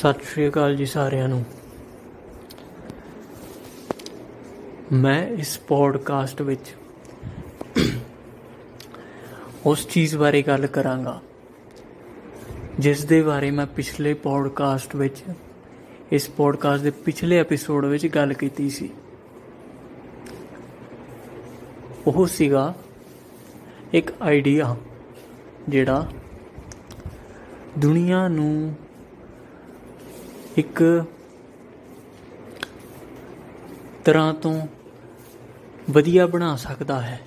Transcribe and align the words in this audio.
ਸਤਿ 0.00 0.24
ਸ਼੍ਰੀ 0.24 0.46
ਅਕਾਲ 0.48 0.74
ਜੀ 0.76 0.84
ਸਾਰਿਆਂ 0.86 1.28
ਨੂੰ। 1.28 1.42
ਮੈਂ 4.92 5.26
ਇਸ 5.28 5.58
ਪੋਡਕਾਸਟ 5.58 6.40
ਵਿੱਚ 6.42 6.70
ਉਸ 9.66 9.86
ਚੀਜ਼ 9.88 10.16
ਬਾਰੇ 10.16 10.42
ਗੱਲ 10.42 10.66
ਕਰਾਂਗਾ, 10.66 11.20
ਜਿਸ 12.78 13.04
ਦੇ 13.04 13.20
ਬਾਰੇ 13.22 13.50
ਮੈਂ 13.50 13.66
ਪਿਛਲੇ 13.66 14.14
ਪੋਡਕਾਸਟ 14.14 14.96
ਵਿੱਚ, 14.96 15.22
ਇਸ 16.12 16.28
ਪੋਡਕਾਸਟ 16.30 16.82
ਦੇ 16.82 16.90
ਪਿਛਲੇ 17.04 17.38
ਐਪੀਸੋਡ 17.38 17.84
ਵਿੱਚ 17.84 18.06
ਗੱਲ 18.06 18.32
ਕੀਤੀ 18.34 18.70
ਸੀ। 18.70 18.90
ਉਹ 22.06 22.26
ਸੀਗਾ 22.26 22.74
ਇੱਕ 23.92 24.12
ਆਈਡੀਆ 24.22 24.76
ਜਿਹੜਾ 25.68 26.06
ਦੁਨੀਆ 27.78 28.28
ਨੂੰ 28.28 28.74
ਇੱਕ 30.60 30.82
ਤਰ੍ਹਾਂ 34.04 34.32
ਤੋਂ 34.34 34.54
ਵਧੀਆ 35.90 36.26
ਬਣਾ 36.26 36.54
ਸਕਦਾ 36.56 37.00
ਹੈ। 37.00 37.20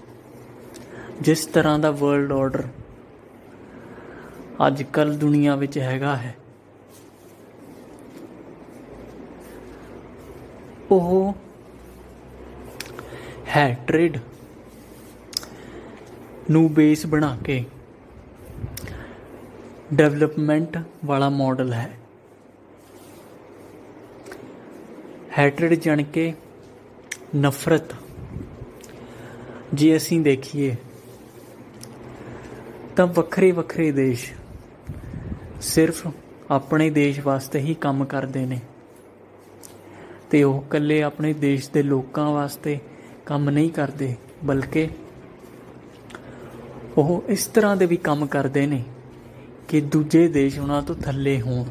ਜਿਸ 1.21 1.45
ਤਰ੍ਹਾਂ 1.45 1.77
ਦਾ 1.79 1.91
ਵਰਲਡ 1.91 2.31
ਆਰਡਰ 2.31 2.63
ਅੱਜ 4.67 4.83
ਕੱਲ 4.83 5.13
ਦੁਨੀਆ 5.17 5.55
ਵਿੱਚ 5.55 5.77
ਹੈਗਾ 5.77 6.15
ਹੈ। 6.15 6.35
ਉਹ 10.91 11.33
ਹੈ 13.47 13.65
ਟ੍ਰੇਡ 13.87 14.17
ਨੂੰ 16.51 16.73
ਬੇਸ 16.73 17.05
ਬਣਾ 17.05 17.35
ਕੇ 17.43 17.63
ਡਿਵੈਲਪਮੈਂਟ 19.93 20.77
ਵਾਲਾ 21.05 21.29
ਮਾਡਲ 21.29 21.73
ਹੈ। 21.73 21.89
ਹੈਟਰਡ 25.37 25.73
ਜਣ 25.73 26.03
ਕੇ 26.03 26.33
ਨਫ਼ਰਤ। 27.35 27.95
ਜੇ 29.73 29.97
ਅਸੀਂ 29.97 30.21
ਦੇਖੀਏ, 30.21 30.75
ਤਾਂ 32.95 33.07
ਵੱਖਰੇ 33.07 33.51
ਵੱਖਰੇ 33.51 33.91
ਦੇਸ਼ 33.91 34.31
ਸਿਰਫ 35.61 36.07
ਆਪਣੇ 36.51 36.89
ਦੇਸ਼ 36.89 37.19
ਵਾਸਤੇ 37.19 37.59
ਹੀ 37.59 37.73
ਕੰਮ 37.73 38.05
ਕਰਦੇ 38.05 38.45
ਨੇ। 38.45 38.59
ਤੇ 40.31 40.43
ਉਹ 40.43 40.61
ਇਕੱਲੇ 40.61 41.01
ਆਪਣੇ 41.03 41.33
ਦੇਸ਼ 41.33 41.69
ਦੇ 41.69 41.83
ਲੋਕਾਂ 41.83 42.31
ਵਾਸਤੇ 42.31 42.79
ਕੰਮ 43.25 43.49
ਨਹੀਂ 43.49 43.69
ਕਰਦੇ, 43.69 44.15
ਬਲਕਿ 44.43 44.87
ਉਹ 46.97 47.23
ਇਸ 47.27 47.45
ਤਰ੍ਹਾਂ 47.45 47.75
ਦੇ 47.77 47.85
ਵੀ 47.85 47.97
ਕੰਮ 47.97 48.25
ਕਰਦੇ 48.25 48.67
ਨੇ 48.67 48.83
ਕਿ 49.67 49.81
ਦੂਜੇ 49.81 50.27
ਦੇਸ਼ 50.27 50.59
ਉਹਨਾਂ 50.59 50.81
ਤੋਂ 50.81 50.95
ਥੱਲੇ 50.95 51.41
ਹੋਣ। 51.41 51.65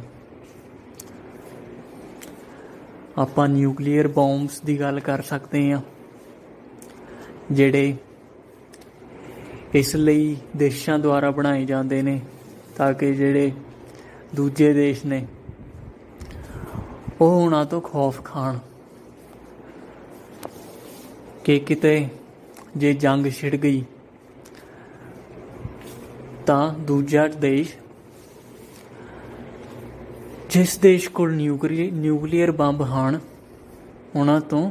ਆਪਾਂ 3.19 3.49
ਨਿਊਕਲੀਅਰ 3.49 4.09
ਬੰਬਸ 4.09 4.61
ਦੀ 4.61 4.81
ਗੱਲ 4.81 5.01
ਕਰ 5.01 5.23
ਸਕਦੇ 5.23 5.73
ਹਾਂ, 5.73 5.81
ਜਿਹੜੇ 7.53 7.95
ਇਸ 9.75 9.95
ਲਈ 9.97 10.37
ਦੇਸ਼ਾਂ 10.57 10.99
ਦੁਆਰਾ 10.99 11.31
ਬਣਾਏ 11.31 11.65
ਜਾਂਦੇ 11.65 12.03
ਨੇ 12.03 12.21
ਤਾਂ 12.77 12.93
ਕਿ 12.95 13.13
ਜਿਹੜੇ 13.15 13.53
ਦੂਜੇ 14.35 14.73
ਦੇਸ਼ 14.73 15.07
ਨੇ 15.07 15.27
ਉਹ 17.21 17.43
ਉਹਨਾਂ 17.43 17.65
ਤੋਂ 17.65 17.81
ਖੌਫ 17.81 18.23
ਖਾਣ। 18.25 18.59
ਕਿ 21.45 21.59
ਕਿਤੇ 21.59 22.09
ਜੇ 22.77 22.93
ਜੰਗ 22.95 23.27
ਛਿੜ 23.27 23.57
ਗਈ 23.57 23.85
ਤਾਂ 26.47 26.73
ਦੂਜਾ 26.75 27.27
ਦੇਸ਼ 27.29 27.77
ਜਿਸ 30.53 30.77
ਦੇਸ਼ 30.78 31.08
ਕੋਲ 31.08 31.33
ਨਿਊਕਲੀਅਰ 31.34 32.50
ਬੰਬ 32.50 32.83
ਹਨ, 32.83 33.19
ਉਹਨਾਂ 34.17 34.41
ਤੋਂ 34.41 34.70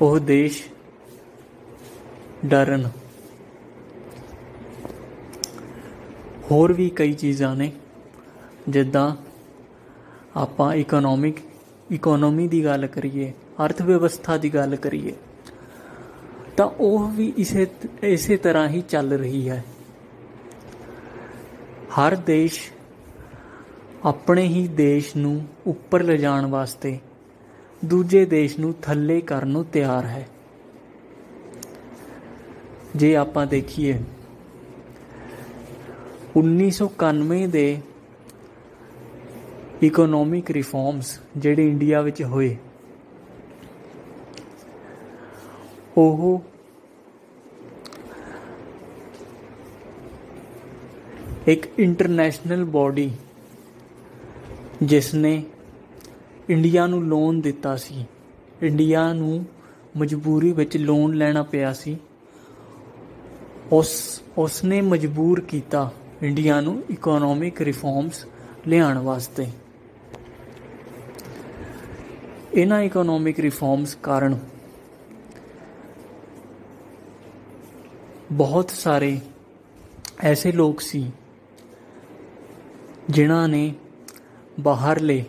ਉਹ 0.00 0.18
ਦੇਸ਼ 0.20 0.62
ਡਰਨ। 2.46 2.88
ਹੋਰ 6.50 6.72
ਵੀ 6.72 6.88
ਕਈ 6.90 7.12
ਚੀਜ਼ਾਂ 7.12 7.54
ਨੇ, 7.56 7.70
ਜਿੱਦਾਂ 8.68 9.10
ਆਪਾਂ 10.36 10.72
ਇਕਨੋਮਿਕ 10.74 11.40
ਇਕਨੋਮੀ 11.92 12.48
ਦੀ 12.48 12.64
ਗੱਲ 12.64 12.86
ਕਰੀਏ 12.86 13.32
ਅਰਥ 13.64 13.82
ਵਿਵਸਥਾ 13.82 14.36
ਦੀ 14.36 14.54
ਗੱਲ 14.54 14.76
ਕਰੀਏ, 14.76 15.14
ਤਾਂ 16.56 16.66
ਉਹ 16.66 17.08
ਵੀ 17.08 17.32
ਇਸੇ 17.36 17.66
ਇਸੇ 18.02 18.36
ਤਰ੍ਹਾਂ 18.36 18.68
ਹੀ 18.68 18.82
ਚੱਲ 18.88 19.12
ਰਹੀ 19.12 19.48
ਹੈ। 19.48 19.62
ਹਰ 21.96 22.14
ਦੇਸ਼ 22.16 22.58
ਆਪਣੇ 24.04 24.42
ਹੀ 24.46 24.66
ਦੇਸ਼ 24.68 25.16
ਨੂੰ 25.16 25.46
ਉੱਪਰ 25.66 26.02
ਲਿਜਾਣ 26.02 26.46
ਵਾਸਤੇ 26.46 26.98
ਦੂਜੇ 27.84 28.24
ਦੇਸ਼ 28.24 28.58
ਨੂੰ 28.60 28.74
ਥੱਲੇ 28.82 29.20
ਕਰਨ 29.20 29.48
ਨੂੰ 29.48 29.64
ਤਿਆਰ 29.64 30.06
ਹੈ। 30.06 30.26
ਜੇ 32.96 33.14
ਆਪਾਂ 33.16 33.46
ਦੇਖੀਏ 33.46 33.98
1991 36.36 37.46
ਦੇ 37.46 37.66
ਇਕਨੋਮਿਕ 39.82 40.50
ਰਿਫਾਰਮਸ 40.50 41.18
ਜਿਹੜੇ 41.36 41.68
ਇੰਡੀਆ 41.68 42.00
ਵਿੱਚ 42.00 42.22
ਹੋਏ, 42.22 42.56
ਉਹ 45.96 46.42
ਇੱਕ 51.46 51.66
ਇੰਟਰਨੈਸ਼ਨਲ 51.78 52.64
ਬਾਡੀ 52.64 53.10
ਜਿਸ 54.82 55.14
ਨੇ 55.14 55.44
ਇੰਡੀਆ 56.48 56.86
ਨੂੰ 56.86 57.02
ਲੋਨ 57.04 57.40
ਦਿੱਤਾ 57.40 57.76
ਸੀ। 57.76 58.04
ਇੰਡੀਆ 58.62 59.12
ਨੂੰ 59.12 59.44
ਮਜਬੂਰੀ 59.96 60.52
ਵਿੱਚ 60.52 60.76
ਲੋਨ 60.76 61.14
ਲੈਣਾ 61.14 61.42
ਪਿਆ 61.42 61.72
ਸੀ। 61.72 61.96
ਉਸ 63.72 64.22
ਉਸ 64.38 64.64
ਨੇ 64.64 64.80
ਮਜਬੂਰ 64.80 65.40
ਕੀਤਾ 65.40 65.90
ਇੰਡੀਆ 66.22 66.60
ਨੂੰ 66.60 66.82
ਇਕਨੋਮਿਕ 66.90 67.60
ਰਿਫਾਰਮਸ 67.60 68.24
ਲਿਆਉਣ 68.66 68.98
ਵਾਸਤੇ। 68.98 69.46
ਇਹਨਾਂ 72.54 72.80
ਇਕਨੋਮਿਕ 72.82 73.40
ਰਿਫਾਰਮਸ 73.40 73.94
ਕਾਰਨ 74.02 74.38
ਬਹੁਤ 78.32 78.70
ਸਾਰੇ 78.70 79.20
ਐਸੇ 80.20 80.52
ਲੋਕ 80.52 80.80
ਸੀ 80.80 81.10
ਜਿਨ੍ਹਾਂ 83.10 83.48
ਨੇ 83.48 83.74
ਬਾਹਰਲੇ 84.60 85.24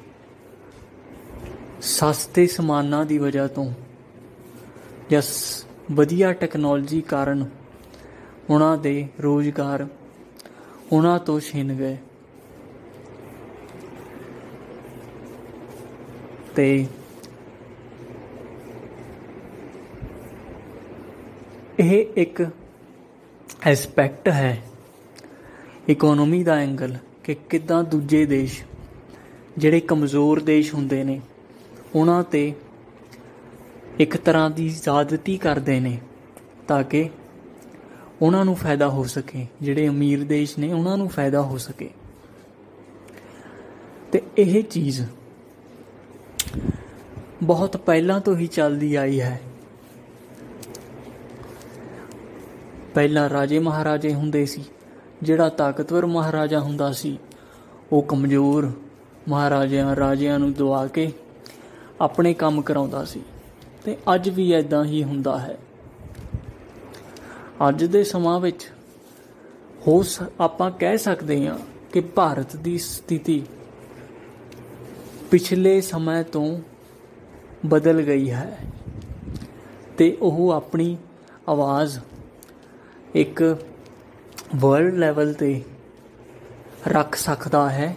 ਸਸਤੇ 1.82 2.48
ਸਮਾਨਾਂ 2.48 3.06
ਦੀ 3.06 3.18
ਵਜ੍ਹਾ 3.18 3.48
ਤੋਂ 3.48 3.72
ਜਾਂ 5.10 5.22
ਵਧੀਆ 5.92 6.34
ਟੈਕਨੋਲੋਜੀ 6.34 7.02
ਕਾਰਨ 7.02 7.50
ਉਹਨਾਂ 8.50 8.78
ਦੇ 8.78 9.08
ਰੋਜ਼ਗਾਰ 9.24 9.88
ਉਹਨਾਂ 10.92 11.20
ਤੋਂ 11.20 11.40
ਛਿਨ 11.40 11.74
ਗਏ। 11.74 11.98
ਤੇ 16.56 16.88
ਇਹ 21.80 22.06
ਇੱਕ 22.16 22.48
ਐਸਪੈਕਟ 23.64 24.28
ਹੈ 24.28 24.64
ਇਕਨੋਮੀ 25.90 26.44
ਦਾ 26.44 26.56
ਐਂਗਲ 26.56 26.96
ਕਿ 27.28 27.36
ਕਿੱਦਾਂ 27.36 27.84
ਦੂਜੇ 27.84 28.26
ਦੇਸ਼ 28.26 28.64
ਜਿਹੜੇ 29.58 29.80
ਕਮਜ਼ੋਰ 29.80 30.40
ਦੇਸ਼ 30.40 30.74
ਹੁੰਦੇ 30.74 31.04
ਨੇ, 31.04 31.22
ਉਹਨਾਂ 31.96 32.24
ਤੇ 32.24 32.54
ਇੱਕ 34.00 34.18
ਤਰ੍ਹਾਂ 34.18 34.50
ਦੀ 34.50 34.70
ਜ਼ਿਆਦਤੀ 34.70 35.38
ਕਰਦੇ 35.38 35.80
ਨੇ 35.80 36.00
ਤਾਂ 36.68 36.84
ਕਿ 36.84 37.10
ਉਹਨਾਂ 38.22 38.46
ਨੂੰ 38.46 38.56
ਫਾਇਦਾ 38.56 38.90
ਹੋ 38.90 39.04
ਸਕੇ, 39.04 39.48
ਜਿਹੜੇ 39.62 39.88
ਅਮੀਰ 39.88 40.24
ਦੇਸ਼ 40.24 40.60
ਨੇ 40.60 40.74
ਉਹਨਾਂ 40.74 40.98
ਨੂੰ 40.98 41.10
ਫਾਇਦਾ 41.10 41.42
ਹੋ 41.42 41.58
ਸਕੇ। 41.58 41.90
ਤੇ 44.12 44.22
ਇਹ 44.38 44.64
ਚੀਜ਼ 44.64 45.02
ਬਹੁਤ 47.44 47.78
ਪਹਿਲਾਂ 47.78 48.20
ਤੋਂ 48.20 48.38
ਹੀ 48.38 48.48
ਚੱਲਦੀ 48.48 48.96
ਆਈ 48.96 49.22
ਹੈ। 49.22 49.42
ਪਹਿਲਾਂ 52.94 53.30
ਰਾਜੇ 53.30 53.60
ਮਹਾਰਾਜੇ 53.60 54.14
ਹੁੰਦੇ 54.14 54.46
ਸੀ। 54.46 54.64
ਜਿਹੜਾ 55.24 55.50
ਤਾਕਤਵਰ 55.50 56.06
ਮਹਾਰਾਜਾ 56.06 56.60
ਹੁੰਦਾ 56.60 56.92
ਸੀ, 56.92 57.20
ਉਹ 57.92 58.02
ਕਮਜ਼ੋਰ 58.02 58.72
ਮਹਾਰਾਜਿਆਂ 59.28 59.96
ਰਾਜਿਆਂ 59.96 60.40
ਨੂੰ 60.40 60.54
ਦਵਾ 60.54 60.88
ਕੇ 60.88 61.12
ਆਪਣੇ 62.02 62.34
ਕੰਮ 62.34 62.62
ਕਰਾਉਂਦਾ 62.62 63.06
ਸੀ। 63.06 63.22
ਤੇ 63.84 63.98
ਅੱਜ 64.16 64.30
ਵੀ 64.30 64.52
ਐਦਾਂ 64.52 64.86
ਹੀ 64.86 65.04
ਹੁੰਦਾ 65.04 65.38
ਹੈ। 65.40 65.58
ਅੱਜ 67.70 67.84
ਦੇ 67.84 68.04
ਸਮਾਂ 68.04 68.40
ਵਿੱਚ 68.40 68.72
ਹੋ 69.88 70.04
ਆਪਾਂ 70.40 70.72
ਕਹਿ 70.72 70.98
ਸਕਦੇ 70.98 71.48
ਹਾਂ 71.48 71.58
ਕਿ 71.94 72.02
ਭਾਰਤ 72.02 72.56
ਦੀ 72.56 72.78
ਸਥਿਤੀ 72.78 73.44
ਪਿਛਲੇ 75.32 75.82
ਸਮੇਂ 75.82 76.24
ਤੋਂ 76.24 76.60
ਬਦਲ 77.66 78.02
ਗਈ 78.02 78.32
ਹੈ। 78.32 78.58
ਤੇ 79.98 80.18
ਉਹ 80.22 80.52
ਆਪਣੀ 80.52 80.98
ਆਵਾਜ਼ 81.50 82.00
ਇੱਕ 83.16 83.58
ਵਰਲਡ 84.56 84.94
ਲੈਵਲ 84.94 85.34
ਤੇ 85.34 85.62
ਰੱਖ 86.88 87.16
ਸਕਦਾ 87.16 87.70
ਹੈ 87.70 87.96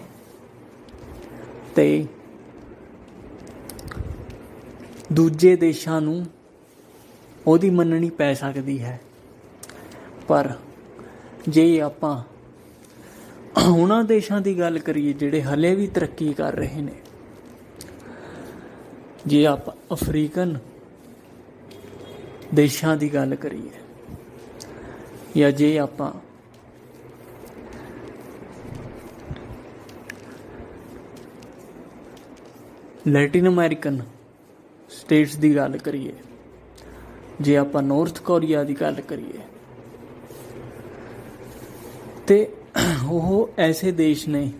ਤੇ 1.77 2.07
ਦੂਜੇ 5.13 5.57
ਦੇਸ਼ਾਂ 5.57 6.01
ਨੂੰ 6.01 6.27
ਉਹਦੀ 7.47 7.71
ਮੰਨਣੀ 7.71 8.11
ਪੈ 8.11 8.33
ਸਕਦੀ 8.35 8.83
ਹੈ। 8.83 9.01
ਪਰ 10.29 10.53
ਜੇ 11.49 11.81
ਆਪਾਂ 11.81 12.23
ਉਹਨਾਂ 13.71 14.03
ਦੇਸ਼ਾਂ 14.05 14.41
ਦੀ 14.41 14.59
ਗੱਲ 14.59 14.79
ਕਰੀਏ 14.79 15.13
ਜਿਹੜੇ 15.13 15.43
ਹਲੇ 15.43 15.75
ਵੀ 15.75 15.87
ਤਰੱਕੀ 15.87 16.33
ਕਰ 16.35 16.55
ਰਹੇ 16.55 16.81
ਨੇ, 16.83 16.95
ਜੇ 19.27 19.47
ਆਪਾਂ 19.47 19.75
ਅਫਰੀਕਨ 19.95 20.59
ਦੇਸ਼ਾਂ 22.55 22.97
ਦੀ 22.97 23.15
ਗੱਲ 23.15 23.35
ਕਰੀਏ 23.35 23.71
ਜਾਂ 25.37 25.53
ਜੇ 25.53 25.79
ਆਪਾਂ 25.79 26.13
ਲੈਟਿਨ 33.09 33.49
ਅਮਰੀਕਨ 33.49 34.01
ਸਟੇਟਸ 34.91 35.37
ਦੀ 35.37 35.55
ਗੱਲ 35.57 35.77
ਕਰੀਏ, 35.79 36.13
ਜੇ 37.41 37.57
ਆਪਾਂ 37.57 37.83
ਨਾਰਥ 37.83 38.21
ਕੋਰੀਆ 38.21 38.65
ਦੀ 38.65 38.75
ਗੱਲ 38.81 39.01
ਕਰੀਏ, 39.01 39.39
ਤੇ 42.27 42.47
ਉਹ 43.11 43.51
ਐਸੇ 43.59 43.93
ਦੇਸ਼ 43.93 44.29
ਨੇ 44.29 44.51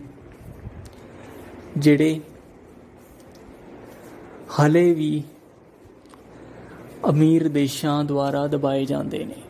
ਜਿਹੜੇ 1.77 2.19
ਹਲੇ 4.59 4.93
ਵੀ 4.93 5.23
ਅਮੀਰ 7.09 7.47
ਦੇਸ਼ਾਂ 7.49 8.03
ਦੁਆਰਾ 8.03 8.45
ਦਬਾਏ 8.47 8.85
ਜਾਂਦੇ 8.85 9.23
ਨੇ। 9.25 9.41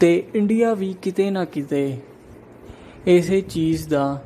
ਤੇ 0.00 0.22
ਇੰਡੀਆ 0.34 0.74
ਵੀ 0.74 0.94
ਕਿਤੇ 1.02 1.30
ਨਾ 1.30 1.44
ਕਿਤੇ 1.44 1.98
ਇਸੇ 3.06 3.40
ਚੀਜ਼ 3.40 3.88
ਦਾ 3.88 4.22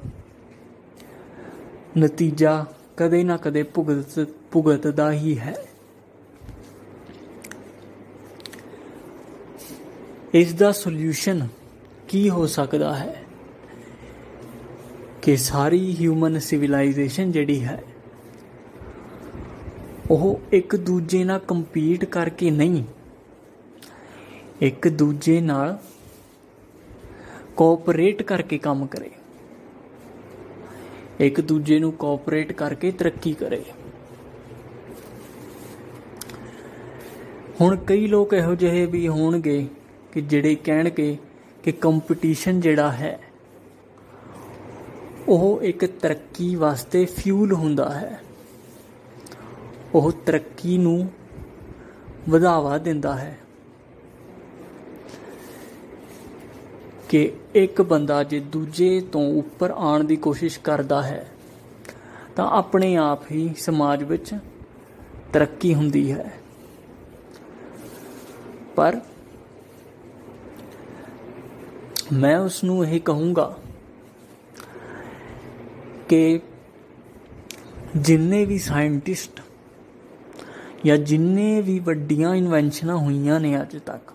ਨਤੀਜਾ 1.99 2.65
ਕਦੇ 2.97 3.23
ਨਾ 3.25 3.37
ਕਦੇ 3.37 3.63
ਭੁਗਤ 3.63 4.29
ਭੁਗਤਦਾ 4.53 5.11
ਹੀ 5.13 5.39
ਹੈ। 5.39 5.55
ਇਸ 10.35 10.55
ਦਾ 10.55 10.73
ਸੋਲੂਸ਼ਨ 10.73 11.47
ਕੀ 12.09 12.29
ਹੋ 12.31 12.47
ਸਕਦਾ 12.47 12.95
ਹੈ? 12.95 13.23
ਕਿ 15.23 15.37
ਸਾਰੀ 15.37 15.97
ਹਿਊਮਨ 15.97 16.39
ਸਿਵਲਾਈਜੇਸ਼ਨ 16.39 17.33
ਜਿਹੜੀ 17.33 17.63
ਹੈ, 17.65 17.83
ਉਹ 20.11 20.41
ਇੱਕ 20.53 20.77
ਦੂਜੇ 20.77 21.25
ਨਾਲ 21.25 21.39
ਕੰਪੀਟ 21.39 22.05
ਕਰਕੇ 22.05 22.51
ਨਹੀਂ, 22.51 22.85
ਇੱਕ 24.61 24.89
ਦੂਜੇ 24.89 25.41
ਨਾਲ 25.41 25.79
ਕੋਆਪਰੇਟ 27.57 28.23
ਕਰਕੇ 28.23 28.59
ਕੰਮ 28.59 28.87
ਕਰੇ। 28.87 29.11
ਇੱਕ 31.21 31.41
ਦੂਜੇ 31.41 31.79
ਨੂੰ 31.79 31.93
ਕੋਆਪਰੇਟ 31.93 32.53
ਕਰਕੇ 32.53 32.91
ਤਰੱਕੀ 32.91 33.33
ਕਰੇ। 33.33 33.65
ਹੁਣ 37.61 37.77
ਕਈ 37.77 38.07
ਲੋਕ 38.07 38.33
ਇਹੋ 38.33 38.55
ਜਿਹੇ 38.55 38.87
ਵੀ 38.87 39.09
ਹੋਣਗੇ 39.09 39.67
ਕਿ 40.13 40.21
ਜਿਹੜੇ 40.21 40.55
ਕਹਿਣਗੇ 40.55 41.17
ਕਿ 41.63 41.73
ਕੰਪੀਟੀਸ਼ਨ 41.73 42.61
ਜਿਹੜਾ 42.61 42.91
ਹੈ, 42.93 43.19
ਉਹ 45.29 45.63
ਇੱਕ 45.63 45.85
ਤਰੱਕੀ 45.85 46.55
ਵਾਸਤੇ 46.55 47.05
ਫਿਊਲ 47.05 47.53
ਹੁੰਦਾ 47.53 47.89
ਹੈ। 47.91 48.21
ਉਹ 49.95 50.13
ਤਰੱਕੀ 50.27 50.79
ਨੂੰ 50.79 51.09
ਵਧਾਵਾ 52.29 52.79
ਦਿੰਦਾ 52.79 53.15
ਹੈ। 53.17 53.39
ਕਿ 57.15 57.33
ਇੱਕ 57.55 57.83
ਬੰਦਾ 57.83 58.25
ਜੇ 58.25 58.41
ਦੂਜੇ 58.41 59.01
ਤੋਂ 59.01 59.39
ਉੱਪਰ 59.39 59.71
ਆਉਣ 59.71 60.05
ਦੀ 60.05 60.17
ਕੋਸ਼ਿਸ਼ 60.17 60.61
ਕਰਦਾ 60.61 61.03
ਹੈ, 61.03 61.29
ਤਾਂ 62.37 62.51
ਆਪਣੇ 62.51 62.97
ਆਪ 62.97 63.31
ਹੀ 63.33 63.55
ਸਮਾਜ 63.59 64.03
ਵਿੱਚ 64.03 64.35
ਤਰੱਕੀ 65.33 65.75
ਹੁੰਦੀ 65.75 66.13
ਹੈ। 66.13 66.33
ਪਰ 68.77 69.01
ਮੈਂ 72.13 72.39
ਉਸ 72.39 72.65
ਨੂੰ 72.65 72.87
ਇਹ 72.87 73.01
ਕਹੂੰਗਾ 73.01 73.59
ਕਿ 76.09 76.41
ਜਿੰਨੇ 77.97 78.45
ਵੀ 78.45 78.59
ਸਾਇੰਟਿਸਟ 78.59 79.41
ਜਾਂ 80.85 80.97
ਜਿੰਨੇ 80.97 81.61
ਵੀ 81.61 81.79
ਵੱਡੀਆਂ 81.79 82.35
ਇਨਵੈਂਸ਼ਨਾਂ 82.35 82.97
ਹੋਈਆਂ 82.97 83.41
ਨੇ 83.41 83.63
ਅੱਜ 83.63 83.77
ਤੱਕ 83.87 84.14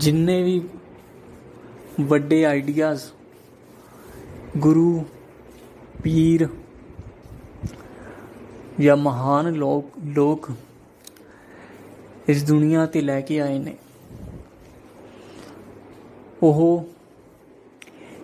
ਜਿੰਨੇ 0.00 0.42
ਵੀ 0.42 0.60
ਵੱਡੇ 2.00 2.44
ਆਈਡੀਆਜ਼, 2.44 3.02
ਗੁਰੂ, 4.56 5.04
ਪੀਰ 6.02 6.46
ਜਾਂ 8.80 8.96
ਮਹਾਨ 8.96 9.52
ਲੋਕ 9.54 9.98
ਲੋਕ 10.14 10.50
ਇਸ 12.28 12.42
ਦੁਨੀਆ 12.44 12.86
ਤੇ 12.86 13.00
ਲੈ 13.00 13.20
ਕੇ 13.20 13.40
ਆਏ 13.40 13.58
ਨੇ, 13.58 13.76
ਉਹ 16.42 16.88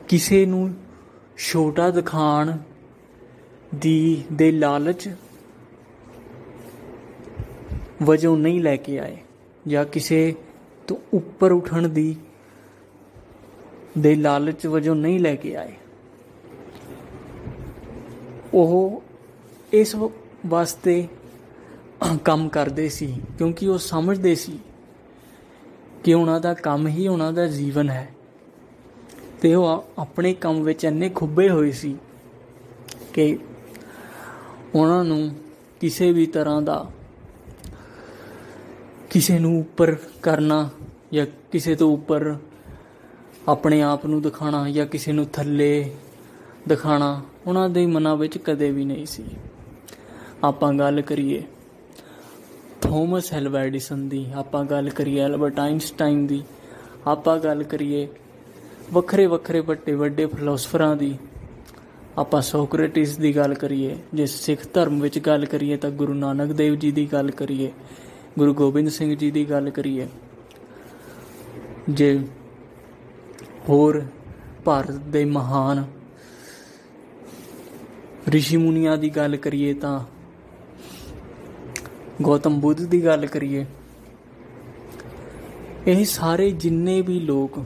ਕਿਸੇ 0.09 0.45
ਨੂੰ 0.47 0.75
ਛੋਟਾ 1.39 1.91
ਦਿਖਾਣ 1.91 2.57
ਦੀ, 3.75 4.25
ਦੇ 4.33 4.51
ਲਾਲਚ 4.53 5.09
ਵਜੋਂ 8.03 8.37
ਨਹੀਂ 8.37 8.61
ਲੈ 8.61 8.77
ਕੇ 8.77 8.99
ਆਏ 8.99 9.17
ਜਾਂ 9.67 9.85
ਕਿਸੇ 9.85 10.35
ਤੋਂ 10.87 10.97
ਉੱਪਰ 11.13 11.53
ਉਠਣ 11.53 11.89
ਦੀ, 11.89 12.17
ਦੇ 13.99 14.15
ਲਾਲਚ 14.15 14.67
ਵਜੋਂ 14.67 14.95
ਨਹੀਂ 14.97 15.21
ਲੈ 15.21 15.35
ਕੇ 15.35 15.57
ਆਏ। 15.57 15.73
ਉਹ 18.55 19.03
ਇਸ 19.73 19.97
ਵਾਸਤੇ 20.47 21.07
ਕੰਮ 22.25 22.49
ਕਰਦੇ 22.49 22.89
ਸੀ, 22.89 23.21
ਕਿਉਂਕਿ 23.39 23.69
ਉਹ 23.69 23.79
ਸਮਝਦੇ 23.79 24.35
ਸੀ 24.35 24.59
ਕਿ 26.05 26.15
ਉਹਨਾਂ 26.15 26.41
ਦਾ 26.41 26.55
ਕੰਮ 26.55 26.89
ਹੀ 26.89 27.09
ਉਹਨਾਂ 27.09 27.33
ਦਾ 27.33 27.47
ਜੀਵਨ 27.47 27.91
ਹੈ। 27.91 28.09
ਤੇ 29.43 29.55
ਉਹ 29.55 29.85
ਆਪਣੇ 29.99 30.35
ਕੰਮ 30.35 30.63
ਵਿੱਚ 30.63 30.85
ਇੰਨੇ 30.85 31.09
ਖੁੱਬੇ 31.09 31.49
ਹੋਏ 31.51 31.71
ਸੀ 31.71 31.97
ਕਿ 33.13 33.39
ਉਹਨਾਂ 34.75 35.05
ਨੂੰ 35.05 35.31
ਕਿਸੇ 35.81 36.13
ਵੀ 36.13 36.27
ਤਰ੍ਹਾਂ 36.27 36.63
ਦਾ 36.63 36.87
ਕਿਸੇ 39.11 39.39
ਨੂੰ 39.39 39.59
ਉੱਪਰ 39.61 39.95
ਕਰਨਾ 40.23 40.69
ਜਾਂ 41.13 41.27
ਕਿਸੇ 41.53 41.75
ਤੋਂ 41.75 41.93
ਉੱਪਰ 41.93 42.35
ਆਪਣੇ 43.49 43.81
ਆਪ 43.83 44.07
ਨੂੰ 44.07 44.21
ਦਿਖਾਣਾ 44.23 44.69
ਜਾਂ 44.71 44.87
ਕਿਸੇ 44.87 45.13
ਨੂੰ 45.13 45.27
ਥੱਲੇ 45.27 45.91
ਦਿਖਾਣਾ, 46.69 47.21
ਉਹਨਾਂ 47.47 47.69
ਦੇ 47.69 47.87
ਮਨਾਂ 47.87 48.17
ਵਿੱਚ 48.17 48.39
ਕਦੇ 48.39 48.71
ਵੀ 48.71 48.85
ਨਹੀਂ 48.85 49.07
ਸੀ। 49.07 49.25
ਆਪਾਂ 50.45 50.73
ਗੱਲ 50.73 51.01
ਕਰੀਏ 51.01 51.43
ਥੋਮਸ 52.83 53.33
ਐਲਵਾ 53.33 53.59
ਐਡੀਸਨ 53.59 54.09
ਦੀ, 54.09 54.25
ਆਪਾਂ 54.35 54.65
ਗੱਲ 54.65 54.91
ਕਰੀਏ 54.91 55.21
ਐਲਬਰਟ 55.21 55.59
ਆਇਨਸਟਾਈਨ 55.59 56.27
ਦੀ, 56.27 56.43
ਆਪਾਂ 57.07 57.39
ਗੱਲ 57.39 57.63
ਕਰੀਏ 57.63 58.07
ਵੱਖਰੇ 58.93 59.27
ਵੱਖਰੇ 59.27 59.61
ਵੱਡੇ 59.61 59.95
ਵੱਡੇ 59.95 60.27
ਫਿਲਾਸਫਰਾਂ 60.27 60.97
ਦੀ, 60.97 61.17
ਆਪਾਂ 62.19 62.41
ਸੋਕਰੇਟਿਸ 62.43 63.17
ਦੀ 63.17 63.37
ਗੱਲ 63.37 63.55
ਕਰੀਏ, 63.55 63.97
ਜੇ 64.15 64.27
ਸਿੱਖ 64.27 64.67
ਧਰਮ 64.75 65.01
ਵਿੱਚ 65.01 65.19
ਗੱਲ 65.19 65.45
ਕਰੀਏ 65.45 65.77
ਤਾਂ 65.77 65.91
ਗੁਰੂ 65.91 66.15
ਨਾਨਕ 66.15 66.53
ਦੇਵ 66.53 66.75
ਜੀ 66.75 66.91
ਦੀ 66.91 67.07
ਗੱਲ 67.07 67.31
ਕਰੀਏ 67.31 67.73
ਗੁਰੂ 68.39 68.55
ਗੋਬਿੰਦ 68.55 68.89
ਸਿੰਘ 68.89 69.15
ਜੀ 69.17 69.31
ਦੀ 69.31 69.45
ਗੱਲ 69.51 69.71
ਕਰੀਏ, 69.71 70.07
ਜੇ 71.91 72.19
ਹੋਰ 73.69 74.03
ਭਾਰਤ 74.65 74.97
ਦੇ 75.07 75.25
ਮਹਾਨ 75.25 75.85
ਰਿਸ਼ੀ 78.29 78.57
ਮੁਨੀਆਂ 78.57 78.97
ਦੀ 78.99 79.09
ਗੱਲ 79.11 79.37
ਕਰੀਏ 79.37 79.73
ਤਾਂ 79.75 80.01
ਗੌਤਮ 82.23 82.61
ਬੁੱਧ 82.61 82.83
ਦੀ 82.85 83.05
ਗੱਲ 83.05 83.27
ਕਰੀਏ, 83.27 83.65
ਇਹ 85.87 86.05
ਸਾਰੇ 86.05 86.51
ਜਿੰਨੇ 86.51 87.01
ਵੀ 87.03 87.19
ਲੋਕ 87.21 87.59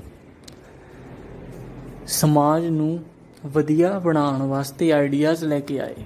ਸਮਾਜ 2.11 2.67
ਨੂੰ 2.67 2.99
ਵਧੀਆ 3.47 3.99
ਬਣਾਉਣ 3.99 4.43
ਵਾਸਤੇ 4.43 4.93
ਆਈਡੀਆਜ਼ 4.93 5.45
ਲੈ 5.45 5.59
ਕੇ 5.61 5.81
ਆਏ। 5.81 6.05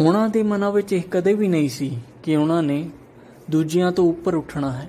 ਉਹਨਾਂ 0.00 0.28
ਦੇ 0.28 0.42
ਮਨਾਂ 0.42 0.72
ਵਿੱਚ 0.72 0.92
ਇਹ 0.92 1.02
ਕਦੇ 1.10 1.34
ਵੀ 1.34 1.48
ਨਹੀਂ 1.48 1.68
ਸੀ 1.68 1.90
ਕਿ 2.22 2.36
ਉਹਨਾਂ 2.36 2.62
ਨੇ 2.62 2.90
ਦੂਜਿਆਂ 3.50 3.92
ਤੋਂ 3.92 4.08
ਉੱਪਰ 4.08 4.34
ਉੱਠਣਾ 4.34 4.72
ਹੈ। 4.72 4.88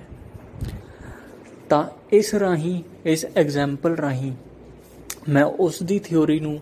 ਤਾਂ 1.68 1.84
ਇਸ 2.12 2.34
ਰਾਹੀਂ, 2.34 2.82
ਇਸ 3.04 3.24
ਐਗਜ਼ਾਮਪਲ 3.36 3.96
ਰਾਹੀਂ 3.96 4.32
ਮੈਂ 5.28 5.44
ਉਸ 5.44 5.82
ਦੀ 5.82 5.98
ਥਿਉਰੀ 5.98 6.40
ਨੂੰ 6.40 6.60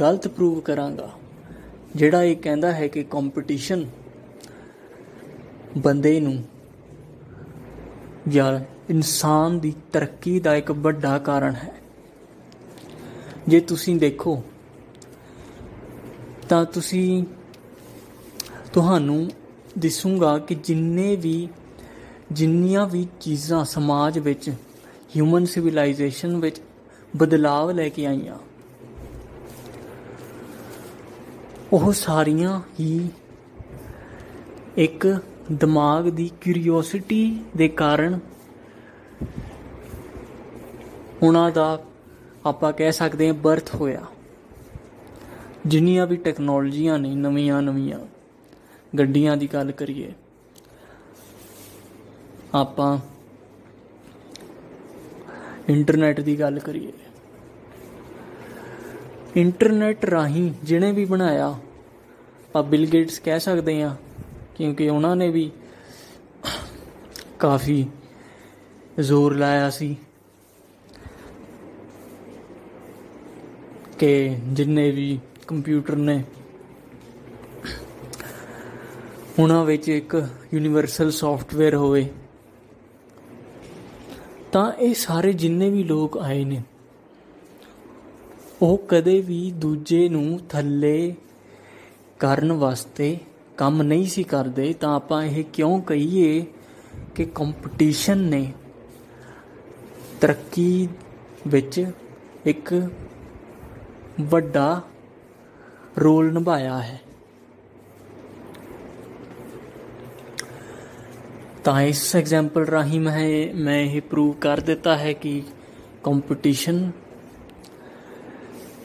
ਗਲਤ 0.00 0.28
ਪ੍ਰੂਵ 0.28 0.60
ਕਰਾਂਗਾ, 0.60 1.10
ਜਿਹੜਾ 1.96 2.22
ਇਹ 2.22 2.36
ਕਹਿੰਦਾ 2.36 2.72
ਹੈ 2.72 2.88
ਕਿ 2.88 3.04
ਕੰਪੀਟੀਸ਼ਨ 3.04 3.84
ਬੰਦੇ 5.78 6.20
ਨੂੰ 6.20 6.42
ਜਾਂ 8.28 8.60
ਇਨਸਾਨ 8.90 9.58
ਦੀ 9.58 9.74
ਤਰੱਕੀ 9.92 10.40
ਦਾ 10.40 10.54
ਇੱਕ 10.56 10.70
ਵੱਡਾ 10.70 11.18
ਕਾਰਨ 11.18 11.54
ਹੈ। 11.54 11.72
ਜੇ 13.48 13.60
ਤੁਸੀਂ 13.60 13.96
ਦੇਖੋ, 13.96 14.42
ਤਾਂ 16.48 16.64
ਤੁਸੀਂ, 16.64 17.24
ਤੁਹਾਨੂੰ 18.72 19.28
ਦਿਸੂਗਾ 19.78 20.38
ਕਿ 20.38 20.54
ਜਿੰਨੇ 20.54 21.16
ਵੀ, 21.16 21.48
ਜਿੰਨੀਆਂ 22.32 22.86
ਵੀ 22.86 23.06
ਚੀਜ਼ਾਂ 23.20 23.64
ਸਮਾਜ 23.64 24.18
ਵਿੱਚ 24.18 24.48
ਹਿਊਮਨ 25.16 25.44
ਸਿਵਲਾਈਜੇਸ਼ਨ 25.44 26.36
ਵਿੱਚ 26.36 26.60
ਬਦਲਾਵ 27.16 27.70
ਲੈ 27.70 27.88
ਕੇ 27.88 28.06
ਆਈਆਂ, 28.06 28.38
ਉਹ 31.72 31.92
ਸਾਰੀਆਂ 31.92 32.60
ਹੀ 32.80 33.10
ਇੱਕ 34.76 35.06
ਦਿਮਾਗ 35.52 36.08
ਦੀ 36.08 36.30
ਕਿਉਰਿਓਸਿਟੀ 36.40 37.40
ਦੇ 37.56 37.68
ਕਾਰਨ 37.68 38.18
ਉਹਨਾਂ 41.22 41.50
ਦਾ 41.50 41.82
ਆਪਾਂ 42.46 42.72
ਕਹਿ 42.72 42.92
ਸਕਦੇ 42.92 43.26
ਹਾਂ 43.26 43.34
ਬਰਥ 43.34 43.74
ਹੋਇਆ। 43.74 44.04
ਜਿੰਨੀਆਂ 45.66 46.06
ਵੀ 46.06 46.16
ਟੈਕਨੋਲੋਜੀਆਂ 46.16 46.98
ਨੇ 46.98 47.14
ਨਵੀਆਂ 47.14 47.62
ਨਵੀਆਂ 47.62 47.98
ਗੱਡੀਆਂ 48.92 49.36
ਦੀ 49.36 49.46
ਗੱਲ 49.46 49.72
ਕਰੀਏ, 49.72 50.12
ਆਪਾਂ 52.54 52.98
ਇੰਟਰਨੈਟ 55.68 56.20
ਦੀ 56.20 56.38
ਗੱਲ 56.40 56.58
ਕਰੀਏ। 56.58 56.92
ਇੰਟਰਨੈਟ 59.36 60.04
ਰਾਹੀਂ 60.04 60.52
ਜਿਹਨੇ 60.64 60.90
ਵੀ 60.92 61.04
ਬਣਾਇਆ, 61.04 61.48
ਆਪਾਂ 61.48 62.62
ਬਿਲ 62.62 62.86
ਗੇਟਸ 62.86 63.18
ਕਹਿ 63.18 63.40
ਸਕਦੇ 63.40 63.82
ਆ 63.82 63.94
ਕਿਉਂਕਿ 64.56 64.88
ਉਹਨਾਂ 64.88 65.14
ਨੇ 65.16 65.28
ਵੀ 65.30 65.50
ਕਾਫੀ 67.38 67.86
ਜ਼ੋਰ 69.00 69.34
ਲਾਇਆ 69.34 69.68
ਸੀ 69.70 69.96
ਕਿ 73.98 74.36
ਜਿੰਨੇ 74.52 74.90
ਵੀ 74.90 75.18
ਕੰਪਿਊਟਰ 75.46 75.96
ਨੇ 75.96 76.22
ਉਹਨਾਂ 79.38 79.64
ਵਿੱਚ 79.64 79.88
ਇੱਕ 79.88 80.14
ਯੂਨੀਵਰਸਲ 80.54 81.10
ਸੌਫਟਵੇਅਰ 81.10 81.74
ਹੋਵੇ, 81.74 82.08
ਤਾਂ 84.52 84.72
ਇਹ 84.72 84.94
ਸਾਰੇ 84.94 85.32
ਜਿੰਨੇ 85.32 85.68
ਵੀ 85.70 85.82
ਲੋਕ 85.84 86.18
ਆਏ 86.18 86.44
ਨੇ, 86.44 86.62
ਉਹ 88.62 88.76
ਕਦੇ 88.88 89.20
ਵੀ 89.20 89.50
ਦੂਜੇ 89.56 90.08
ਨੂੰ 90.08 90.40
ਥੱਲੇ 90.48 91.14
ਕਰਨ 92.18 92.52
ਵਾਸਤੇ 92.52 93.16
ਕੰਮ 93.56 93.82
ਨਹੀਂ 93.82 94.06
ਸੀ 94.06 94.22
ਕਰਦੇ, 94.22 94.72
ਤਾਂ 94.72 94.94
ਆਪਾਂ 94.96 95.22
ਇਹ 95.24 95.42
ਕਿਉਂ 95.44 95.80
ਕਹੀਏ 95.82 96.44
ਕਿ 97.14 97.24
ਕੰਪੀਟੀਸ਼ਨ 97.24 98.18
ਨੇ 98.18 98.52
ਤਰੱਕੀ 100.20 100.88
ਵਿੱਚ 101.46 101.84
ਇੱਕ 102.46 102.74
ਵੱਡਾ 104.20 104.80
ਰੋਲ 105.98 106.32
ਨਿਭਾਇਆ 106.32 106.78
ਹੈ। 106.82 107.00
ਤਾਂ 111.64 111.80
ਇਸ 111.82 112.14
ਐਗਜ਼ਾਮਪਲ 112.16 112.64
ਰਾਹੀਂ 112.64 113.00
ਮੈਂ 113.00 113.54
ਮੈਂ 113.54 113.80
ਇਹ 113.80 114.00
ਪ੍ਰੂਵ 114.00 114.32
ਕਰ 114.32 114.60
ਦਿੱਤਾ 114.60 114.96
ਹੈ 114.98 115.12
ਕਿ 115.12 115.42
ਕੰਪੀਟੀਸ਼ਨ 116.04 116.90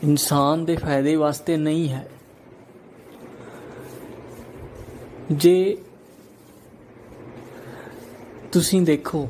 ਇਨਸਾਨ 0.04 0.66
ਦੇ 0.66 0.76
ਫਾਇਦੇ 0.76 1.16
ਵਾਸਤੇ 1.16 1.58
ਨਹੀਂ 1.58 1.90
ਹੈ। 1.90 2.08
ਜੇ 5.32 5.78
ਤੁਸੀਂ 8.52 8.82
ਦੇਖੋ 8.82 9.28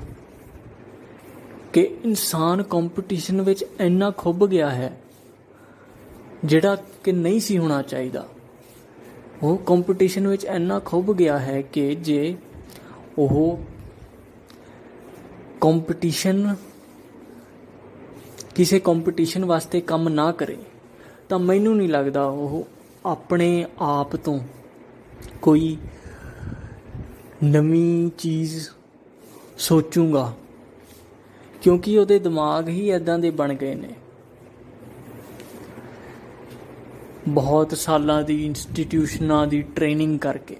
ਕਿ 1.73 1.81
ਇਨਸਾਨ 2.05 2.63
ਕੰਪੀਟੀਸ਼ਨ 2.63 3.41
ਵਿੱਚ 3.41 3.65
ਇੰਨਾ 3.79 4.09
ਖੁੱਭ 4.11 4.45
ਗਿਆ 4.45 4.69
ਹੈ, 4.69 4.91
ਜਿਹੜਾ 6.45 6.75
ਕਿ 7.03 7.11
ਨਹੀਂ 7.11 7.39
ਸੀ 7.39 7.57
ਹੋਣਾ 7.57 7.81
ਚਾਹੀਦਾ, 7.81 8.27
ਉਹ 9.43 9.57
ਕੰਪੀਟੀਸ਼ਨ 9.57 10.27
ਵਿੱਚ 10.27 10.45
ਇੰਨਾ 10.45 10.79
ਖੁੱਭ 10.79 11.11
ਗਿਆ 11.11 11.37
ਹੈ 11.39 11.61
ਕਿ 11.61 11.93
ਜੇ 11.95 12.35
ਉਹ 13.19 13.59
ਕੰਪੀਟੀਸ਼ਨ 15.61 16.55
ਕਿਸੇ 18.55 18.79
ਕੰਪੀਟੀਸ਼ਨ 18.79 19.45
ਵਾਸਤੇ 19.45 19.81
ਕੰਮ 19.81 20.09
ਨਾ 20.09 20.31
ਕਰੇ, 20.31 20.57
ਤਾਂ 21.29 21.39
ਮੈਨੂੰ 21.39 21.75
ਨਹੀਂ 21.77 21.89
ਲੱਗਦਾ 21.89 22.25
ਉਹ 22.25 22.65
ਆਪਣੇ 23.05 23.65
ਆਪ 23.81 24.15
ਤੋਂ 24.15 24.39
ਕੋਈ 25.41 25.77
ਨਵੀਂ 27.43 28.09
ਚੀਜ਼ 28.17 28.69
ਸੋਚੂਗਾ, 29.57 30.31
ਕਿਉਂਕਿ 31.61 31.97
ਉਹਦੇ 31.97 32.19
ਦਿਮਾਗ 32.19 32.69
ਹੀ 32.69 32.89
ਐਦਾਂ 32.89 33.17
ਦੇ 33.19 33.29
ਬਣ 33.31 33.53
ਗਏ 33.53 33.75
ਨੇ। 33.75 33.93
ਬਹੁਤ 37.29 37.77
ਸਾਲਾਂ 37.77 38.21
ਦੀ 38.23 38.45
ਇੰਸਟੀਟਿਊਸ਼ਨਾਂ 38.45 39.45
ਦੀ 39.47 39.61
ਟ੍ਰੇਨਿੰਗ 39.75 40.19
ਕਰਕੇ 40.19 40.57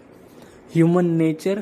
ਹਿਊਮਨ 0.77 1.05
ਨੇਚਰ 1.13 1.61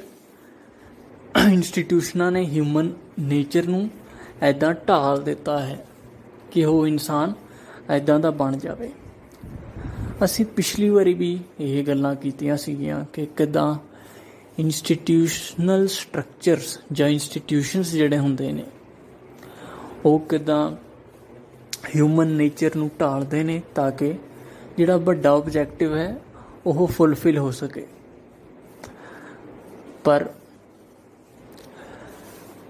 ਇੰਸਟੀਟਿਊਸ਼ਨਾਂ 1.36 2.32
ਨੇ 2.32 2.44
ਹਿਊਮਨ 2.46 2.92
ਨੇਚਰ 3.20 3.68
ਨੂੰ 3.68 3.90
ਐਦਾਂ 4.42 4.74
ਢਾਲ 4.90 5.22
ਦਿੱਤਾ 5.24 5.60
ਹੈ 5.60 5.86
ਕਿ 6.52 6.66
ਉਹ 6.66 6.88
ਇਨਸਾਨ 6.88 7.34
ਐਦਾਂ 7.90 8.20
ਦਾ 8.20 8.32
ਬਣ 8.32 8.58
ਜਾਵੇ। 8.58 8.92
ਅਸੀਂ 10.24 10.46
ਪਿਛਲੀ 10.46 10.90
ਵਾਰੀ 10.90 11.14
ਵੀ 11.14 11.40
ਇਹ 11.60 11.84
ਗੱਲਾਂ 11.84 12.16
ਕੀਤੀਆਂ 12.16 12.58
ਸੀਗੀਆਂ 12.58 13.06
ਕਿ 13.14 13.26
ਕਿਦਾਂ 13.38 13.76
ਇੰਸਟੀਟਿਊਸ਼ਨਲ 14.60 15.88
ਸਟਰਕਚਰਸ 15.88 16.78
ਜਾਂ 16.92 17.08
ਇੰਸਟੀਟਿਊਸ਼ਨਸ 17.08 17.92
ਜਿਹੜੇ 17.92 18.18
ਹੁੰਦੇ 18.18 18.52
ਨੇ, 18.52 18.64
ਉਹ 20.06 20.20
ਕਿਦਾਂ 20.20 20.72
ਹਿਊਮਨ 21.96 22.28
ਨੇਚਰ 22.28 22.76
ਨੂੰ 22.76 22.90
ਢਾਲਦੇ 23.00 23.44
ਨੇ 23.44 23.62
ਤਾਂ 23.76 23.92
ਕਿ 23.92 24.14
ਜਿਹੜਾ 24.78 24.98
ਵੱਡਾ 24.98 25.32
ਆਬਜੈਕਟਿਵ 25.32 25.96
ਹੈ 25.96 26.16
ਉਹ 26.66 26.88
ਫੁੱਲਫਿਲ 26.88 27.38
ਹੋ 27.38 27.52
ਸਕੇ। 27.52 27.86
ਪਰ 30.04 30.30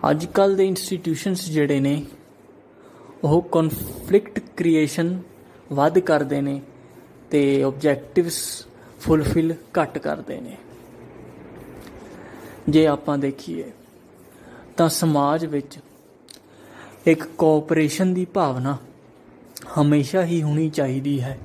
ਅੱਜ 0.09 0.25
ਕੱਲ 0.25 0.55
ਦੇ 0.55 0.67
ਇੰਸਟੀਟਿਊਸ਼ਨਸ 0.67 1.49
ਜਿਹੜੇ 1.49 1.79
ਨੇ, 1.79 2.05
ਉਹ 3.23 3.41
ਕਨਫਲਿਕਟ 3.41 4.39
ਕ੍ਰੀਏਸ਼ਨ 4.57 5.19
ਵੱਧ 5.71 5.99
ਕਰਦੇ 5.99 6.41
ਨੇ 6.41 6.61
ਤੇ 7.31 7.63
ਆਬਜੈਕਟਿਵਸ 7.63 8.67
ਫੁੱਲਫਿਲ 8.99 9.55
ਘੱਟ 9.81 9.97
ਕਰਦੇ 9.97 10.41
ਨੇ। 10.41 10.57
ਜੇ 12.69 12.87
ਆਪਾਂ 12.87 13.17
ਦੇਖੀਏ, 13.17 13.71
ਤਾਂ 14.77 14.89
ਸਮਾਜ 14.89 15.45
ਵਿੱਚ 15.45 15.79
ਇੱਕ 17.05 17.23
ਕੋਆਪਰੇਸ਼ਨ 17.23 18.13
ਦੀ 18.13 18.25
ਭਾਵਨਾ 18.25 18.77
ਹਮੇਸ਼ਾ 19.81 20.25
ਹੀ 20.25 20.41
ਹੋਣੀ 20.41 20.69
ਚਾਹੀਦੀ 20.69 21.21
ਹੈ। 21.21 21.39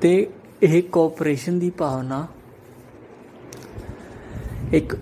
ਤੇ 0.00 0.30
ਇਹ 0.62 0.82
ਕੋਆਪਰੇਸ਼ਨ 0.82 1.58
ਦੀ 1.58 1.70
ਭਾਵਨਾ 1.70 2.26
ਇੱਕ 4.72 4.96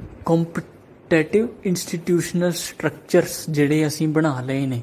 ਕੰਪੀਟੀਟਿਵ 1.14 1.48
ਇੰਸਟੀਟਿਊਸ਼ਨਲ 1.64 2.52
ਸਟਰਕਚਰਸ 2.52 3.50
ਜਿਹੜੇ 3.50 3.86
ਅਸੀਂ 3.86 4.08
ਬਣਾ 4.08 4.40
ਲਏ 4.40 4.66
ਨੇ। 4.66 4.82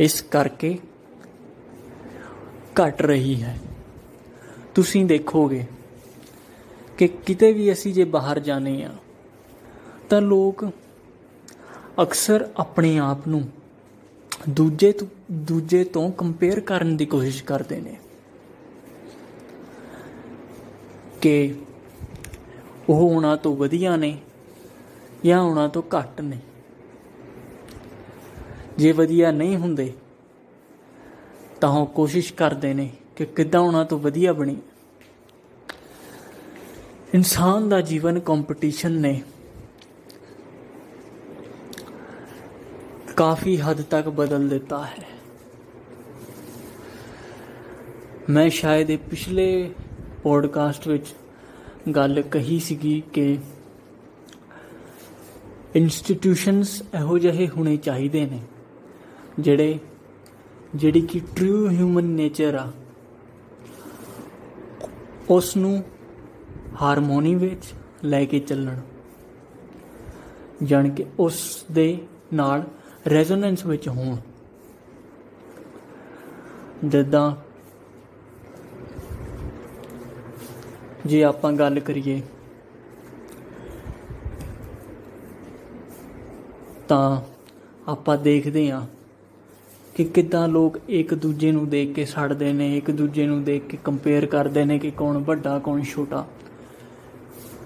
ਇਸ 0.00 0.22
ਕਰਕੇ 0.22 0.78
ਘਟ 2.74 3.02
ਰਹੀ 3.02 3.42
ਹੈ। 3.42 3.58
ਤੁਸੀਂ 4.74 5.04
ਦੇਖੋਗੇ 5.06 5.64
ਕਿ 6.98 7.08
ਕਿਤੇ 7.08 7.52
ਵੀ 7.52 7.72
ਅਸੀਂ 7.72 7.94
ਜੇ 7.94 8.04
ਬਾਹਰ 8.04 8.38
ਜਾਣੇ 8.38 8.84
ਆ, 8.84 8.94
ਤਾਂ 10.10 10.20
ਲੋਕ 10.22 10.64
ਅਕਸਰ 12.02 12.48
ਆਪਣੇ 12.56 12.98
ਆਪ 12.98 13.28
ਨੂੰ 13.28 13.48
ਦੂਜੇ 14.48 14.92
ਤੋਂ 14.92 15.06
ਦੂਜੇ 15.32 15.84
ਤੋਂ 15.84 16.12
ਕੰਪੇਅਰ 16.12 16.60
ਕਰਨ 16.60 16.96
ਦੀ 16.96 17.06
ਕੋਸ਼ਿਸ਼ 17.06 17.44
ਕਰਦੇ 17.44 17.80
ਨੇ 17.80 17.96
ਕਿ 21.20 21.54
ਉਹ 22.90 23.10
ਉਹਨਾਂ 23.10 23.36
ਤੋਂ 23.36 23.56
ਵਧੀਆ 23.56 23.96
ਨੇ 23.96 24.18
ਜਾਂ 25.24 25.42
ਉਹਨਾਂ 25.42 25.68
ਤੋਂ 25.68 25.82
ਘੱਟ 25.98 26.20
ਨੇ। 26.20 26.38
ਜੇ 28.78 28.92
ਵਧੀਆ 28.92 29.30
ਨਹੀਂ 29.30 29.56
ਹੁੰਦੇ, 29.56 29.92
ਤਾਂ 31.60 31.68
ਉਹ 31.68 31.86
ਕੋਸ਼ਿਸ਼ 31.86 32.32
ਕਰਦੇ 32.34 32.74
ਨੇ 32.74 32.90
ਕਿ 33.16 33.26
ਕਿੱਦਾਂ 33.26 33.60
ਉਹਨਾਂ 33.60 33.84
ਤੋਂ 33.84 33.98
ਵਧੀਆ 33.98 34.32
ਬਣੀ। 34.32 34.56
ਇਨਸਾਨ 37.14 37.68
ਦਾ 37.68 37.80
ਜੀਵਨ 37.80 38.20
ਕੰਪੀਟੀਸ਼ਨ 38.20 38.92
ਨੇ। 38.92 39.22
ਕਾਫੀ 43.16 43.60
ਹੱਦ 43.60 43.82
ਤੱਕ 43.82 44.08
ਬਦਲ 44.08 44.48
ਦਿੱਤਾ 44.48 44.84
ਹੈ। 44.84 45.06
ਮੈਂ 48.30 48.50
ਸ਼ਾਇਦ 48.50 48.90
ਇਹ 48.90 48.98
ਪਿਛਲੇ 48.98 49.74
ਪੋਡਕਾਸਟ 50.22 50.88
ਵਿੱਚ 50.88 51.06
ਗੱਲ 51.88 52.22
ਕਹੀ 52.22 52.60
ਸੀਗੀ 52.60 53.02
ਕਿ 53.12 53.38
ਇੰਸਟੀਟਿਊਸ਼ਨਸ 55.76 56.82
ਇਹੋ 56.98 57.18
ਜਿਹੇ 57.18 57.48
ਹੋਣੇ 57.48 57.76
ਚਾਹੀਦੇ 57.76 58.26
ਨੇ 58.26 58.40
ਜਿਹੜੇ, 59.38 59.78
ਜਿਹੜੀ 60.74 61.00
ਕਿ 61.00 61.20
ਟਰੂ 61.36 61.70
ਹਿਊਮਨ 61.70 62.04
ਨੇਚਰ 62.04 62.54
ਆ 62.54 62.72
ਉਸ 65.30 65.56
ਨੂੰ 65.56 65.84
ਹਾਰਮੋਨੀ 66.82 67.34
ਵਿੱਚ 67.34 67.64
ਲੈ 68.04 68.24
ਕੇ 68.24 68.38
ਚੱਲਣ। 68.38 68.80
ਜਾਣ 70.62 70.88
ਕੇ 70.88 71.06
ਉਸ 71.18 71.64
ਦੇ 71.72 72.06
ਨਾਲ 72.34 72.64
ਰੈਜ਼ੋਨੈਂਸ 73.10 73.66
ਵਿੱਚ 73.66 73.88
ਹੋਣ। 73.88 74.16
ਜਿੱਦਾਂ 76.84 77.36
ਜੇ 81.06 81.22
ਆਪਾਂ 81.24 81.52
ਗੱਲ 81.52 81.80
ਕਰੀਏ 81.80 82.20
ਤਾਂ 86.88 87.20
ਆਪਾਂ 87.88 88.16
ਦੇਖਦੇ 88.18 88.70
ਹਾਂ 88.70 88.86
ਕਿ 89.94 90.04
ਕਿੱਦਾਂ 90.04 90.46
ਲੋਕ 90.48 90.78
ਇੱਕ 90.88 91.14
ਦੂਜੇ 91.14 91.52
ਨੂੰ 91.52 91.68
ਦੇਖ 91.68 91.94
ਕੇ 91.94 92.04
ਸੜਦੇ 92.04 92.52
ਨੇ, 92.52 92.76
ਇੱਕ 92.76 92.90
ਦੂਜੇ 92.90 93.26
ਨੂੰ 93.26 93.42
ਦੇਖ 93.44 93.66
ਕੇ 93.66 93.78
ਕੰਪੇਅਰ 93.84 94.26
ਕਰਦੇ 94.26 94.64
ਨੇ 94.64 94.78
ਕਿ 94.78 94.90
ਕੌਣ 94.90 95.18
ਵੱਡਾ, 95.18 95.58
ਕੌਣ 95.58 95.82
ਛੋਟਾ। 95.82 96.24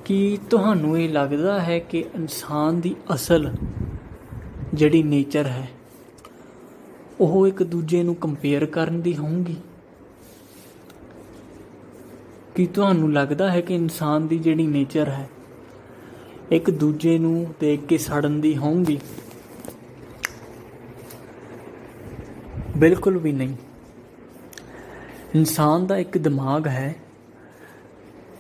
ਕੀ 0.05 0.39
ਤੁਹਾਨੂੰ 0.51 0.99
ਇਹ 1.01 1.09
ਲੱਗਦਾ 1.09 1.61
ਹੈ 1.61 1.79
ਕਿ 1.79 2.05
ਇਨਸਾਨ 2.15 2.81
ਦੀ 2.81 2.95
ਅਸਲ 3.15 3.51
ਜਿਹੜੀ 4.75 5.03
ਨੇਚਰ 5.03 5.47
ਹੈ, 5.47 5.69
ਉਹ 7.21 7.47
ਇੱਕ 7.47 7.63
ਦੂਜੇ 7.63 8.03
ਨੂੰ 8.03 8.15
ਕੰਪੇਅਰ 8.15 8.67
ਕਰਨ 8.67 9.01
ਦੀ 9.01 9.17
ਹੋਊਗੀ? 9.17 9.57
ਕੀ 12.55 12.67
ਤੁਹਾਨੂੰ 12.67 13.13
ਲੱਗਦਾ 13.13 13.51
ਹੈ 13.51 13.61
ਕਿ 13.61 13.75
ਇਨਸਾਨ 13.75 14.27
ਦੀ 14.27 14.39
ਜਿਹੜੀ 14.39 14.67
ਨੇਚਰ 14.67 15.09
ਹੈ, 15.09 15.29
ਇੱਕ 16.53 16.71
ਦੂਜੇ 16.71 17.19
ਨੂੰ 17.19 17.55
ਦੇਖ 17.61 17.81
ਕੇ 17.81 17.99
ਸੜਨ 17.99 18.41
ਦੀ 18.41 18.57
ਹੋਊਗੀ? 18.57 18.99
ਬਿਲਕੁਲ 22.77 23.19
ਵੀ 23.19 23.33
ਨਹੀਂ। 23.33 23.57
ਇਨਸਾਨ 25.35 25.87
ਦਾ 25.87 25.97
ਇੱਕ 25.97 26.19
ਦਿਮਾਗ 26.19 26.67
ਹੈ, 26.67 26.95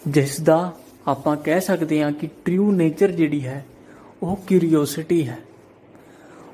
ਜਿਸ 0.09 0.40
ਦਾ 0.40 0.73
ਆਪਾਂ 1.06 1.37
ਕਹਿ 1.37 1.61
ਸਕਦੇ 1.61 2.02
ਹਾਂ 2.02 2.12
ਕਿ 2.12 2.28
ਟਰੂ 2.44 2.73
ਨੇਚਰ 2.73 3.11
ਜਿਹੜੀ 3.11 3.47
ਹੈ, 3.47 3.66
ਉਹ 4.23 4.37
ਕਿਉਰਿਓਸਿਟੀ 4.37 5.28
ਹੈ। 5.28 5.38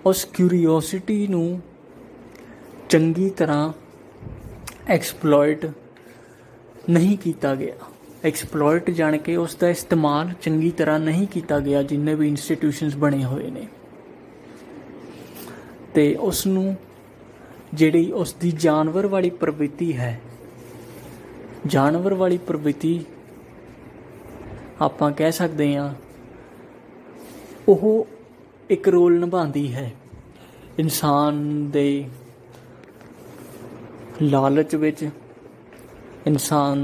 ਉਸ 0.07 0.25
ਕਿਉਰਿਓਸਿਟੀ 0.25 1.27
ਨੂੰ 1.27 1.61
ਚੰਗੀ 2.89 3.31
ਤਰ੍ਹਾਂ 3.31 3.73
ਐਕਸਪਲੋਇਟ 4.89 5.67
ਨਹੀਂ 6.91 7.17
ਕੀਤਾ 7.19 7.55
ਗਿਆ। 7.55 7.75
ਐਕਸਪਲੋਇਟ 8.25 8.91
ਜਾਣ 8.91 9.17
ਕੇ 9.17 9.37
ਉਸ 9.37 9.55
ਦਾ 9.55 9.69
ਇਸਤੇਮਾਲ 9.69 10.31
ਚੰਗੀ 10.43 10.71
ਤਰ੍ਹਾਂ 10.71 10.99
ਨਹੀਂ 11.01 11.27
ਕੀਤਾ 11.27 11.59
ਗਿਆ, 11.59 11.83
ਜਿੰਨੇ 11.83 12.15
ਵੀ 12.15 12.29
ਇੰਸਟੀਟਿਊਸ਼ਨਸ 12.29 12.97
ਬਣੇ 12.97 13.25
ਹੋਏ 13.25 13.51
ਨੇ। 13.51 13.67
ਤੇ 15.95 16.15
ਉਸ 16.15 16.47
ਨੂੰ 16.47 16.77
ਜਿਹੜੀ 17.75 18.11
ਉਸ 18.13 18.35
ਦੀ 18.35 18.51
ਜਾਨਵਰ 18.51 19.07
ਵਾਲੀ 19.07 19.31
ਪ੍ਰਵਿਰਤੀ 19.31 19.97
ਹੈ, 19.97 20.21
ਜਾਨਵਰ 21.67 22.15
ਵਾਲੀ 22.15 22.39
ਪ੍ਰਵਿਰਤੀ 22.39 23.05
ਆਪਾਂ 24.81 25.11
ਕਹਿ 25.13 25.33
ਸਕਦੇ 25.33 25.75
ਹਾਂ, 25.77 25.95
ਉਹ 27.69 28.07
ਇੱਕ 28.71 28.89
ਰੋਲ 28.89 29.19
ਨਿਭਾਉਂਦੀ 29.21 29.73
ਹੈ। 29.75 29.91
ਇਨਸਾਨ 30.79 31.71
ਦੇ 31.71 32.05
ਲਾਲਚ 34.23 34.75
ਵਿੱਚ 34.75 35.09
ਇਨਸਾਨ 36.27 36.79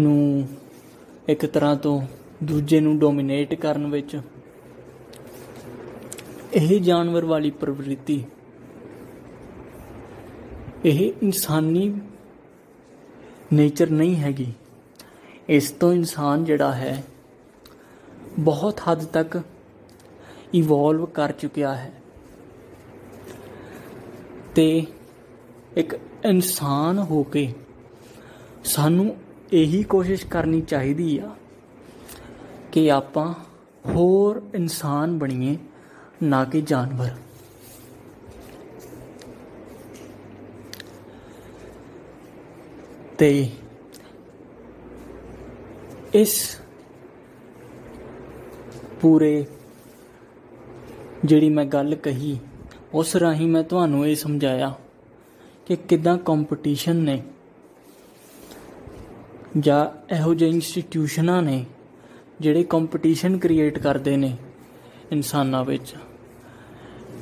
ਨੂੰ 0.00 0.48
ਇੱਕ 1.28 1.46
ਤਰ੍ਹਾਂ 1.46 1.76
ਤੋਂ 1.76 2.00
ਦੂਜੇ 2.42 2.80
ਨੂੰ 2.80 2.98
ਡੋਮਿਨੇਟ 2.98 3.54
ਕਰਨ 3.54 3.86
ਵਿੱਚ 3.86 4.20
ਇਹ 6.54 6.80
ਜਾਨਵਰ 6.80 7.24
ਵਾਲੀ 7.24 7.50
ਪ੍ਰਵਿਰਤੀ, 7.50 8.24
ਇਹ 10.84 11.12
ਇਨਸਾਨੀ 11.22 12.00
ਨੇਚਰ 13.52 13.90
ਨਹੀਂ 13.90 14.16
ਹੈਗੀ। 14.16 14.52
ਇਸ 15.48 15.70
ਤੋਂ 15.70 15.92
ਇਨਸਾਨ 15.92 16.44
ਜਿਹੜਾ 16.44 16.72
ਹੈ 16.74 17.02
ਬਹੁਤ 18.38 18.80
ਹੱਦ 18.80 19.04
ਤੱਕ 19.04 19.40
ਇਵੋਲਵ 20.54 21.06
ਕਰ 21.06 21.32
ਚੁੱਕਿਆ 21.32 21.74
ਹੈ। 21.74 21.92
ਤੇ 24.54 24.86
ਇੱਕ 25.76 25.94
ਇਨਸਾਨ 26.24 26.98
ਹੋ 26.98 27.22
ਕੇ 27.22 27.52
ਸਾਨੂੰ 28.64 29.16
ਇਹੀ 29.52 29.82
ਕੋਸ਼ਿਸ਼ 29.82 30.26
ਕਰਨੀ 30.26 30.60
ਚਾਹੀਦੀ 30.60 31.18
ਆ 31.18 31.30
ਕਿ 32.72 32.90
ਆਪਾਂ 32.92 33.32
ਹੋਰ 33.86 34.42
ਇਨਸਾਨ 34.54 35.18
ਬਣੀਏ, 35.18 35.56
ਨਾ 36.22 36.44
ਕਿ 36.44 36.60
ਜਾਨਵਰ। 36.60 37.10
ਤੇ 43.18 43.50
ਇਸ 46.14 46.56
ਪੂਰੇ 49.00 49.46
ਜਿਹੜੀ 51.24 51.48
ਮੈਂ 51.48 51.64
ਗੱਲ 51.64 51.94
ਕਹੀ, 51.94 52.38
ਉਸ 52.94 53.16
ਰਾਹੀਂ 53.16 53.48
ਮੈਂ 53.48 53.62
ਤੁਹਾਨੂੰ 53.62 54.06
ਇਹ 54.06 54.16
ਸਮਝਾਇਆ 54.16 54.74
ਕਿ 55.70 55.76
ਕਿਦਾਂ 55.76 56.16
ਕੰਪੀਟੀਸ਼ਨ 56.18 56.96
ਨੇ 56.96 57.22
ਜਾਂ 59.58 60.14
ਇਹੋ 60.14 60.32
ਜਿਹੇ 60.34 60.50
ਇੰਸਟੀਟਿਊਸ਼ਨਾਂ 60.50 61.42
ਨੇ 61.42 61.64
ਜਿਹੜੇ 62.40 62.62
ਕੰਪੀਟੀਸ਼ਨ 62.64 63.38
ਕ੍ਰੀਏਟ 63.38 63.78
ਕਰਦੇ 63.78 64.16
ਨੇ 64.16 64.36
ਇਨਸਾਨਾਂ 65.12 65.64
ਵਿੱਚ। 65.64 65.94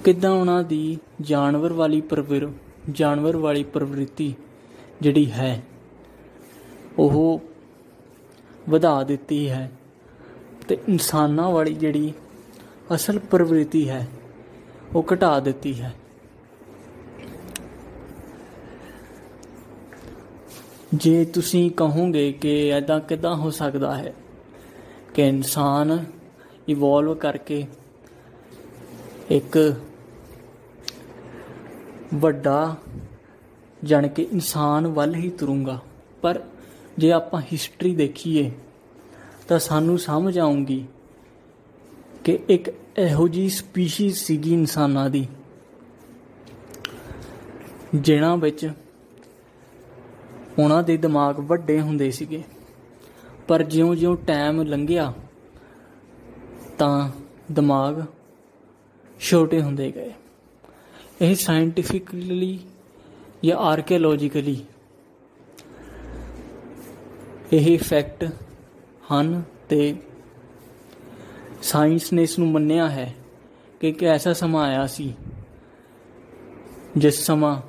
ਕਿਦਾਂ 0.05 0.31
ਉਹਨਾਂ 0.31 0.63
ਦੀ 0.65 0.99
ਜਾਨਵਰ 1.21 1.73
ਵਾਲੀ 1.73 2.01
ਪ੍ਰਵਿਰ, 2.01 2.49
ਜਾਨਵਰ 2.91 3.37
ਵਾਲੀ 3.37 3.65
ਪ੍ਰਵਿਰਤੀ 3.65 4.35
ਜਿਹੜੀ 5.01 5.31
ਹੈ, 5.33 5.63
ਉਹ 6.99 7.41
ਵਧਾ 8.69 9.03
ਦਿੱਤੀ 9.03 9.49
ਹੈ 9.51 9.71
ਤੇ 10.69 10.79
ਇਨਸਾਨਾਂ 10.89 11.51
ਵਾਲੀ 11.51 11.75
ਜਿਹੜੀ 11.75 12.13
ਅਸਲ 12.95 13.19
ਪ੍ਰਵਿਰਤੀ 13.19 13.89
ਹੈ, 13.89 14.07
ਉਹ 14.95 15.05
ਘਟਾ 15.15 15.41
ਦਿੱਤੀ 15.41 15.81
ਹੈ। 15.81 15.95
ਜੇ 20.95 21.25
ਤੁਸੀਂ 21.25 21.71
ਕਹੋਗੇ 21.71 22.33
ਕਿ 22.33 22.71
ਐਦਾਂ 22.71 23.01
ਕਿਦਾਂ 23.01 23.35
ਹੋ 23.37 23.51
ਸਕਦਾ 23.51 23.97
ਹੈ 23.97 24.15
ਕਿ 25.15 25.29
ਇਨਸਾਨ 25.29 26.05
ਇਵੋਲਵ 26.69 27.15
ਕਰਕੇ 27.15 27.67
ਇੱਕ 29.31 29.77
ਵੱਡਾ 32.15 32.77
ਜਾਣ 33.85 34.09
ਕੇ 34.09 34.23
ਇਨਸਾਨ 34.23 34.87
ਵੱਲ 34.87 35.15
ਹੀ 35.15 35.31
ਤੁਰੂੰਗਾ। 35.31 35.81
ਪਰ 36.23 36.43
ਜੇ 36.99 37.13
ਆਪਾਂ 37.13 37.43
ਹਿਸਟਰੀ 37.53 37.95
ਦੇਖੀਏ, 37.95 38.51
ਤਾਂ 39.49 39.59
ਸਾਨੂੰ 39.59 39.99
ਸਮਝ 39.99 40.39
ਆਉਂਗੀ 40.39 40.85
ਕਿ 42.25 42.39
ਇੱਕ 42.49 42.71
ਇਹੋ 42.99 43.29
ਜੀ 43.29 43.49
ਸਪੀਸੀਜ਼ 43.49 44.17
ਸੀਗੀ 44.17 44.53
ਇਨਸਾਨਾਂ 44.53 45.11
ਦੀ, 45.11 45.27
ਜਿਨ੍ਹਾਂ 47.95 48.37
ਵਿੱਚ 48.37 48.71
ਉਹਨਾਂ 50.59 50.83
ਦੇ 50.83 50.97
ਦਿਮਾਗ 50.97 51.39
ਵੱਡੇ 51.39 51.81
ਹੁੰਦੇ 51.81 52.11
ਸੀਗੇ। 52.11 52.43
ਪਰ 53.49 53.63
ਜਿਉਂ-ਜਿਉਂ 53.63 54.17
ਟਾਈਮ 54.17 54.63
ਲੰਘਿਆ, 54.63 55.13
ਤਾਂ 56.79 57.11
ਦਿਮਾਗ 57.53 58.03
ਛੋਟੇ 59.21 59.63
ਹੁੰਦੇ 59.63 59.93
ਗਏ। 59.93 60.13
ਇਹ 61.23 61.35
ਸਾਇੰਟੀਫਿਕਲੀ 61.35 62.61
ਜਾਂ 63.45 63.57
ਆਰਕੀਓਲੋਜੀਕਲੀ 63.57 64.65
ਇਹ 67.53 67.79
ਫੈਕਟ 67.79 68.33
ਹਨ 69.13 69.43
ਤੇ 69.69 69.97
ਸਾਇੰਸ 71.63 72.13
ਨੇ 72.13 72.23
ਇਸ 72.23 72.39
ਨੂੰ 72.39 72.49
ਮੰਨਿਆ 72.49 72.89
ਹੈ 72.89 73.15
ਕਿ 73.81 73.89
ਇੱਕ 73.89 74.05
ਐਸਾ 74.05 74.33
ਸਮਾਂ 74.33 74.69
ਆਇਆ 74.69 74.87
ਸੀ, 74.87 75.15
ਜਿਸ 76.97 77.27
ਸਮਾਂ 77.27 77.63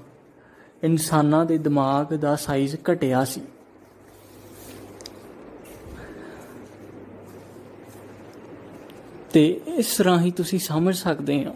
ਇਨਸਾਨਾਂ 0.84 1.46
ਦੇ 1.46 1.58
ਦਿਮਾਗ 1.58 2.14
ਦਾ 2.14 2.36
ਸਾਈਜ਼ 2.36 2.76
ਘਟਿਆ 2.92 3.24
ਸੀ। 3.26 3.42
ਤੇ 9.34 9.62
ਇਸ 9.68 10.02
ਰਾਹੀਂ 10.02 10.32
ਤੁਸੀਂ 10.32 10.60
ਸਮਝ 10.60 10.96
ਸਕਦੇ 10.96 11.46
ਹੋ 11.46 11.56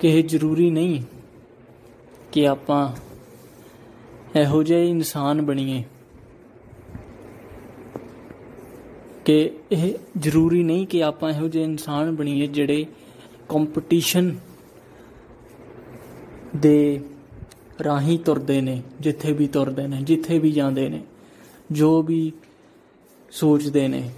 ਕਿ 0.00 0.08
ਇਹ 0.08 0.24
ਜ਼ਰੂਰੀ 0.24 0.70
ਨਹੀਂ 0.70 1.02
ਕਿ 2.32 2.48
ਆਪਾਂ 2.48 2.92
ਇਹੋ 4.38 4.62
ਜਿਹੇ 4.62 4.90
ਇਨਸਾਨ 4.90 5.42
ਬਣੀਏ 5.42 5.84
ਕਿ 9.24 9.50
ਇਹ 9.72 9.94
ਜ਼ਰੂਰੀ 10.18 10.62
ਨਹੀਂ 10.62 10.86
ਕਿ 10.86 11.04
ਆਪਾਂ 11.04 11.30
ਇਹੋ 11.30 11.48
ਜਿਹੇ 11.48 11.64
ਇਨਸਾਨ 11.64 12.16
ਬਣੀਏ 12.16 12.46
ਜਿਹੜੇ 12.46 12.86
ਕੰਪੀਟੀਸ਼ਨ 13.48 14.36
ਦੇ 16.56 17.00
ਰਾਹੀਂ 17.82 18.18
ਤੁਰਦੇ 18.18 18.60
ਨੇ, 18.60 18.82
ਜਿੱਥੇ 19.00 19.32
ਵੀ 19.32 19.48
ਤੁਰਦੇ 19.48 19.86
ਨੇ, 19.86 19.96
ਜਿੱਥੇ 20.02 20.38
ਵੀ 20.38 20.52
ਜਾਂਦੇ 20.52 20.88
ਨੇ, 20.88 21.04
ਜੋ 21.72 22.02
ਵੀ 22.02 22.32
ਸੋਚਦੇ 23.30 23.88
ਨੇ 23.88 24.10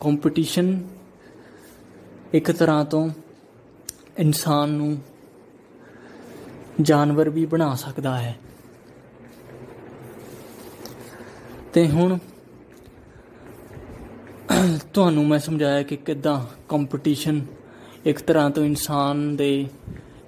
ਕੰਪੀਟੀਸ਼ਨ 0.00 0.88
ਇੱਕ 2.32 2.52
ਤਰ੍ਹਾਂ 2.52 2.84
ਤੋਂ 2.84 3.10
ਇਨਸਾਨ 4.18 4.70
ਨੂੰ 4.70 4.98
ਜਾਨਵਰ 6.80 7.30
ਵੀ 7.30 7.46
ਬਣਾ 7.46 7.74
ਸਕਦਾ 7.74 8.18
ਹੈ। 8.18 8.36
ਤੇ 11.72 11.88
ਹੁਣ 11.88 12.18
ਤੁਹਾਨੂੰ 14.94 15.26
ਮੈਂ 15.26 15.38
ਸਮਝਾਇਆ 15.38 15.82
ਕਿ 15.82 15.96
ਕਿਦਾਂ 15.96 16.46
ਕੰਪੀਟੀਸ਼ਨ 16.68 17.46
ਇੱਕ 18.04 18.20
ਤਰ੍ਹਾਂ 18.20 18.50
ਤੋਂ 18.50 18.64
ਇਨਸਾਨ 18.64 19.36
ਦੇ, 19.36 19.66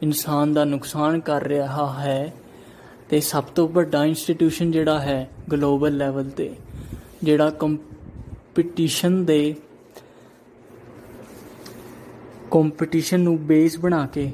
ਇਨਸਾਨ 0.02 0.52
ਦਾ 0.52 0.64
ਨੁਕਸਾਨ 0.64 1.20
ਕਰ 1.20 1.42
ਰਿਹਾ 1.42 1.92
ਹੈ। 1.92 2.34
ਤੇ 3.12 3.18
ਸਭ 3.20 3.44
ਤੋਂ 3.44 3.68
ਵੱਡਾ 3.68 4.04
ਇੰਸਟੀਟਿਊਸ਼ਨ 4.04 4.70
ਜਿਹੜਾ 4.70 5.00
ਹੈ 5.00 5.30
ਗਲੋਬਲ 5.52 5.96
ਲੈਵਲ 5.96 6.28
ਤੇ, 6.30 6.48
ਜਿਹੜਾ 7.22 7.48
ਕੰਪੀਟੀਸ਼ਨ 7.50 9.24
ਦੇ 9.24 9.54
ਕੰਪੀਟੀਸ਼ਨ 12.50 13.20
ਨੂੰ 13.20 13.36
ਬੇਸ 13.46 13.78
ਬਣਾ 13.78 14.06
ਕੇ 14.06 14.30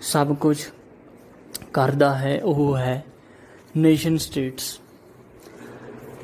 ਸਭ 0.00 0.34
ਕੁਝ 0.36 0.56
ਕਰਦਾ 1.72 2.14
ਹੈ, 2.14 2.38
ਉਹ 2.44 2.76
ਹੈ 2.76 3.04
ਨੇਸ਼ਨ 3.76 4.16
ਸਟੇਟਸ 4.16 4.78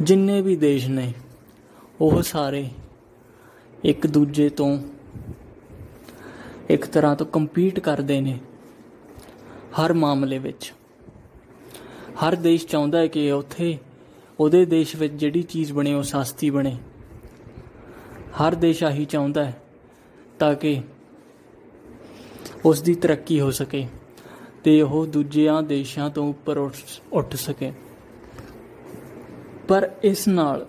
ਜਿੰਨੇ 0.02 0.40
ਵੀ 0.42 0.56
ਦੇਸ਼ 0.56 0.88
ਨੇ, 0.88 1.12
ਉਹ 2.00 2.20
ਸਾਰੇ 2.22 2.68
ਇੱਕ 3.84 4.06
ਦੂਜੇ 4.06 4.48
ਤੋਂ 4.48 4.76
ਇੱਕ 6.70 6.84
ਤਰ੍ਹਾਂ 6.86 7.14
ਤੋਂ 7.16 7.26
ਕੰਪੀਟ 7.26 7.80
ਕਰਦੇ 7.80 8.20
ਨੇ 8.20 8.38
ਹਰ 9.80 9.92
ਮਾਮਲੇ 9.92 10.38
ਵਿੱਚ। 10.38 10.72
ਹਰ 12.20 12.34
ਦੇਸ਼ 12.34 12.66
ਚਾਹੁੰਦਾ 12.66 12.98
ਹੈ 12.98 13.06
ਕਿ 13.06 13.30
ਉੱਥੇ, 13.32 13.78
ਉਹਦੇ 14.40 14.64
ਦੇਸ਼ 14.64 14.96
ਵਿੱਚ 14.96 15.14
ਜਿਹੜੀ 15.14 15.42
ਚੀਜ਼ 15.42 15.72
ਬਣੇ, 15.72 15.94
ਉਹ 15.94 16.02
ਸਸਤੀ 16.02 16.50
ਬਣੇ। 16.50 16.76
ਹਰ 18.40 18.54
ਦੇਸ਼ 18.54 18.82
ਆਹੀ 18.84 19.04
ਚਾਹੁੰਦਾ 19.04 19.44
ਹੈ 19.44 19.60
ਤਾਂ 20.38 20.54
ਕਿ 20.54 20.80
ਉਸ 22.64 22.82
ਦੀ 22.82 22.94
ਤਰੱਕੀ 22.94 23.40
ਹੋ 23.40 23.50
ਸਕੇ 23.50 23.86
ਤੇ 24.64 24.80
ਉਹ 24.82 25.06
ਦੂਜਿਆਂ 25.06 25.62
ਦੇਸ਼ਾਂ 25.62 26.10
ਤੋਂ 26.10 26.28
ਉੱਪਰ 26.28 26.58
ਉੱਠ 27.12 27.36
ਸਕੇ। 27.36 27.72
ਪਰ 29.68 29.90
ਇਸ 30.02 30.26
ਨਾਲ 30.28 30.66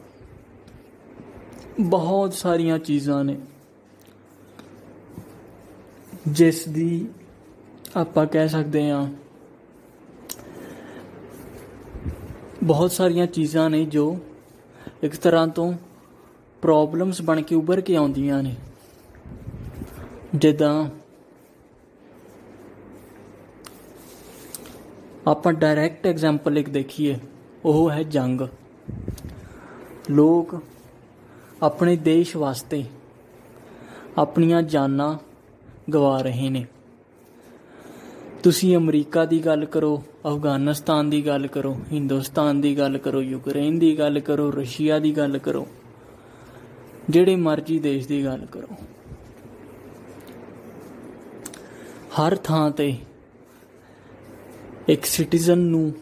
ਬਹੁਤ 1.80 2.34
ਸਾਰੀਆਂ 2.34 2.80
ਚੀਜ਼ਾਂ 2.80 3.24
ਨੇ, 3.24 3.38
ਜਿਸ 6.28 6.68
ਦੀ 6.68 7.08
ਆਪਾਂ 7.96 8.26
ਕਹਿ 8.26 8.50
ਸਕਦੇ 8.50 8.90
ਹਾਂ 8.90 9.08
ਬਹੁਤ 12.64 12.92
ਸਾਰੀਆਂ 12.92 13.28
ਚੀਜ਼ਾਂ 13.28 13.70
ਨੇ 13.70 13.86
ਜੋ 13.86 14.20
ਇੱਕ 15.04 15.16
ਤਰ੍ਹਾਂ 15.16 15.48
ਤੋਂ 15.48 15.74
ਪ੍ਰੋਬਲਮਸ 16.62 17.22
ਬਣ 17.22 17.42
ਕੇ 17.42 17.56
ਉੱਭਰ 17.56 17.82
ਕੇ 17.82 17.96
ਆਉਂਦੀਆਂ 17.96 18.44
ਨੇ। 18.44 18.56
ਜਿੱਦਾਂ 20.36 20.86
ਆਪਾਂ 25.28 25.54
ਡਾਇਰੈਕਟ 25.54 26.08
ਐਗਜ਼ਾਮਪਲ 26.08 26.58
ਇੱਕ 26.58 26.70
ਦੇਖੀਏ, 26.70 27.18
ਉਹ 27.66 27.92
ਹੈ 27.92 28.04
ਜੰਗ। 28.04 28.42
ਲੋਕ 30.10 30.56
ਆਪਣੇ 31.64 31.96
ਦੇਸ਼ 31.96 32.38
ਵਾਸਤੇ 32.38 32.84
ਆਪਣੀਆਂ 34.18 34.62
ਜਾਨਾਂ 34.62 35.18
ਗਵਾ 35.92 36.22
ਰਹੇ 36.22 36.50
ਨੇ। 36.50 36.66
ਤੁਸੀਂ 38.44 38.76
ਅਮਰੀਕਾ 38.78 39.26
ਦੀ 39.26 39.40
ਗੱਲ 39.46 39.66
ਕਰੋ, 39.66 40.04
ਅਫਗਾਨਿਸਤਾਨ 40.28 41.10
ਦੀ 41.10 41.26
ਗੱਲ 41.28 41.48
ਕਰੋ, 41.48 41.74
ਹਿੰਦੁਸਤਾਨ 41.92 42.62
ਦੀ 42.62 42.78
ਗੱਲ 42.78 42.98
ਕਰੋ, 42.98 43.22
ਯੂਕਰੇਨ 43.22 43.80
ਦੀ 43.80 43.98
ਗੱਲ 44.00 44.20
ਕਰੋ, 44.20 44.52
ਰਸ਼ੀਆ 44.52 45.00
ਦੀ 45.00 45.12
ਗੱਲ 45.18 45.38
ਕਰੋ, 45.38 45.68
ਜਿਹੜੇ 47.10 47.36
ਮਰਜ਼ੀ 47.36 47.80
ਦੇਸ਼ 47.80 48.08
ਦੀ 48.08 48.24
ਗੱਲ 48.26 48.46
ਕਰੋ। 48.46 48.68
ਹਰ 52.18 52.36
ਥਾਂ 52.36 52.72
ਤੇ 52.72 52.96
ਇੱਕ 54.88 55.06
ਸਿਟੀਜ਼ਨ 55.06 55.58
ਨੂੰ 55.58 55.94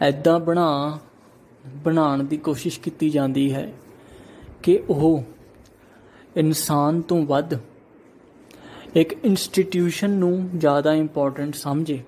ਐਦਾਂ 0.00 0.38
ਬਣਾ, 0.40 0.98
ਬਣਾਉਣ 1.84 2.24
ਦੀ 2.24 2.36
ਕੋਸ਼ਿਸ਼ 2.36 2.80
ਕੀਤੀ 2.80 3.10
ਜਾਂਦੀ 3.10 3.52
ਹੈ 3.52 3.72
ਕਿ 4.62 4.78
ਉਹ 4.88 5.22
ਇਨਸਾਨ 6.36 7.00
ਤੋਂ 7.00 7.22
ਵੱਧ 7.26 7.54
ਇੱਕ 8.98 9.12
ਇੰਸਟੀਟਿਊਸ਼ਨ 9.24 10.10
ਨੂੰ 10.10 10.50
ਜ਼ਿਆਦਾ 10.58 10.92
ਇੰਪੋਰਟੈਂਟ 10.94 11.54
ਸਮਝੇ। 11.54 12.02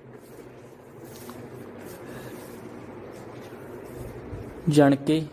ਜਾਣ 4.69 4.95
ਕੇ 4.95 5.25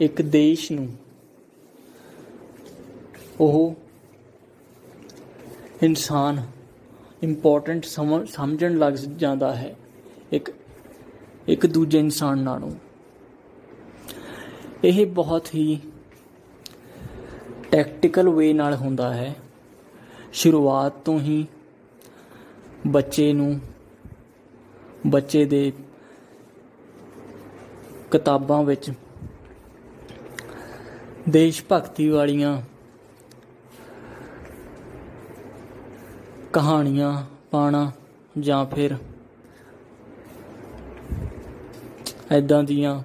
ਇੱਕ 0.00 0.22
ਦੇਸ਼ 0.22 0.72
ਨੂੰ 0.72 0.88
ਉਹ 3.40 3.74
ਇਨਸਾਨ 5.82 6.42
ਇੰਪੋਰਟੈਂਟ 7.22 7.84
ਸਮਝਣ 8.26 8.78
ਲੱਗ 8.78 8.92
ਜਾਂਦਾ 8.92 9.54
ਹੈ। 9.56 9.76
ਇੱਕ 10.32 10.50
ਇੱਕ 11.48 11.66
ਦੂਜੇ 11.66 11.98
ਇਨਸਾਨ 11.98 12.38
ਨਾਲੋਂ। 12.38 12.72
ਇਹ 14.84 15.06
ਬਹੁਤ 15.06 15.54
ਹੀ 15.54 15.80
ਟੈਕਟੀਕਲ 17.72 18.28
ਵੇ 18.28 18.52
ਨਾਲ 18.52 18.74
ਹੁੰਦਾ 18.74 19.14
ਹੈ। 19.14 19.34
ਸ਼ੁਰੂਆਤ 20.32 20.92
ਤੋਂ 21.04 21.18
ਹੀ 21.20 21.46
ਬੱਚੇ 22.86 23.32
ਨੂੰ, 23.32 23.60
ਬੱਚੇ 25.06 25.44
ਦੇ 25.44 25.72
ਕਿਤਾਬਾਂ 28.10 28.62
ਵਿੱਚ 28.62 28.90
ਦੇਸ਼ 31.28 31.62
ਭਗਤੀ 31.72 32.08
ਵਾਲੀਆਂ 32.08 32.62
ਕਹਾਣੀਆਂ 36.52 37.12
ਪਾਣਾ 37.50 37.90
ਜਾਂ 38.38 38.64
ਫਿਰ 38.66 38.96
ਐਦਾਂ 42.30 42.62
ਦੀਆਂ 42.64 43.02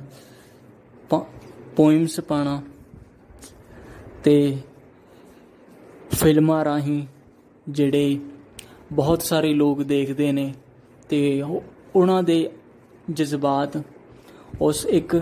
ਪੋਇਮਸ 1.75 2.19
ਪਾਣਾ 2.19 2.61
ਤੇ 4.23 4.57
ਫਿਲਮਾਂ 6.11 6.63
ਰਾਹੀਂ 6.65 7.05
ਜਿਹੜੇ 7.69 8.19
ਬਹੁਤ 8.93 9.21
ਸਾਰੇ 9.21 9.53
ਲੋਕ 9.53 9.83
ਦੇਖਦੇ 9.83 10.31
ਨੇ 10.31 10.53
ਤੇ 11.09 11.43
ਉਹਨਾਂ 11.95 12.23
ਦੇ 12.23 12.49
ਜਜ਼ਬਾਤ 13.11 13.83
ਉਸ 14.61 14.85
ਇੱਕ 14.85 15.15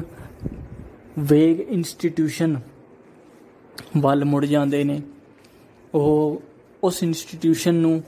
ਵੇਗ 1.20 1.60
ਇੰਸਟੀਟਿਊਸ਼ਨ 1.60 2.60
ਵੱਲ 3.98 4.26
ਮੁੜ 4.26 4.46
ਜਾਂਦੇ 4.46 4.84
ਨੇ। 4.84 5.02
ਉਹ 5.94 6.42
ਉਸ 6.84 7.04
ਇੰਸਟੀਟਿਊਸ਼ਨ 7.04 7.76
ਨੂੰ 7.76 8.04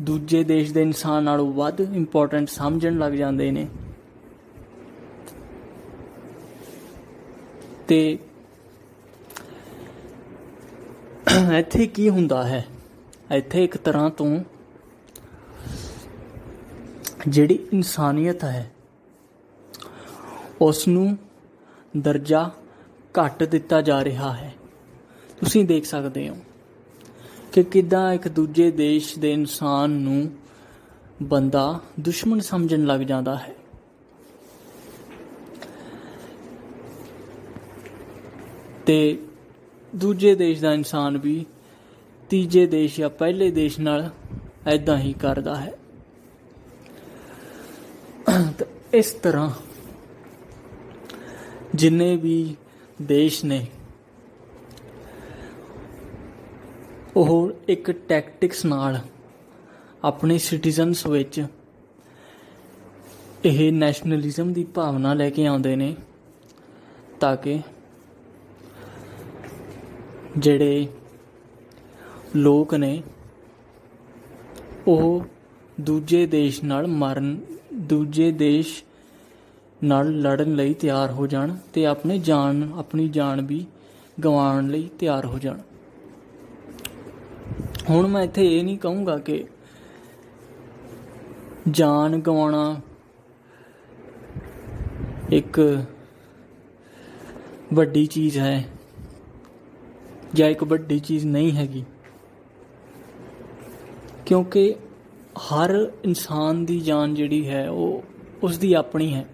ਦੂਜੇ 0.00 0.42
ਦੇਸ਼ 0.44 0.72
ਦੇ 0.72 0.82
ਇਨਸਾਨ 0.82 1.24
ਨਾਲੋਂ 1.24 1.52
ਵੱਧ 1.52 1.80
ਇੰਪੋਰਟੈਂਟ 1.80 2.48
ਸਮਝਣ 2.48 2.98
ਲੱਗ 2.98 3.12
ਜਾਂਦੇ 3.12 3.50
ਨੇ। 3.50 3.68
ਤੇ 7.88 8.18
ਇੱਥੇ 11.58 11.86
ਕੀ 11.86 12.08
ਹੁੰਦਾ 12.08 12.42
ਹੈ? 12.46 12.64
ਇੱਥੇ 13.36 13.64
ਇੱਕ 13.64 13.76
ਤਰ੍ਹਾਂ 13.76 14.10
ਤੋਂ 14.10 14.44
ਜਿਹੜੀ 17.28 17.58
ਇਨਸਾਨੀਅਤ 17.72 18.44
ਹੈ 18.44 18.70
ਉਸ 20.60 20.88
ਨੂੰ 20.88 21.18
ਦਰਜਾ 21.96 22.50
ਘੱਟ 23.18 23.44
ਦਿੱਤਾ 23.44 23.80
ਜਾ 23.82 24.04
ਰਿਹਾ 24.04 24.32
ਹੈ। 24.32 24.54
ਤੁਸੀਂ 25.40 25.64
ਦੇਖ 25.64 25.84
ਸਕਦੇ 25.84 26.28
ਹੋ 26.28 26.36
ਕਿ 27.52 27.62
ਕਿਦਾਂ 27.62 28.12
ਇੱਕ 28.12 28.28
ਦੂਜੇ 28.28 28.70
ਦੇਸ਼ 28.70 29.18
ਦੇ 29.18 29.32
ਇਨਸਾਨ 29.32 29.90
ਨੂੰ 29.90 30.30
ਬੰਦਾ 31.22 31.80
ਦੁਸ਼ਮਣ 32.00 32.40
ਸਮਝਣ 32.40 32.84
ਲੱਗ 32.84 33.00
ਜਾਂਦਾ 33.00 33.36
ਹੈ। 33.36 33.54
ਤੇ 38.86 39.18
ਦੂਜੇ 39.96 40.34
ਦੇਸ਼ 40.34 40.60
ਦਾ 40.60 40.72
ਇਨਸਾਨ 40.72 41.18
ਵੀ 41.18 41.46
ਤੀਜੇ 42.30 42.66
ਦੇਸ਼ 42.66 42.98
ਜਾਂ 43.00 43.10
ਪਹਿਲੇ 43.10 43.50
ਦੇਸ਼ 43.50 43.78
ਨਾਲ 43.80 44.10
ਐਦਾਂ 44.66 44.98
ਹੀ 44.98 45.12
ਕਰਦਾ 45.12 45.54
ਹੈ। 45.56 45.72
ਤਾਂ 48.58 48.66
ਇਸ 48.94 49.10
ਤਰ੍ਹਾਂ 49.12 49.50
ਜਿੰਨੇ 51.74 52.16
ਵੀ 52.16 52.56
ਦੇਸ਼ 53.02 53.44
ਨੇ, 53.44 53.66
ਉਹ 57.16 57.50
ਇੱਕ 57.68 57.90
ਟੈਕਟਿਕਸ 58.08 58.64
ਨਾਲ 58.64 58.98
ਆਪਣੇ 60.04 60.38
ਸਿਟੀਜ਼ਨਸ 60.38 61.06
ਵਿੱਚ 61.06 61.44
ਇਹ 63.44 63.72
ਨੈਸ਼ਨਲਿਜ਼ਮ 63.72 64.52
ਦੀ 64.52 64.64
ਭਾਵਨਾ 64.64 65.14
ਲੈ 65.14 65.30
ਕੇ 65.30 65.46
ਆਉਂਦੇ 65.46 65.74
ਨੇ, 65.76 65.94
ਤਾਂ 67.20 67.36
ਕਿ 67.36 67.60
ਜਿਹੜੇ 70.38 70.86
ਲੋਕ 72.36 72.74
ਨੇ 72.74 73.02
ਉਹ 74.86 75.24
ਦੂਜੇ 75.80 76.26
ਦੇਸ਼ 76.26 76.64
ਨਾਲ 76.64 76.86
ਮਰਨ, 76.86 77.36
ਦੂਜੇ 77.74 78.30
ਦੇਸ਼ 78.32 78.82
ਨਾਲ 79.84 80.10
ਲੜਨ 80.20 80.54
ਲਈ 80.54 80.74
ਤਿਆਰ 80.74 81.10
ਹੋ 81.10 81.26
ਜਾਣ 81.26 81.54
ਤੇ 81.72 81.86
ਆਪਣੇ 81.86 82.18
ਜਾਨ, 82.18 82.72
ਆਪਣੀ 82.78 83.08
ਜਾਨ 83.08 83.40
ਵੀ 83.40 83.64
ਗਵਾਉਣ 84.24 84.68
ਲਈ 84.68 84.88
ਤਿਆਰ 84.98 85.26
ਹੋ 85.26 85.38
ਜਾਣ। 85.38 85.60
ਹੁਣ 87.90 88.06
ਮੈਂ 88.06 88.22
ਇੱਥੇ 88.22 88.46
ਇਹ 88.58 88.64
ਨਹੀਂ 88.64 88.78
ਕਹੂੰਗਾ 88.78 89.18
ਕਿ 89.18 89.44
ਜਾਨ 91.70 92.20
ਗਵਾਉਣਾ 92.20 92.80
ਇੱਕ 95.32 95.60
ਵੱਡੀ 97.74 98.06
ਚੀਜ਼ 98.06 98.38
ਹੈ 98.38 98.64
ਜਾਂ 100.34 100.48
ਇੱਕ 100.48 100.64
ਵੱਡੀ 100.64 100.98
ਚੀਜ਼ 100.98 101.26
ਨਹੀਂ 101.26 101.52
ਹੈਗੀ। 101.52 101.84
ਕਿਉਂਕਿ 104.28 104.74
ਹਰ 105.38 105.92
ਇਨਸਾਨ 106.04 106.64
ਦੀ 106.64 106.80
ਜਾਨ 106.80 107.14
ਜਿਹੜੀ 107.14 107.48
ਹੈ, 107.48 107.70
ਉਹ 107.70 108.04
ਉਸ 108.42 108.58
ਦੀ 108.58 108.72
ਆਪਣੀ 108.72 109.14
ਹੈ। 109.14 109.26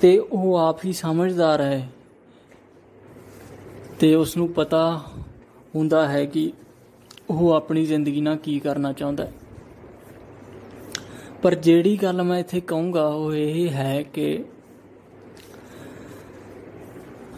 ਤੇ 0.00 0.18
ਉਹ 0.18 0.56
ਆਪ 0.56 0.84
ਹੀ 0.84 0.92
ਸਮਝਦਾਰ 0.92 1.60
ਹੈ। 1.60 1.88
ਤੇ 4.00 4.14
ਉਸ 4.14 4.36
ਨੂੰ 4.36 4.48
ਪਤਾ 4.48 5.04
ਹੁੰਦਾ 5.74 6.08
ਹੈ 6.08 6.24
ਕਿ 6.24 6.52
ਉਹ 7.30 7.52
ਆਪਣੀ 7.52 7.86
ਜ਼ਿੰਦਗੀ 7.86 8.20
ਨਾਲ 8.20 8.36
ਕੀ 8.36 8.60
ਕਰਨਾ 8.60 8.92
ਚਾਹੁੰਦਾ 8.92 9.24
ਹੈ। 9.24 9.32
ਪਰ 11.42 11.54
ਜਿਹੜੀ 11.54 11.96
ਗੱਲ 12.02 12.22
ਮੈਂ 12.22 12.38
ਇੱਥੇ 12.38 12.60
ਕਹੂੰਗਾ, 12.60 13.06
ਉਹ 13.06 13.34
ਇਹ 13.34 13.70
ਹੈ 13.70 14.02
ਕਿ 14.02 14.44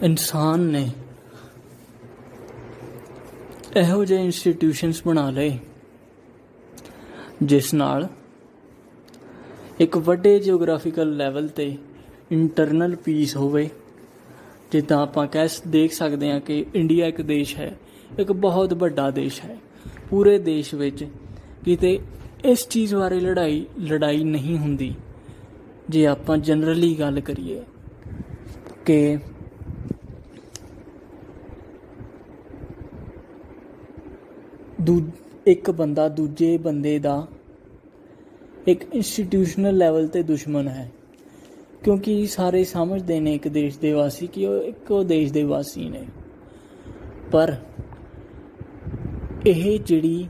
ਇਨਸਾਨ 0.03 0.61
ਨੇ 0.61 0.91
ਇਹੋ 3.77 4.05
ਜਿਹੇ 4.05 4.25
ਇੰਸਟੀਟਿਊਸ਼ਨਸ 4.25 5.01
ਬਣਾ 5.07 5.31
ਲਏ, 5.31 5.59
ਜਿਸ 7.43 7.73
ਨਾਲ 7.75 8.09
ਇੱਕ 9.81 9.97
ਵੱਡੇ 9.99 10.39
ਜੀਓਗ੍ਰਾਫੀਕਲ 10.39 11.17
ਲੈਵਲ 11.17 11.49
ਤੇ 11.49 11.77
ਇੰਟਰਨਲ 12.33 12.95
ਪੀਸ 12.97 13.37
ਹੋਵੇ। 13.37 13.69
ਜਿੱਦਾਂ 14.73 15.01
ਆਪਾਂ 15.03 15.27
ਕਹਿ 15.27 15.49
ਦੇਖ 15.69 15.93
ਸਕਦੇ 15.93 16.31
ਹਾਂ 16.31 16.41
ਕਿ 16.41 16.65
ਇੰਡੀਆ 16.75 17.07
ਇੱਕ 17.07 17.21
ਦੇਸ਼ 17.23 17.57
ਹੈ, 17.57 17.77
ਇੱਕ 18.19 18.33
ਬਹੁਤ 18.33 18.75
ਵੱਡਾ 18.75 19.11
ਦੇਸ਼ 19.11 19.41
ਹੈ। 19.45 19.57
ਪੂਰੇ 20.11 20.39
ਦੇਸ਼ 20.39 20.75
ਵਿੱਚ 20.75 21.05
ਕਿਤੇ 21.65 21.99
ਇਸ 22.45 22.67
ਚੀਜ਼ 22.69 22.95
ਬਾਰੇ 22.95 23.21
ਲੜਾਈ 23.21 23.65
ਲੜਾਈ 23.81 24.25
ਨਹੀਂ 24.25 24.59
ਹੁੰਦੀ। 24.59 24.95
ਜੇ 25.89 26.07
ਆਪਾਂ 26.07 26.39
ਜਨਰਲੀ 26.39 26.95
ਗੱਲ 26.95 27.21
ਕਰੀਏ 27.21 27.63
ਕਿ 28.87 29.19
ਦੂ 34.81 35.11
ਇੱਕ 35.47 35.71
ਬੰਦਾ 35.71 36.09
ਦੂਜੇ 36.09 36.59
ਬੰਦੇ 36.59 36.99
ਦਾ 36.99 37.27
ਇੱਕ 38.67 38.85
ਇੰਸਟੀਟਿਊਸ਼ਨਲ 38.95 39.77
ਲੈਵਲ 39.77 40.09
ਤੇ 40.09 40.23
ਦੁਸ਼ਮਣ 40.23 40.69
ਹੈ। 40.69 40.93
ਕਿਉਂਕਿ 41.83 42.27
ਸਾਰੇ 42.27 42.65
ਸਮਝਦੇ 42.65 43.21
ਨੇ 43.21 43.35
ਇੱਕ 43.35 43.49
ਦੇਸ਼ 43.49 43.79
ਦੇ 43.79 43.93
ਵਾਸੀ 43.93 44.27
ਕਿ 44.27 44.47
ਉਹ 44.47 44.63
ਇੱਕੋ 44.63 45.03
ਦੇਸ਼ 45.03 45.33
ਦੇ 45.33 45.43
ਵਾਸੀ 45.43 45.89
ਨੇ। 45.89 46.05
ਪਰ 47.33 47.57
ਇਹ 49.47 49.81
ਜਿਹੜੀ 49.81 50.29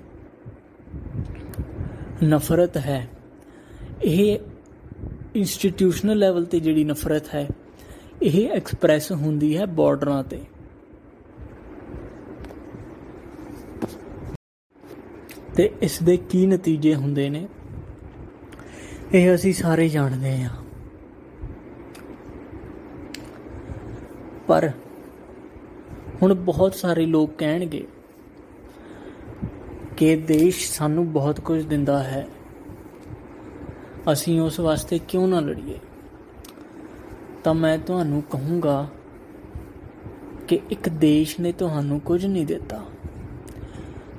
ਨਫ਼ਰਤ 2.24 2.76
ਹੈ, 2.76 3.08
ਇਹ 4.04 4.38
ਇੰਸਟੀਟਿਊਸ਼ਨਲ 5.34 6.18
ਲੈਵਲ 6.18 6.44
ਤੇ 6.44 6.60
ਜਿਹੜੀ 6.60 6.84
ਨਫ਼ਰਤ 6.84 7.34
ਹੈ, 7.34 7.48
ਇਹ 8.22 8.48
ਐਕਸਪ੍ਰੈਸ 8.50 9.12
ਹੁੰਦੀ 9.12 9.56
ਹੈ 9.56 9.66
ਬਾਰਡਰਾਂ 9.66 10.24
ਤੇ। 10.24 10.40
ਤੇ 15.56 15.70
ਇਸ 15.82 16.02
ਦੇ 16.02 16.16
ਕੀ 16.16 16.46
ਨਤੀਜੇ 16.46 16.94
ਹੁੰਦੇ 16.94 17.30
ਨੇ? 17.30 17.48
ਇਹ 19.12 19.34
ਅਸੀਂ 19.34 19.54
ਸਾਰੇ 19.54 19.88
ਜਾਣਦੇ 19.88 20.42
ਹਾਂ। 20.42 20.50
ਪਰ 24.46 24.70
ਹੁਣ 26.22 26.34
ਬਹੁਤ 26.34 26.74
ਸਾਰੇ 26.74 27.06
ਲੋਕ 27.06 27.30
ਕਹਿਣਗੇ 27.38 27.86
ਕਿ 29.96 30.16
ਦੇਸ਼ 30.16 30.72
ਸਾਨੂੰ 30.72 31.12
ਬਹੁਤ 31.12 31.40
ਕੁਝ 31.40 31.62
ਦਿੰਦਾ 31.62 32.02
ਹੈ। 32.02 32.28
ਅਸੀਂ 34.12 34.40
ਉਸ 34.40 34.60
ਵਾਸਤੇ 34.60 34.98
ਕਿਉਂ 34.98 35.28
ਨਾ 35.28 35.40
ਲੜੀਏ? 35.40 35.78
ਤਾਂ 37.44 37.54
ਮੈਂ 37.54 37.78
ਤੁਹਾਨੂੰ 37.78 38.22
ਕਹੂੰਗਾ 38.22 38.88
ਕਿ 40.48 40.60
ਇੱਕ 40.70 40.88
ਦੇਸ਼ 40.88 41.40
ਨੇ 41.40 41.52
ਤੁਹਾਨੂੰ 41.52 42.00
ਕੁਝ 42.00 42.26
ਨਹੀਂ 42.26 42.46
ਦਿੱਤਾ। 42.46 42.84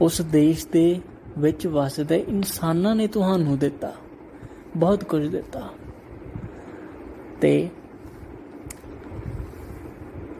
ਉਸ 0.01 0.21
ਦੇਸ਼ 0.21 0.67
ਦੇ 0.67 1.01
ਵਿੱਚ 1.37 1.67
ਵਸਦੇ 1.67 2.17
ਇਨਸਾਨਾਂ 2.17 2.95
ਨੇ 2.95 3.07
ਤੁਹਾਨੂੰ 3.07 3.57
ਦਿੱਤਾ, 3.57 3.93
ਬਹੁਤ 4.77 5.03
ਕੁਝ 5.03 5.27
ਦਿੱਤਾ। 5.27 5.69
ਤੇ 7.41 7.69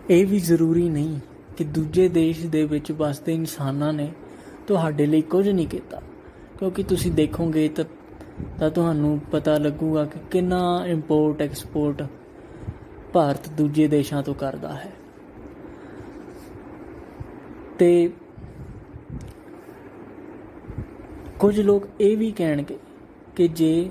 ਇਹ 0.10 0.28
ਵੀ 0.28 0.40
ਜ਼ਰੂਰੀ 0.40 0.90
ਨਹੀਂ 0.90 1.20
ਕਿ 1.58 1.64
ਦੂਜੇ 1.64 2.10
ਦੇਸ਼ 2.10 2.46
ਦੇ 2.46 2.66
ਵਿੱਚ 2.66 2.92
ਵਸਦੇ 2.92 3.34
ਇਨਸਾਨਾਂ 3.34 3.94
ਨੇ 3.94 4.14
ਤੁਹਾਡੇ 4.68 5.06
ਲਈ 5.06 5.22
ਕੁਝ 5.22 5.50
ਨਹੀਂ 5.50 5.68
ਕੀਤਾ। 5.68 6.02
ਕਿਉਂਕਿ 6.60 6.84
ਤੁਸੀਂ 6.84 7.12
ਦੇਖੋਗੇ 7.12 7.70
ਤਾਂ 7.70 7.86
ਤਾਂ 8.60 8.70
ਤੁਹਾਨੂੰ 8.70 9.20
ਪਤਾ 9.32 9.58
ਲੱਗੂਗਾ 9.58 10.06
ਕਿ 10.06 10.20
ਕਿੰਨਾ 10.32 10.84
ਇੰਪੋਰਟ 10.86 11.42
ਐਕਸਪੋਰਟ 11.42 12.04
ਭਾਰਤ 13.14 13.50
ਦੂਜੇ 13.50 13.88
ਦੇਸ਼ਾਂ 13.88 14.24
ਤੋਂ 14.24 14.34
ਕਰਦਾ 14.34 14.74
ਹੈ। 14.74 14.94
ਤੇ 17.80 18.10
ਕੁਝ 21.40 21.62
ਲੋਕ 21.62 21.88
ਇਹ 22.02 22.18
ਵੀ 22.18 22.32
ਕਹਿਣਗੇ 22.32 22.78
ਕਿ 23.36 23.48
ਜੇ 23.48 23.90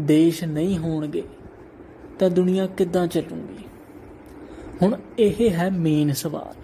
ਦੇਸ਼ 0.00 0.44
ਨਹੀਂ 0.44 0.78
ਹੋਣਗੇ, 0.78 1.22
ਤਾਂ 2.18 2.30
ਦੁਨੀਆ 2.30 2.66
ਕਿੱਦਾਂ 2.66 3.06
ਚੱਲੂਗੀ? 3.06 3.64
ਹੁਣ 4.82 4.96
ਇਹ 5.18 5.50
ਹੈ 5.50 5.70
ਮੇਨ 5.70 6.12
ਸਵਾਲ। 6.12 6.54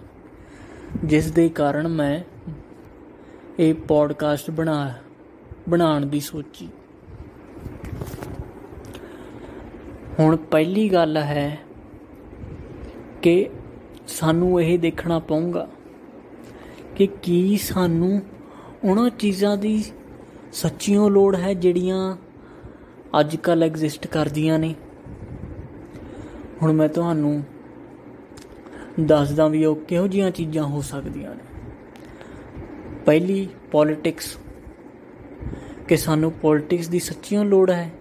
ਜਿਸ 1.05 1.31
ਦੇ 1.31 1.49
ਕਾਰਨ 1.49 1.89
ਮੈਂ 1.89 2.21
ਇਹ 3.59 3.75
ਪੋਡਕਾਸਟ 3.75 4.51
ਬਣਾ 4.51 4.95
ਬਣਾਉਣ 5.69 6.07
ਦੀ 6.07 6.21
ਸੋਚੀ। 6.21 6.69
ਹੁਣ 10.19 10.37
ਪਹਿਲੀ 10.37 10.89
ਗੱਲ 10.89 11.17
ਹੈ 11.17 11.59
ਕਿ 13.23 13.51
ਸਾਨੂੰ 14.09 14.63
ਇਹ 14.63 14.79
ਦੇਖਣਾ 14.79 15.19
ਪਊਗਾ 15.19 15.69
ਕਿ 16.97 17.07
ਕੀ 17.07 17.57
ਸਾਨੂੰ 17.57 18.23
ਉਹਨਾਂ 18.85 19.11
ਚੀਜ਼ਾਂ 19.11 19.57
ਦੀ 19.57 19.85
ਸੱਚੀਓ 20.57 21.09
ਲੋੜ 21.09 21.37
ਹੈ 21.37 21.55
ਜਿਹੜੀਆਂ 21.55 22.17
ਅੱਜ 23.21 23.37
ਕੱਲ 23.37 23.63
ਐਗਜ਼ਿਸਟ 23.63 24.07
ਕਰਦੀਆਂ 24.07 24.59
ਨੇ। 24.59 24.75
ਹੁਣ 26.63 26.73
ਮੈਂ 26.73 26.89
ਤੁਹਾਨੂੰ 26.89 27.45
ਦੱਸਦਾ 29.01 29.49
ਵੀ 29.49 29.65
ਉਹ 29.65 29.77
ਕਿਹੋ 29.77 30.09
ਜੀਆਂ 30.09 30.31
ਚੀਜ਼ਾਂ 30.31 30.65
ਹੋ 30.65 30.81
ਸਕਦੀਆਂ 30.81 31.35
ਨੇ। 31.35 31.45
ਪਹਿਲੀ 33.07 33.49
ਪੋਲਿਟਿਕਸ 33.71 34.37
ਕਿ 35.89 35.97
ਸਾਨੂੰ 35.97 36.33
ਪੋਲਿਟਿਕਸ 36.33 36.89
ਦੀ 36.89 36.99
ਸੱਚੀਓ 36.99 37.45
ਲੋੜ 37.45 37.71
ਹੈ। 37.71 37.93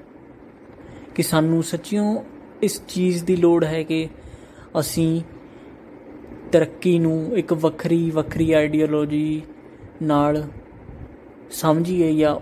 ਕਿ 1.15 1.24
ਸਾਨੂੰ 1.24 1.63
ਸੱਚੀਓ 1.63 2.26
ਇਸ 2.62 2.82
ਚੀਜ਼ 2.88 3.24
ਦੀ 3.24 3.36
ਲੋੜ 3.36 3.63
ਹੈ 3.63 3.84
ਕਿ 3.84 4.10
ਅਸੀਂ 4.80 5.22
ਤਰੱਕੀ 6.52 7.00
ਨੂੰ 7.00 7.38
ਇੱਕ 7.38 7.54
ਵੱਖਰੀ 7.54 8.12
ਵੱਖਰੀ 8.12 8.52
ਆਈਡੀਓਲੋਜੀ 8.52 9.41
ਨਾਲ 10.02 10.48
ਸਮਝੀਏ 11.56 12.13
ਜਾਂ 12.15 12.36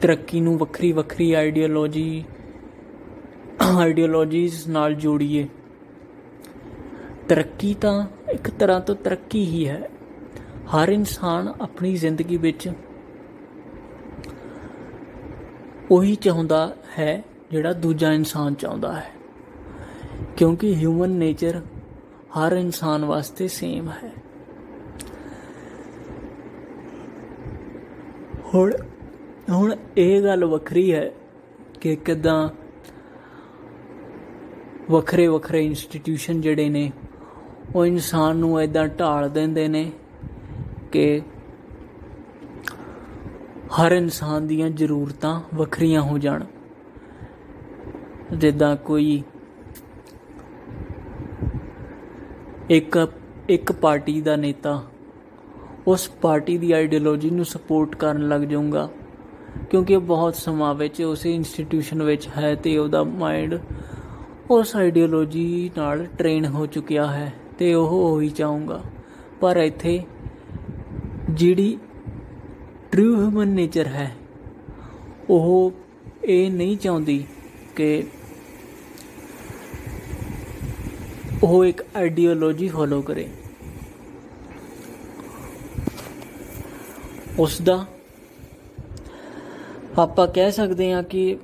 ਤਰੱਕੀ 0.00 0.40
ਨੂੰ 0.40 0.58
ਵੱਖਰੀ 0.58 0.92
ਵੱਖਰੀ 0.92 1.32
ਆਈਡੀਓਲੋਜੀ 1.32 2.24
ਆਈਡੀਓਲੋਜੀਜ਼ 3.78 4.68
ਨਾਲ 4.68 4.94
ਜੋੜੀਏ। 4.94 5.48
ਤਰੱਕੀ 7.28 7.74
ਤਾਂ 7.74 8.06
ਇੱਕ 8.30 8.50
ਤਰ੍ਹਾਂ 8.50 8.80
ਤੋਂ 8.80 8.94
ਤਰੱਕੀ 8.94 9.44
ਹੀ 9.46 9.68
ਹੈ। 9.68 9.88
ਹਰ 10.66 10.88
ਇਨਸਾਨ 10.88 11.52
ਆਪਣੀ 11.60 11.94
ਜ਼ਿੰਦਗੀ 11.96 12.36
ਵਿੱਚ 12.36 12.68
ਉਹੀ 15.90 16.14
ਚਾਹੁੰਦਾ 16.14 16.76
ਹੈ 16.98 17.22
ਜਿਹੜਾ 17.50 17.72
ਦੂਜਾ 17.72 18.12
ਇਨਸਾਨ 18.12 18.54
ਚਾਹੁੰਦਾ 18.54 18.92
ਹੈ। 18.92 19.10
ਕਿਉਂਕਿ 20.36 20.74
ਹਿਊਮਨ 20.74 21.10
ਨੇਚਰ 21.10 21.60
ਹਰ 22.36 22.52
ਇਨਸਾਨ 22.52 23.04
ਵਾਸਤੇ 23.04 23.48
ਸੇਮ 23.48 23.88
ਹੈ। 23.88 24.12
ਹੁਣ 28.56 28.72
ਹੁਣ 29.50 29.76
ਇਹ 29.96 30.22
ਗੱਲ 30.22 30.44
ਵੱਖਰੀ 30.44 30.92
ਹੈ 30.94 31.10
ਕਿ 31.80 31.96
ਕਿਦਾਂ 31.96 32.48
ਵੱਖਰੇ 34.90 35.26
ਵੱਖਰੇ 35.26 35.66
ਇੰਸਟੀਟਿਊਸ਼ਨ 35.66 36.40
ਜਿਹੜੇ 36.40 36.68
ਨੇ, 36.68 36.92
ਉਹ 37.74 37.86
ਇਨਸਾਨ 37.86 38.36
ਨੂੰ 38.36 38.60
ਐਦਾਂ 38.60 38.86
ਢਾਲ 38.88 39.30
ਦਿੰਦੇ 39.30 39.68
ਨੇ 39.68 39.92
ਕਿ 40.92 41.22
ਹਰ 43.80 43.92
ਇਨਸਾਨ 43.92 44.46
ਦੀਆਂ 44.46 44.70
ਜ਼ਰੂਰਤਾਂ 44.70 45.40
ਵੱਖਰੀਆਂ 45.54 46.02
ਹੋ 46.02 46.18
ਜਾਣ। 46.18 46.44
ਜਿੱਦਾਂ 48.32 48.76
ਕੋਈ 48.76 49.22
ਇੱਕ 52.70 53.12
ਇੱਕ 53.48 53.72
ਪਾਰਟੀ 53.72 54.20
ਦਾ 54.20 54.36
ਨੇਤਾ 54.36 54.82
ਉਸ 55.86 56.08
ਪਾਰਟੀ 56.22 56.56
ਦੀ 56.58 56.70
ਆਈਡੀਓਲੋਜੀ 56.72 57.30
ਨੂੰ 57.30 57.44
ਸਪੋਰਟ 57.44 57.94
ਕਰਨ 57.96 58.28
ਲੱਗ 58.28 58.40
ਜਾਊਗਾ। 58.40 58.88
ਕਿਉਂਕਿ 59.70 59.96
ਉਹ 59.96 60.00
ਬਹੁਤ 60.00 60.34
ਸਮਾਂ 60.34 60.74
ਵਿੱਚ, 60.74 61.00
ਉਸੇ 61.02 61.34
ਇੰਸਟੀਟਿਊਸ਼ਨ 61.34 62.02
ਵਿੱਚ 62.02 62.28
ਹੈ 62.28 62.54
ਤੇ 62.54 62.76
ਉਹਦਾ 62.78 63.02
ਮਾਈਂਡ 63.04 63.58
ਉਸ 64.50 64.74
ਆਈਡੀਓਲੋਜੀ 64.76 65.70
ਨਾਲ 65.76 66.04
ਟ੍ਰੇਨ 66.18 66.44
ਹੋ 66.46 66.66
ਚੁੱਕਿਆ 66.66 67.06
ਹੈ 67.06 67.32
ਤੇ 67.58 67.72
ਉਹ 67.74 67.90
ਉਹੀ 68.02 68.28
ਚਾਹੂਗਾ। 68.30 68.82
ਪਰ 69.40 69.56
ਇੱਥੇ 69.56 70.00
ਜਿਹੜੀ 71.30 71.78
ਟਰੂ 72.92 73.14
ਹਿਊਮਨ 73.16 73.48
ਨੇਚਰ 73.48 73.86
ਹੈ, 73.86 74.10
ਉਹ 75.30 75.72
ਇਹ 76.24 76.50
ਨਹੀਂ 76.50 76.76
ਚਾਹੁੰਦੀ 76.76 77.24
ਕਿ 77.76 78.04
ਉਹ 81.42 81.64
ਇੱਕ 81.64 81.82
ਆਈਡੀਓਲੋਜੀ 81.96 82.68
ਫੋਲੋ 82.68 83.02
ਕਰੇ। 83.02 83.28
ਉਸ 87.38 87.62
ਦਾ 87.62 87.86
ਆਪਾਂ 89.98 90.28
ਕਹਿ 90.28 90.52
ਸਕਦੇ 90.52 90.92
ਹਾਂ 90.92 91.02
ਕਿ 91.02 91.38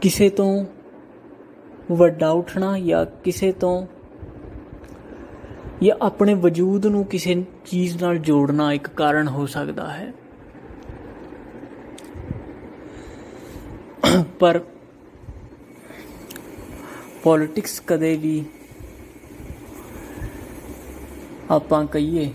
ਕਿਸੇ 0.00 0.30
ਤੋਂ 0.30 0.64
ਵੱਡਾ 1.92 2.30
ਉੱਠਣਾ 2.30 2.78
ਜਾਂ 2.78 3.06
ਕਿਸੇ 3.06 3.52
ਤੋਂ 3.52 3.86
ਜਾਂ 5.82 5.96
ਆਪਣੇ 6.02 6.34
ਵਜੂਦ 6.34 6.86
ਨੂੰ 6.86 7.04
ਕਿਸੇ 7.04 7.44
ਚੀਜ਼ 7.64 8.02
ਨਾਲ 8.02 8.18
ਜੋੜਨਾ 8.18 8.72
ਇੱਕ 8.72 8.88
ਕਾਰਨ 8.88 9.28
ਹੋ 9.28 9.46
ਸਕਦਾ 9.46 9.88
ਹੈ। 9.90 10.12
ਪਰ 14.38 14.60
ਪੋਲਿਟਿਕਸ 17.22 17.82
ਕਦੇ 17.86 18.16
ਵੀ 18.16 18.44
ਆਪਾਂ 21.50 21.86
ਕਹੀਏ 21.86 22.32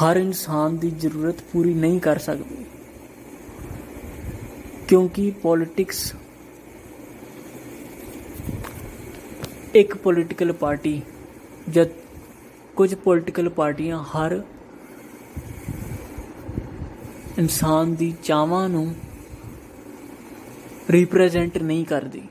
ਹਰ 0.00 0.16
ਇਨਸਾਨ 0.16 0.76
ਦੀ 0.76 0.90
ਜ਼ਰੂਰਤ 0.90 1.40
ਪੂਰੀ 1.52 1.74
ਨਹੀਂ 1.74 2.00
ਕਰ 2.00 2.18
ਸਕਦੀ। 2.18 2.64
ਕਿਉਂਕਿ 4.88 5.30
ਪੋਲਿਟਿਕਸ 5.42 6.14
ਇੱਕ 9.74 9.96
ਪੋਲਿਟੀਕਲ 9.96 10.52
ਪਾਰਟੀ 10.52 11.02
ਜਦ 11.70 11.88
ਕੁਝ 12.76 12.94
ਪੋਲਿਟੀਕਲ 12.94 13.48
ਪਾਰਟੀਆਂ 13.48 14.02
ਹਰ 14.04 14.42
ਇਨਸਾਨ 17.38 17.94
ਦੀ 17.94 18.14
ਚਾਹਾਂ 18.22 18.68
ਨੂੰ 18.68 18.94
ਰਿਪਰੈਜ਼ੈਂਟ 20.90 21.58
ਨਹੀਂ 21.58 21.84
ਕਰਦੀ। 21.84 22.22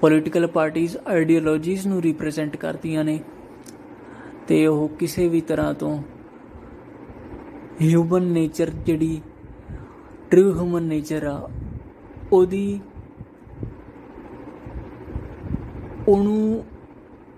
ਪੋਲਿਟੀਕਲ 0.00 0.46
ਪਾਰਟੀਆਂ 0.46 1.10
ਆਈਡੀਓਲੋਜੀਜ਼ 1.10 1.86
ਨੂੰ 1.86 2.02
ਰਿਪਰੈਜ਼ੈਂਟ 2.02 2.56
ਕਰਦੀਆਂ 2.56 3.04
ਨੇ 3.04 3.20
ਤੇ 4.48 4.66
ਉਹ 4.66 4.88
ਕਿਸੇ 4.88 5.28
ਵੀ 5.28 5.40
ਤਰ੍ਹਾਂ 5.40 5.74
ਤੋਂ 5.74 6.02
ਹਿਊਮਨ 7.82 8.22
ਨੇਚਰ 8.22 8.70
ਜਿਹੜੀ 8.70 9.20
ਟਰੂ 10.30 10.52
ਹਿਊਮਨ 10.54 10.82
ਨੇਚਰ 10.82 11.26
ਆ, 11.26 11.50
ਉਹਦੀ 12.32 12.80
ਉਹਨੂੰ 16.08 16.64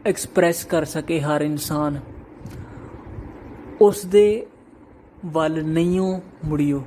ਐਕਸਪ੍ਰੈਸ 0.07 0.65
ਕਰ 0.65 0.85
ਸਕੇ 0.85 1.21
ਹਰ 1.21 1.41
ਇਨਸਾਨ। 1.41 2.01
ਉਸ 3.81 4.07
ਦੇ 4.07 4.47
ਵੱਲ 5.27 5.65
ਨਹੀਂਓ 5.65 6.21
ਮੁੜਿਓ। 6.45 6.85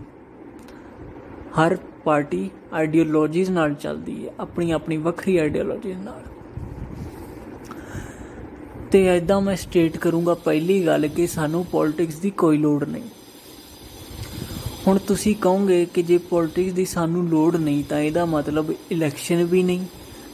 ਹਰ 1.59 1.77
ਪਾਰਟੀ 2.05 2.49
ਆਈਡੀਓਲੋਜੀਜ਼ 2.73 3.51
ਨਾਲ 3.51 3.73
ਚੱਲਦੀ 3.73 4.25
ਹੈ, 4.25 4.33
ਆਪਣੀ 4.39 4.71
ਆਪਣੀ 4.71 4.97
ਵੱਖਰੀ 4.97 5.37
ਆਈਡੀਓਲੋਜੀਜ਼ 5.37 5.97
ਨਾਲ। 5.97 6.21
ਤੇ 8.91 9.05
ਐਦਾਂ 9.07 9.41
ਮੈਂ 9.41 9.55
ਸਟੇਟ 9.55 9.97
ਕਰੂੰਗਾ 9.97 10.33
ਪਹਿਲੀ 10.33 10.85
ਗੱਲ 10.85 11.07
ਕਿ 11.07 11.27
ਸਾਨੂੰ 11.27 11.65
ਪੋਲਿਟਿਕਸ 11.65 12.15
ਦੀ 12.15 12.29
ਕੋਈ 12.29 12.57
ਲੋੜ 12.57 12.83
ਨਹੀਂ। 12.83 13.03
ਹੁਣ 14.87 14.97
ਤੁਸੀਂ 14.97 15.35
ਕਹੋਗੇ 15.35 15.85
ਕਿ 15.85 16.03
ਜੇ 16.03 16.17
ਪੋਲਿਟਿਕਸ 16.17 16.73
ਦੀ 16.73 16.85
ਸਾਨੂੰ 16.85 17.27
ਲੋੜ 17.27 17.55
ਨਹੀਂ, 17.55 17.83
ਤਾਂ 17.83 17.99
ਇਹਦਾ 17.99 18.25
ਮਤਲਬ 18.25 18.73
ਇਲੈਕਸ਼ਨ 18.91 19.43
ਵੀ 19.43 19.63
ਨਹੀਂ। 19.63 19.85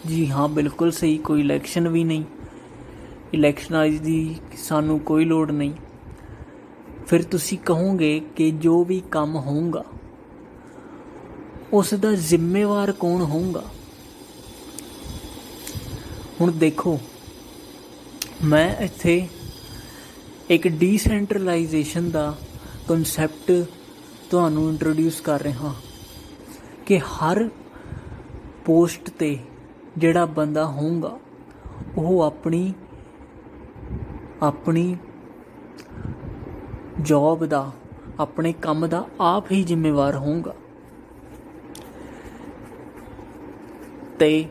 ਜੀ 0.07 0.27
ਹਾਂ, 0.27 0.47
ਬਿਲਕੁਲ 0.47 0.91
ਸਹੀ, 0.91 1.17
ਕੋਈ 1.17 1.39
ਇਲੈਕਸ਼ਨ 1.39 1.87
ਵੀ 1.87 2.03
ਨਹੀਂ। 2.03 2.23
ਇਲੈਕਸ਼ਨਾਂ 3.33 3.87
ਦੀ 3.87 4.35
ਸਾਨੂੰ 4.57 4.99
ਕੋਈ 4.99 5.25
ਲੋੜ 5.25 5.51
ਨਹੀਂ। 5.51 5.73
ਫਿਰ 7.07 7.23
ਤੁਸੀਂ 7.23 7.57
ਕਹੋਗੇ 7.57 8.21
ਕਿ 8.35 8.51
ਜੋ 8.51 8.83
ਵੀ 8.83 9.01
ਕੰਮ 9.11 9.35
ਹੋਊਗਾ 9.35 9.83
ਉਸ 11.73 11.93
ਦਾ 11.93 12.11
ਜ਼ਿੰਮੇਵਾਰ 12.11 12.91
ਕੌਣ 12.91 13.21
ਹੋਊਗਾ? 13.21 13.63
ਹੁਣ 16.41 16.51
ਦੇਖੋ, 16.51 16.99
ਮੈਂ 18.43 18.75
ਇੱਥੇ 18.75 19.27
ਇੱਕ 20.49 20.67
ਡੀਸੈਂਟਰਲਾਈਜੇਸ਼ਨ 20.67 22.09
ਦਾ 22.11 22.35
ਕਨਸੈਪਟ 22.87 23.51
ਤੁਹਾਨੂੰ 24.29 24.69
ਇੰਟਰੋਡਿਊਸ 24.69 25.21
ਕਰ 25.21 25.41
ਰਿਹਾ 25.41 25.73
ਕਿ 26.85 26.99
ਹਰ 26.99 27.49
ਪੋਸਟ 28.65 29.09
ਤੇ 29.09 29.37
ਜਿਹੜਾ 29.97 30.25
ਬੰਦਾ 30.25 30.65
ਹੋਊਗਾ, 30.65 31.17
ਉਹ 31.97 32.21
ਆਪਣੀ 32.21 32.73
ਆਪਣੀ 34.43 34.95
ਜੌਬ 37.01 37.45
ਦਾ, 37.45 37.71
ਆਪਣੇ 38.19 38.53
ਕੰਮ 38.53 38.87
ਦਾ 38.87 39.05
ਆਪ 39.21 39.51
ਹੀ 39.51 39.63
ਜ਼ਿੰਮੇਵਾਰ 39.63 40.15
ਹੋਊਗਾ। 40.15 40.55
ਤੇ 44.21 44.45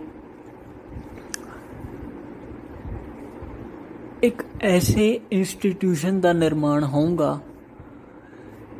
ਇੱਕ 4.22 4.42
ਐਸੇ 4.60 5.20
ਇੰਸਟੀਟਿਊਸ਼ਨ 5.32 6.20
ਦਾ 6.20 6.32
ਨਿਰਮਾਣ 6.32 6.84
ਹੋਊਗਾ, 6.84 7.40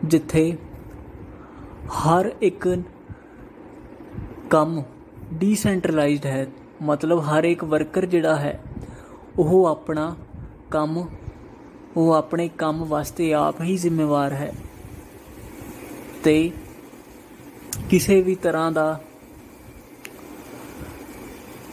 ਜਿੱਥੇ 0.04 0.56
ਹਰ 1.88 2.30
ਇੱਕ 2.42 2.82
ਕੰਮ 4.50 4.82
ਡੀਸੈਂਟਰਲਾਈਜ਼ਡ 5.34 6.26
ਹੈ। 6.26 6.46
ਮਤਲਬ 6.82 7.18
ਹਰ 7.18 7.44
ਇੱਕ 7.44 7.64
ਵਰਕਰ 7.64 8.06
ਜਿਹੜਾ 8.06 8.36
ਹੈ, 8.36 8.62
ਉਹ 9.38 9.66
ਆਪਣਾ 9.66 10.16
ਕੰਮ, 10.70 11.06
ਉਹ 11.96 12.12
ਆਪਣੇ 12.12 12.48
ਕੰਮ 12.48 12.84
ਵਾਸਤੇ 12.84 13.34
ਆਪ 13.34 13.60
ਹੀ 13.60 13.76
ਜ਼ਿੰਮੇਵਾਰ 13.76 14.32
ਹੈ। 14.32 14.52
ਤੇ 16.24 16.50
ਕਿਸੇ 17.90 18.22
ਵੀ 18.22 18.34
ਤਰ੍ਹਾਂ 18.34 18.72
ਦਾ 18.72 19.00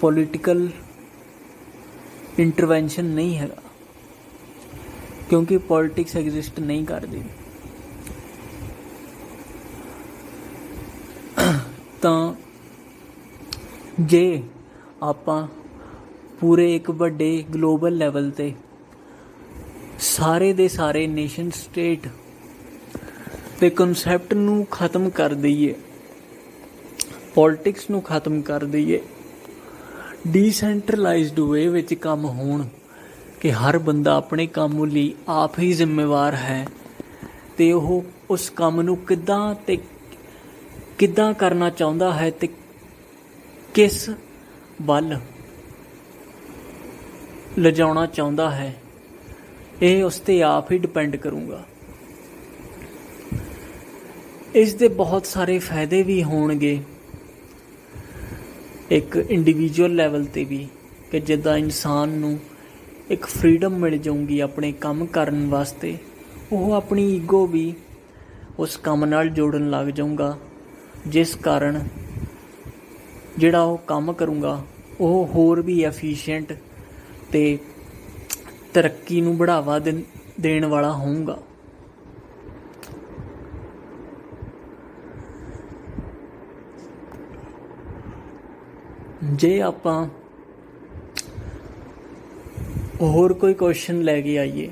ਪੋਲਿਟੀਕਲ 0.01 0.67
ਇੰਟਰਵੈਂਸ਼ਨ 2.39 3.05
ਨਹੀਂ 3.05 3.38
ਹੈਗਾ 3.38 3.62
ਕਿਉਂਕਿ 5.29 5.57
ਪੋਲਿਟਿਕਸ 5.67 6.15
ਐਗਜ਼ਿਸਟ 6.17 6.60
ਨਹੀਂ 6.60 6.86
ਕਰਦੀ 6.86 7.21
ਤਾਂ 12.01 12.33
ਜੇ 14.01 14.41
ਆਪਾਂ 15.03 15.47
ਪੂਰੇ 16.39 16.73
ਇੱਕ 16.75 16.91
ਵੱਡੇ 16.91 17.31
ਗਲੋਬਲ 17.53 17.97
ਲੈਵਲ 17.97 18.29
ਤੇ 18.31 18.53
ਸਾਰੇ 19.99 20.51
ਦੇ 20.53 20.67
ਸਾਰੇ 20.67 21.05
ਨੇਸ਼ਨ 21.07 21.49
ਸਟੇਟ 21.49 22.07
ਦੇ 23.60 23.69
ਕਨਸੈਪਟ 23.69 24.33
ਨੂੰ 24.33 24.65
ਖਤਮ 24.71 25.10
ਕਰ 25.10 25.33
ਦਈਏ 25.36 25.73
ਪੋਲਿਟਿਕਸ 27.36 27.89
ਨੂੰ 27.89 28.01
ਖਤਮ 28.01 28.41
ਕਰ 28.41 28.65
ਦਈਏ 28.65 28.99
ਡੀਸੈਂਟਰਲਾਈਜ਼ਡ 30.27 31.39
ਵੇ 31.39 31.67
ਵਿੱਚ 31.67 31.93
ਕੰਮ 31.93 32.25
ਹੋਣ 32.25 32.67
ਕਿ 33.41 33.51
ਹਰ 33.51 33.77
ਬੰਦਾ 33.77 34.15
ਆਪਣੇ 34.15 34.47
ਕੰਮ 34.47 34.86
ਲਈ 34.86 35.13
ਆਪ 35.27 35.60
ਹੀ 35.60 35.73
ਜ਼ਿੰਮੇਵਾਰ 35.73 36.36
ਹੈ 36.36 36.67
ਤੇ 37.58 37.71
ਉਹ 37.71 38.03
ਉਸ 38.30 38.49
ਕੰਮ 38.49 38.82
ਨੂੰ 38.82 38.97
ਕਿੱਦਾਂ 38.97 39.56
ਤੇ 39.56 39.77
ਕਿੱਦਾਂ 40.97 41.34
ਕਰਨਾ 41.34 41.69
ਚਾਹੁੰਦਾ 41.69 42.13
ਹੈ 42.13 42.30
ਤੇ 42.30 42.49
ਕਿਸ 43.73 44.10
ਵੱਲ 44.82 45.19
ਲਿਜਾਉਣਾ 47.58 48.06
ਚਾਹੁੰਦਾ 48.06 48.49
ਹੈ, 48.51 48.75
ਇਹ 49.82 50.03
ਉਸ 50.03 50.19
ਤੇ 50.19 50.41
ਆਪ 50.43 50.71
ਹੀ 50.71 50.77
ਡਿਪੈਂਡ 50.77 51.15
ਕਰੂੰਗਾ। 51.15 51.63
ਇਸ 54.56 54.73
ਦੇ 54.73 54.88
ਬਹੁਤ 54.88 55.25
ਸਾਰੇ 55.25 55.60
ਫਾਇਦੇ 55.60 56.03
ਵੀ 56.03 56.23
ਹੋਣਗੇ। 56.23 56.80
ਇੱਕ 58.91 59.15
ਇੰਡੀਵਿਜੂਅਲ 59.17 59.95
ਲੈਵਲ 59.95 60.23
ਤੇ 60.26 60.43
ਵੀ 60.43 60.67
ਕਿ 61.12 61.19
ਜਿੱਦਾਂ 61.19 61.58
ਇਨਸਾਨ 61.58 62.10
ਨੂੰ 62.10 62.38
ਇੱਕ 63.12 63.26
ਫਰੀडम 63.26 63.73
ਮਿਲ 63.80 63.97
ਜਾਊਗੀ 63.97 64.39
ਆਪਣੇ 64.39 64.71
ਕੰਮ 64.71 65.06
ਕਰਨ 65.06 65.47
ਵਾਸਤੇ, 65.50 65.97
ਉਹ 66.52 66.71
ਆਪਣੀ 66.73 67.08
ਈਗੋ 67.15 67.45
ਵੀ 67.47 67.73
ਉਸ 68.60 68.78
ਕੰਮ 68.78 69.06
ਨਾਲ 69.06 69.30
ਜੋੜਨ 69.30 69.69
ਲੱਗ 69.69 69.88
ਜਾਊਗਾ, 69.88 70.38
ਜਿਸ 71.08 71.36
ਕਾਰਨ 71.36 71.88
ਜਿਹੜਾ 73.38 73.62
ਉਹ 73.62 73.78
ਕੰਮ 73.78 74.13
ਕਰੂੰਗਾ, 74.13 74.62
ਉਹ 75.00 75.28
ਹੋਰ 75.36 75.62
ਵੀ 75.62 75.82
ਐਫੀਸ਼ੀਐਂਟ 75.84 76.54
ਤੇ 77.31 77.58
ਤਰੱਕੀ 78.73 79.21
ਨੂੰ 79.21 79.38
ਬੜਾਵਾ 79.38 79.79
ਦੇਣ 79.79 80.65
ਵਾਲਾ 80.65 80.92
ਹੋਊਗਾ। 80.94 81.38
ਜੇ 89.28 89.60
ਆਪਾਂ 89.62 90.08
ਹੋਰ 93.02 93.34
ਕੋਈ 93.34 93.54
ਕੁਐਸਚਨ 93.54 94.02
ਲੈ 94.02 94.19
ਕੇ 94.21 94.38
ਆਈਏ, 94.40 94.69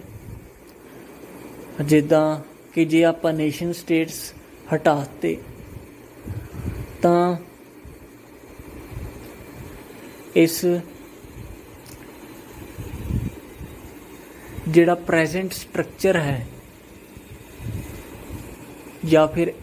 ਜਿੱਦਾਂ 1.85 2.39
ਕਿ 2.73 2.85
ਜੇ 2.85 3.03
ਆਪਾਂ 3.05 3.33
ਨੇਸ਼ਨ 3.33 3.73
ਸਟੇਟਸ 3.73 4.21
ਹਟਾਤੇ, 4.73 5.37
ਤਾਂ 7.01 7.35
ਇਸ 10.35 10.65
ਜਿਹੜਾ 14.67 14.95
ਪ੍ਰੈਜ਼ੈਂਟ 14.95 15.53
ਸਟਰਕਚਰ 15.53 16.17
ਹੈ 16.17 16.45
ਜਾਂ 19.05 19.27
ਫਿਰ 19.27 19.53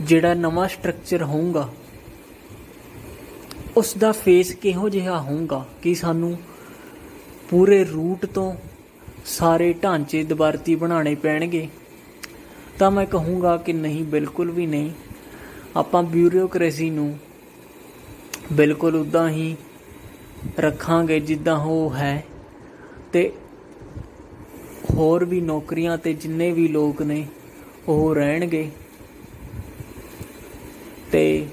ਜਿਹੜਾ 0.00 0.34
ਨਵਾਂ 0.34 0.68
ਸਟਰਕਚਰ 0.68 1.22
ਹੋਊਗਾ 1.22 1.68
ਉਸ 3.76 3.94
ਦਾ 3.96 4.12
ਫੇਸ 4.12 4.54
ਕਿਹੋ 4.54 4.88
ਜਿਹਾ 4.88 5.20
ਹੋਊਗਾ 5.20 5.66
ਕਿ 5.82 5.94
ਸਾਨੂੰ 5.94 6.38
ਪੂਰੇ 7.50 7.84
ਰੂਟ 7.84 8.26
ਤੋਂ 8.26 8.56
ਸਾਰੇ 9.24 9.72
ਢਾਂਚੇ 9.72 10.24
ਦੁਬਾਰਤੀ 10.24 10.74
ਬਣਾਉਣੇ 10.74 11.14
ਪੈਣਗੇ? 11.14 11.68
ਤਾਂ 12.78 12.90
ਮੈਂ 12.90 13.06
ਕਹੂੰਗਾ 13.06 13.56
ਕਿ 13.56 13.72
ਨਹੀਂ, 13.72 14.04
ਬਿਲਕੁਲ 14.04 14.50
ਵੀ 14.50 14.66
ਨਹੀਂ। 14.66 14.90
ਆਪਾਂ 15.76 16.02
ਬਿਊਰੋਕ੍ਰੇਸੀ 16.02 16.90
ਨੂੰ 16.90 17.18
ਬਿਲਕੁਲ 18.52 18.96
ਉਦਾਂ 18.96 19.28
ਹੀ 19.28 19.56
ਰੱਖਾਂਗੇ 20.58 21.20
ਜਿੱਦਾਂ 21.20 21.56
ਉਹ 21.56 21.94
ਹੈ 21.94 22.24
ਤੇ 23.12 23.32
ਹੋਰ 24.94 25.24
ਵੀ 25.24 25.40
ਨੌਕਰੀਆਂ 25.40 25.98
ਤੇ 25.98 26.12
ਜਿੰਨੇ 26.12 26.50
ਵੀ 26.52 26.68
ਲੋਕ 26.68 27.02
ਨੇ, 27.02 27.26
ਉਹ 27.88 28.14
ਰਹਿਣਗੇ। 28.14 28.70
ਤੇ 31.12 31.46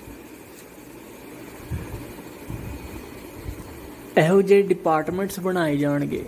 ਇਹੋ 4.17 4.41
ਜਿਹੇ 4.41 4.61
ਡਿਪਾਰਟਮੈਂਟਸ 4.63 5.39
ਬਣਾਏ 5.39 5.77
ਜਾਣਗੇ, 5.77 6.23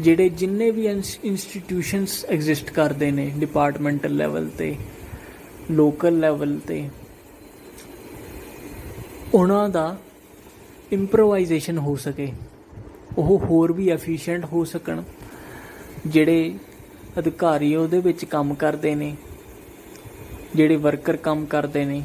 ਜਿਹੜੇ 0.00 0.28
ਜਿੰਨੇ 0.30 0.70
ਵੀ 0.70 0.86
ਇੰਸਟੀਟਿਊਸ਼ਨਸ 0.86 2.24
ਐਗਜ਼ਿਸਟ 2.24 2.70
ਕਰਦੇ 2.70 3.10
ਨੇ 3.10 3.30
ਡਿਪਾਰਟਮੈਂਟਲ 3.38 4.16
ਲੈਵਲ 4.16 4.48
ਤੇ 4.58 4.74
ਲੋਕਲ 5.70 6.18
ਲੈਵਲ 6.20 6.58
ਤੇ, 6.66 6.88
ਉਹਨਾਂ 9.34 9.68
ਦਾ 9.68 9.96
ਇੰਪਰੋਵਾਈਜੇਸ਼ਨ 10.92 11.78
ਹੋ 11.78 11.94
ਸਕੇ, 11.96 12.32
ਉਹ 13.18 13.38
ਹੋਰ 13.40 13.72
ਵੀ 13.72 13.88
ਐਫੀਸ਼ੀਐਂਟ 13.90 14.44
ਹੋ 14.44 14.64
ਸਕਣ, 14.64 15.02
ਜਿਹੜੇ 16.06 16.54
ਅਧਿਕਾਰੀ 17.18 17.74
ਉਹਦੇ 17.76 18.00
ਵਿੱਚ 18.00 18.24
ਕੰਮ 18.24 18.54
ਕਰਦੇ 18.54 18.94
ਨੇ 18.94 19.14
ਜਿਹੜੇ 20.54 20.76
ਵਰਕਰ 20.76 21.16
ਕੰਮ 21.16 21.44
ਕਰਦੇ 21.46 21.84
ਨੇ, 21.84 22.02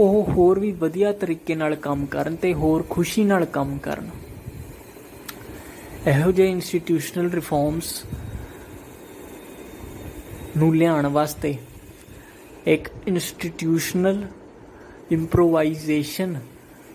ਉਹ 0.00 0.24
ਹੋਰ 0.28 0.58
ਵੀ 0.58 0.70
ਵਧੀਆ 0.72 1.12
ਤਰੀਕੇ 1.12 1.54
ਨਾਲ 1.54 1.74
ਕੰਮ 1.76 2.06
ਕਰਨ 2.06 2.36
ਤੇ 2.36 2.52
ਹੋਰ 2.54 2.84
ਖੁਸ਼ੀ 2.90 3.24
ਨਾਲ 3.24 3.44
ਕੰਮ 3.44 3.76
ਕਰਨ। 3.78 4.08
ਇਹੋ 6.06 6.32
ਜਿਹੇ 6.32 6.50
ਇੰਸਟੀਟਿਊਸ਼ਨਲ 6.50 7.30
ਰਿਫਾਰਮਸ 7.30 8.02
ਨੂੰ 10.56 10.74
ਲਿਆਉਣ 10.76 11.06
ਵਾਸਤੇ 11.06 11.54
ਇੱਕ 12.66 12.88
ਇੰਸਟੀਟਿਊਸ਼ਨਲ 13.06 14.26
ਇੰਪਰੋਵਾਈਜੇਸ਼ਨ 15.12 16.38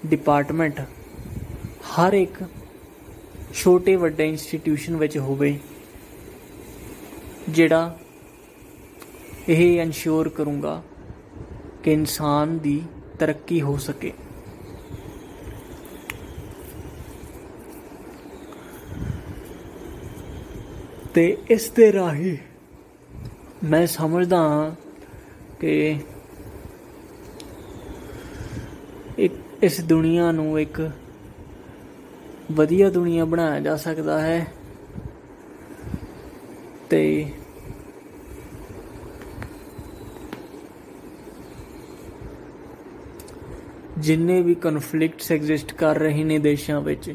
ਡਿਪਾਰਟਮੈਂਟ 0.05 0.79
ਹਰ 1.91 2.13
ਇੱਕ 2.13 2.43
ਛੋਟੇ 3.53 3.95
ਵੱਡੇ 3.95 4.27
ਇੰਸਟੀਟਿਊਸ਼ਨ 4.29 4.95
ਵਿੱਚ 4.95 5.17
ਹੋਵੇ, 5.17 5.57
ਜਿਹੜਾ 7.49 7.97
ਇਹ 9.49 9.81
ਇਨਸ਼ੋਰ 9.81 10.29
ਕਰੂੰਗਾ 10.29 10.81
ਕਿ 11.83 11.93
ਇਨਸਾਨ 11.93 12.57
ਦੀ 12.57 12.81
ਤਰੱਕੀ 13.19 13.61
ਹੋ 13.61 13.77
ਸਕੇ। 13.77 14.11
ਤੇ 21.13 21.37
ਇਸ 21.49 21.69
ਦੇ 21.69 21.93
ਰਾਹੀਂ 21.93 22.37
ਮੈਂ 23.63 23.87
ਸਮਝਦਾ 23.87 24.37
ਹਾਂ 24.37 24.71
ਕਿ 25.59 25.99
ਇੱਕ 29.17 29.33
ਇਸ 29.63 29.81
ਦੁਨੀਆ 29.81 30.31
ਨੂੰ 30.31 30.59
ਇੱਕ 30.59 30.91
ਵਧੀਆ 32.51 32.89
ਦੁਨੀਆ 32.89 33.25
ਬਣਾਇਆ 33.25 33.59
ਜਾ 33.59 33.75
ਸਕਦਾ 33.77 34.21
ਹੈ 34.21 34.47
ਤੇ 36.89 37.03
ਜਿੰਨੇ 44.03 44.41
ਵੀ 44.41 44.53
ਕਨਫਲਿਕਟਸ 44.55 45.31
ਐਗਜ਼ਿਸਟ 45.31 45.73
ਕਰ 45.73 45.97
ਰਹੇ 45.97 46.23
ਨੇ 46.23 46.37
ਦੇਸ਼ਾਂ 46.39 46.79
ਵਿੱਚ, 46.81 47.13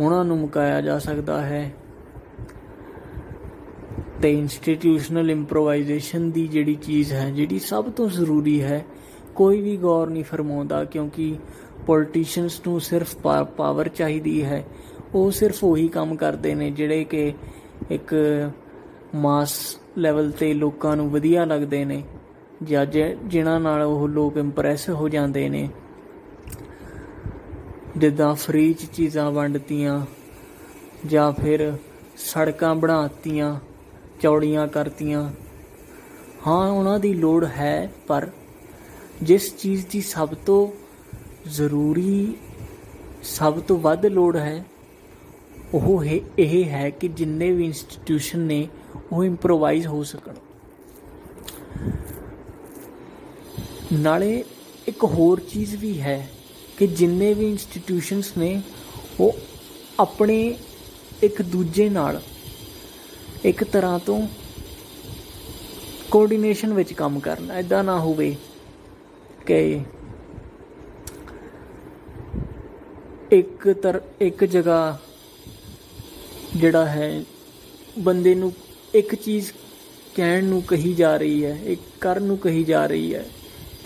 ਉਹਨਾਂ 0.00 0.24
ਨੂੰ 0.24 0.38
ਮੁਕਾਇਆ 0.38 0.80
ਜਾ 0.80 0.98
ਸਕਦਾ 0.98 1.40
ਹੈ। 1.42 1.72
ਤੇ 4.22 4.32
ਇੰਸਟੀਟਿਊਸ਼ਨਲ 4.32 5.30
ਇੰਪਰੋਵਾਈਜੇਸ਼ਨ 5.30 6.30
ਦੀ 6.30 6.46
ਜਿਹੜੀ 6.48 6.74
ਚੀਜ਼ 6.74 7.12
ਹੈ, 7.12 7.30
ਜਿਹੜੀ 7.30 7.58
ਸਭ 7.58 7.90
ਤੋਂ 7.90 8.08
ਜ਼ਰੂਰੀ 8.08 8.60
ਹੈ, 8.62 8.84
ਕੋਈ 9.34 9.60
ਵੀ 9.60 9.76
ਗੌਰ 9.76 10.08
ਨਹੀਂ 10.08 10.24
ਫਰਮਾਉਂਦਾ 10.24 10.84
ਕਿਉਂਕਿ 10.84 11.34
ਪੋਲਿਟਿਸ਼ੀਅਨਸ 11.86 12.60
ਨੂੰ 12.66 12.80
ਸਿਰਫ 12.80 13.16
ਪਾਵਰ 13.56 13.88
ਚਾਹੀਦੀ 13.88 14.42
ਹੈ। 14.44 14.64
ਉਹ 15.14 15.30
ਸਿਰਫ 15.30 15.64
ਉਹੀ 15.64 15.88
ਕੰਮ 15.88 16.14
ਕਰਦੇ 16.16 16.54
ਨੇ 16.54 16.70
ਜਿਹੜੇ 16.70 17.04
ਕਿ 17.04 17.32
ਇੱਕ 17.90 18.14
ਮਾਸ 19.14 19.58
ਲੈਵਲ 19.98 20.30
ਤੇ 20.30 20.52
ਲੋਕਾਂ 20.54 20.96
ਨੂੰ 20.96 21.10
ਵਧੀਆ 21.10 21.44
ਲੱਗਦੇ 21.44 21.84
ਨੇ। 21.84 22.02
ਜਾਂ 22.62 22.86
ਜਿਨ੍ਹਾਂ 22.86 23.60
ਨਾਲ 23.60 23.82
ਉਹ 23.82 24.08
ਲੋਕ 24.08 24.36
ਇੰਪ੍ਰੈਸ 24.36 24.88
ਹੋ 24.90 25.08
ਜਾਂਦੇ 25.08 25.48
ਨੇ। 25.48 25.68
ਜਿੱਦਾਂ 27.96 28.34
ਫ੍ਰੀ 28.34 28.72
ਚ 28.72 28.84
ਚੀਜ਼ਾਂ 28.84 29.30
ਵੰਡਤੀਆਂ, 29.30 30.00
ਜਾਂ 31.06 31.32
ਫਿਰ 31.32 31.72
ਸੜਕਾਂ 32.16 32.74
ਬਣਾਤੀਆਂ, 32.74 33.60
ਚੌੜੀਆਂ 34.20 34.66
ਕਰਤੀਆਂ। 34.68 35.30
ਹਾਂ, 36.46 36.70
ਉਹਨਾਂ 36.72 36.98
ਦੀ 37.00 37.14
ਲੋੜ 37.14 37.44
ਹੈ, 37.44 37.92
ਪਰ 38.06 38.30
ਜਿਸ 39.22 39.56
ਚੀਜ਼ 39.56 39.86
ਦੀ 39.90 40.00
ਸਭ 40.00 40.28
ਤੋਂ 40.46 40.68
ਜ਼ਰੂਰੀ, 41.50 42.34
ਸਭ 43.22 43.60
ਤੋਂ 43.60 43.78
ਵੱਧ 43.78 44.06
ਲੋੜ 44.06 44.36
ਹੈ, 44.36 44.64
ਉਹ 45.74 46.04
ਇਹ 46.38 46.64
ਹੈ 46.64 46.90
ਕਿ 46.90 47.08
ਜਿੰਨੇ 47.08 47.50
ਵੀ 47.52 47.64
ਇੰਸਟੀਟਿਊਸ਼ਨ 47.64 48.38
ਨੇ 48.38 48.68
ਉਹ 49.12 49.24
ਇੰਪਰੋਵਾਈਜ਼ 49.24 49.86
ਹੋ 49.86 50.02
ਸਕਣ। 50.02 50.34
ਨਾਲੇ 53.92 54.44
ਇੱਕ 54.88 55.04
ਹੋਰ 55.04 55.40
ਚੀਜ਼ 55.40 55.74
ਵੀ 55.76 56.00
ਹੈ 56.00 56.28
ਕਿ 56.78 56.86
ਜਿੰਨੇ 56.86 57.32
ਵੀ 57.34 57.48
ਇੰਸਟੀਟਿਊਸ਼ਨਸ 57.50 58.36
ਨੇ, 58.38 58.60
ਉਹ 59.20 59.36
ਆਪਣੇ 60.00 60.56
ਇੱਕ 61.22 61.40
ਦੂਜੇ 61.42 61.88
ਨਾਲ 61.88 62.20
ਇੱਕ 63.44 63.64
ਤਰ੍ਹਾਂ 63.64 63.98
ਤੋਂ 63.98 64.20
ਕੋਆਰਡੀਨੇਸ਼ਨ 66.10 66.72
ਵਿੱਚ 66.72 66.92
ਕੰਮ 66.92 67.18
ਕਰਨ। 67.20 67.50
ਐਦਾਂ 67.50 67.82
ਨਾ 67.84 67.98
ਹੋਵੇ 67.98 68.34
ਕਿ 69.46 69.80
ਇੱਕ 73.32 73.68
ਤਰ, 73.72 74.00
ਇੱਕ 74.20 74.44
ਜਗ੍ਹਾ 74.44 74.98
ਜਿਹੜਾ 76.56 76.86
ਹੈ, 76.86 77.24
ਬੰਦੇ 77.98 78.34
ਨੂੰ 78.34 78.52
ਇੱਕ 78.94 79.14
ਚੀਜ਼ 79.14 79.52
ਕਹਿਣ 80.14 80.44
ਨੂੰ 80.44 80.62
ਕਹੀ 80.62 80.94
ਜਾ 80.94 81.16
ਰਹੀ 81.16 81.44
ਹੈ, 81.44 81.58
ਇੱਕ 81.64 81.80
ਕਰਨ 82.00 82.22
ਨੂੰ 82.22 82.38
ਕਹੀ 82.38 82.64
ਜਾ 82.64 82.86
ਰਹੀ 82.86 83.14
ਹੈ। 83.14 83.24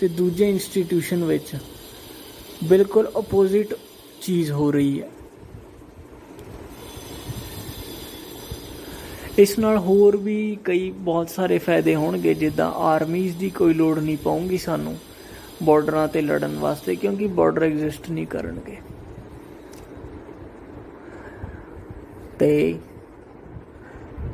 ਤੇ 0.05 0.09
ਦੂਜੇ 0.09 0.49
ਇੰਸਟੀਟਿਊਸ਼ਨ 0.49 1.23
ਵਿੱਚ 1.23 1.51
ਬਿਲਕੁਲ 2.63 3.07
ਆਪੋਜ਼ਿਟ 3.15 3.73
ਚੀਜ਼ 4.21 4.51
ਹੋ 4.51 4.71
ਰਹੀ 4.71 5.01
ਹੈ। 5.01 5.09
ਇਸ 9.39 9.59
ਨਾਲ 9.59 9.77
ਹੋਰ 9.77 10.17
ਵੀ 10.17 10.57
ਕਈ 10.63 10.91
ਬਹੁਤ 10.91 11.29
ਸਾਰੇ 11.29 11.57
ਫਾਇਦੇ 11.57 11.95
ਹੋਣਗੇ, 11.95 12.33
ਜਿੱਦਾਂ 12.33 12.71
ਆਰਮੀਜ਼ 12.71 13.35
ਦੀ 13.37 13.49
ਕੋਈ 13.49 13.73
ਲੋੜ 13.73 13.99
ਨਹੀਂ 13.99 14.17
ਪਾਉਂਗੀ 14.17 14.57
ਸਾਨੂੰ 14.57 14.97
ਬਾਰਡਰਾਂ 15.63 16.07
ਤੇ 16.07 16.21
ਲੜਨ 16.21 16.57
ਵਾਸਤੇ, 16.59 16.95
ਕਿਉਂਕਿ 16.95 17.27
ਬਾਰਡਰ 17.27 17.63
ਐਗਜ਼ਿਸਟ 17.63 18.11
ਨਹੀਂ 18.11 18.27
ਕਰਨਗੇ। 18.27 18.77
ਤੇ 22.39 22.79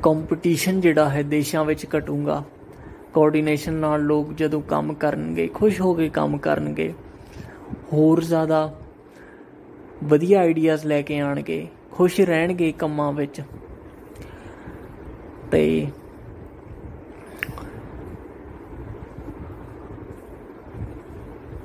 ਕੰਪੀਟੀਸ਼ਨ 0.04 0.82
ਜਿਹੜਾ 0.82 1.10
ਹੈ 1.10 1.22
ਦੇਸ਼ਾਂ 1.22 1.66
ਵਿੱਚ 1.66 1.86
ਘਟੂਗਾ। 1.98 2.44
ਕੋਆਰਡੀਨੇਸ਼ਨ 3.14 3.74
ਨਾਲ 3.74 4.04
ਲੋਕ 4.04 4.34
ਜਦੋਂ 4.34 4.62
ਕੰਮ 4.62 4.94
ਕਰਨਗੇ, 4.94 5.48
ਖੁਸ਼ 5.48 5.82
ਹੋ 5.82 5.94
ਕੇ 5.94 6.10
ਕੰਮ 6.10 6.38
ਕਰਨਗੇ, 6.38 6.94
ਹੋਰ 7.94 8.22
ਜ਼ਿਆਦਾ 8.24 8.70
ਵਧੀਆ 10.04 10.40
ਆਈਡੀਆਜ਼ 10.40 10.86
ਲੈ 10.86 11.02
ਕੇ 11.02 11.20
ਆਣਗੇ, 11.20 11.68
ਖੁਸ਼ 11.92 12.20
ਰਹਿਣਗੇ 12.22 12.72
ਕੰਮਾਂ 12.72 13.12
ਵਿੱਚ, 13.14 13.42
ਤੇ 15.52 15.88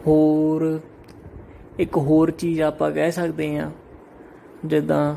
ਹੋਰ 0.06 0.80
ਇੱਕ 1.78 1.96
ਹੋਰ 1.98 2.30
ਚੀਜ਼ 2.32 2.60
ਆਪਾਂ 2.62 2.90
ਕਹਿ 2.90 3.12
ਸਕਦੇ 3.12 3.56
ਹਾਂ, 3.58 3.70
ਜਿੱਦਾਂ 4.64 5.14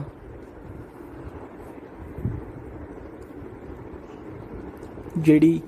ਜਿਹੜੀ 5.17 5.61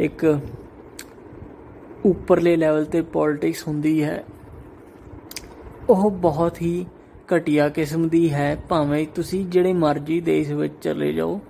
ਇੱਕ 0.00 0.40
ਉੱਪਰਲੇ 2.04 2.56
ਲੈਵਲ 2.56 2.84
ਤੇ 2.84 3.02
ਪੋਲਿਟਿਕਸ 3.02 3.68
ਹੁੰਦੀ 3.68 4.04
ਹੈ। 4.04 4.24
ਉਹ 5.88 6.10
ਬਹੁਤ 6.10 6.62
ਹੀ 6.62 6.86
ਘਟੀਆ 7.36 7.68
ਕਿਸਮ 7.68 8.08
ਦੀ 8.08 8.32
ਹੈ। 8.32 8.56
ਭਾਵੇਂ 8.68 9.06
ਤੁਸੀਂ 9.14 9.46
ਜਿਹੜੇ 9.46 9.72
ਮਰਜ਼ੀ 9.72 10.20
ਦੇਸ਼ 10.20 10.50
ਵਿੱਚ 10.50 10.74
ਚਲੇ 10.82 11.12
ਜਾਓ 11.12 11.40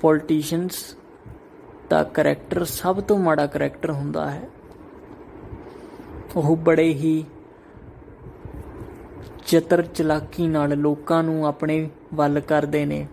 ਪੋਲਿਟਿਸ਼ੀਅਨਸ 0.00 0.96
ਦਾ 1.90 2.02
ਕੈਰੈਕਟਰ 2.02 2.64
ਸਭ 2.64 3.00
ਤੋਂ 3.00 3.18
ਮਾੜਾ 3.18 3.46
ਕੈਰੈਕਟਰ 3.46 3.90
ਹੁੰਦਾ 3.90 4.30
ਹੈ। 4.30 4.48
ਉਹ 6.36 6.56
ਬੜੇ 6.56 6.88
ਹੀ 6.88 7.24
ਚਤਰ 9.46 9.82
ਚਲਾਕੀ 9.82 10.46
ਨਾਲ 10.46 10.78
ਲੋਕਾਂ 10.78 11.22
ਨੂੰ 11.22 11.46
ਆਪਣੇ 11.46 11.90
ਵੱਲ 12.14 12.40
ਕਰਦੇ 12.40 12.86
ਨੇ। 12.86 13.06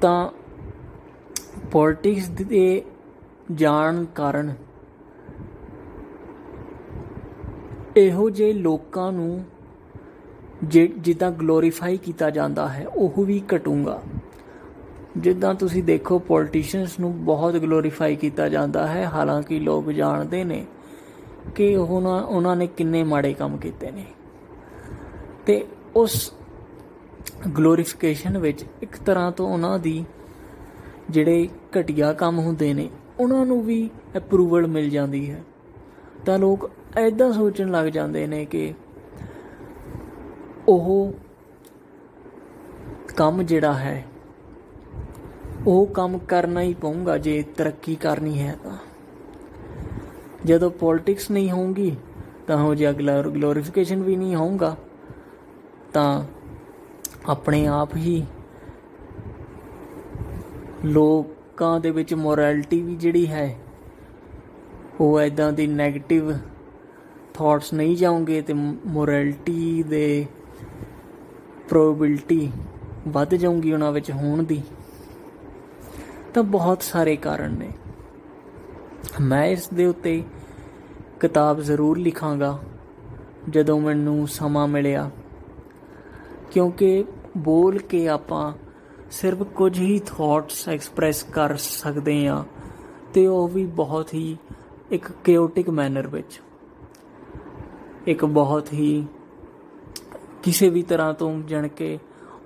ਤਾਂ 0.00 0.28
ਪੋਲਿਟਿਕਸ 1.74 2.28
ਦੇ 2.28 2.84
ਜਾਣ 3.54 4.04
ਕਾਰਨ 4.04 4.54
ਇਹੋ 7.96 8.30
ਜਿਹੇ 8.30 8.52
ਲੋਕਾਂ 8.52 9.12
ਨੂੰ 9.12 9.44
ਜਿੱਦਾਂ 10.64 11.30
ਗਲੋਰੀਫਾਈ 11.30 11.96
ਕੀਤਾ 11.96 12.30
ਜਾਂਦਾ 12.30 12.68
ਹੈ, 12.68 12.86
ਉਹ 12.86 13.24
ਵੀ 13.24 13.42
ਘਟੂਗਾ। 13.56 14.02
ਜਿੱਦਾਂ 15.18 15.54
ਤੁਸੀਂ 15.54 15.82
ਦੇਖੋ, 15.84 16.18
ਪੋਲਿਟਿਸ਼ੀਅਨਸ 16.18 16.98
ਨੂੰ 17.00 17.24
ਬਹੁਤ 17.24 17.56
ਗਲੋਰੀਫਾਈ 17.56 18.16
ਕੀਤਾ 18.16 18.48
ਜਾਂਦਾ 18.48 18.86
ਹੈ। 18.86 19.04
ਹਾਲਾਂਕਿ 19.04 19.58
ਲੋਕ 19.60 19.90
ਜਾਣਦੇ 19.90 20.44
ਨੇ 20.44 20.66
ਕਿ 21.54 21.76
ਉਹਨਾਂ 21.76 22.22
ਉਹਨਾਂ 22.22 22.56
ਨੇ 22.56 22.66
ਕਿੰਨੇ 22.66 23.04
ਮਾੜੇ 23.04 23.34
ਕੰਮ 23.34 23.56
ਕੀਤੇ 23.56 23.90
ਨੇ। 23.90 24.06
ਤੇ 25.46 25.66
ਉਸ 25.96 26.32
ਗਲੋਰੀਫਿਕੇਸ਼ਨ 27.58 28.38
ਵਿੱਚ 28.38 28.64
ਇੱਕ 28.82 28.96
ਤਰ੍ਹਾਂ 28.96 29.32
ਤੋਂ 29.32 29.48
ਉਹਨਾਂ 29.48 29.78
ਦੀ 29.78 30.04
ਜਿਹੜੇ 31.10 31.48
ਘਟੀਆ 31.78 32.12
ਕੰਮ 32.12 32.38
ਹੁੰਦੇ 32.38 32.72
ਨੇ, 32.74 32.88
ਉਹਨਾਂ 33.20 33.44
ਨੂੰ 33.46 33.62
ਵੀ 33.62 33.90
ਅਪਰੂਵਲ 34.16 34.66
ਮਿਲ 34.66 34.88
ਜਾਂਦੀ 34.90 35.30
ਹੈ। 35.30 35.42
ਤਾਂ 36.26 36.38
ਲੋਕ 36.38 36.70
ਐਦਾਂ 36.96 37.32
ਸੋਚਣ 37.32 37.70
ਲੱਗ 37.70 37.86
ਜਾਂਦੇ 37.86 38.26
ਨੇ 38.26 38.44
ਕਿ 38.44 38.72
ਉਹ 40.68 41.12
ਕੰਮ 43.16 43.42
ਜਿਹੜਾ 43.42 43.72
ਹੈ, 43.72 44.04
ਉਹ 45.66 45.86
ਕੰਮ 45.86 46.18
ਕਰਨਾ 46.18 46.60
ਹੀ 46.60 46.74
ਪਊਗਾ 46.74 47.18
ਜੇ 47.18 47.42
ਤਰੱਕੀ 47.56 47.94
ਕਰਨੀ 47.96 48.38
ਹੈ 48.38 48.56
ਤਾਂ। 48.64 48.76
ਜਦੋਂ 50.44 50.70
ਪੋਲਿਟਿਕਸ 50.70 51.30
ਨਹੀਂ 51.30 51.50
ਹੋਊਗੀ, 51.50 51.96
ਤਾਂ 52.46 52.56
ਹੋ 52.56 52.74
ਜੇ 52.74 52.88
ਅਗਲਾ 52.90 53.20
ਗਲੋਰੀਫਿਕੇਸ਼ਨ 53.22 54.02
ਵੀ 54.02 54.16
ਨਹੀਂ 54.16 54.34
ਹੋਊਗਾ, 54.36 54.76
ਤਾਂ 55.92 56.24
ਆਪਣੇ 57.28 57.66
ਆਪ 57.66 57.96
ਹੀ 57.96 58.24
ਲੋਕਾਂ 60.84 61.33
ਦੇ 61.80 61.90
ਵਿੱਚ 61.90 62.14
ਮੋਰੈਲਿਟੀ 62.14 62.82
ਵੀ 62.82 62.96
ਜਿਹੜੀ 62.96 63.26
ਹੈ, 63.26 63.56
ਉਹ 65.00 65.20
ਐਦਾਂ 65.20 65.52
ਦੀ 65.52 65.74
네ਗੇਟਿਵ 65.74 66.32
ਥਾਟਸ 67.34 67.72
ਨਹੀਂ 67.72 67.96
ਜਾਉਂਗੇ 67.96 68.42
ਤੇ 68.42 68.52
ਮੋਰੈਲਿਟੀ 68.86 69.82
ਦੇ 69.82 70.26
ਪ੍ਰੋਬੇਬਿਲਟੀ 71.68 72.52
ਵੱਧ 73.08 73.34
ਜਾਊਗੀ 73.34 73.72
ਉਹਨਾਂ 73.72 73.92
ਵਿੱਚ 73.92 74.10
ਹੋਣ 74.10 74.42
ਦੀ। 74.42 74.62
ਤਾਂ 76.34 76.42
ਬਹੁਤ 76.42 76.82
ਸਾਰੇ 76.82 77.16
ਕਾਰਨ 77.16 77.58
ਨੇ। 77.58 77.70
ਮੈਂ 79.20 79.44
ਇਸ 79.44 79.68
ਦੇ 79.68 79.86
ਉੱਤੇ 79.86 80.22
ਕਿਤਾਬ 81.20 81.60
ਜ਼ਰੂਰ 81.60 81.98
ਲਿਖਾਂਗਾ, 81.98 82.58
ਜਦੋਂ 83.50 83.80
ਮੈਨੂੰ 83.80 84.28
ਸਮਾਂ 84.28 84.68
ਮਿਲਿਆ। 84.68 85.10
ਕਿਉਂਕਿ 86.50 87.04
ਬੋਲ 87.36 87.78
ਕੇ 87.78 88.08
ਆਪਾਂ 88.08 88.52
ਸਿਰਫ 89.14 89.42
ਕੁਝ 89.42 89.78
ਹੀ 89.78 89.98
ਥਾਟਸ 90.06 90.68
ਐਕਸਪ੍ਰੈਸ 90.68 91.22
ਕਰ 91.22 91.56
ਸਕਦੇ 91.56 92.26
ਆ 92.28 92.44
ਤੇ 93.14 93.26
ਉਹ 93.26 93.48
ਵੀ 93.48 93.66
ਬਹੁਤ 93.66 94.14
ਹੀ 94.14 94.36
ਇੱਕ 94.90 95.04
ਕੈਓਟਿਕ 95.24 95.70
ਮੈਨਰ 95.70 96.06
ਵਿੱਚ। 96.06 96.40
ਇੱਕ 98.06 98.24
ਬਹੁਤ 98.24 98.72
ਹੀ 98.72 99.06
ਕਿਸੇ 100.42 100.68
ਵੀ 100.68 100.82
ਤਰ੍ਹਾਂ 100.82 101.14
ਤੋਂ 101.14 101.42
ਜਣ 101.42 101.68
ਕੇ 101.68 101.98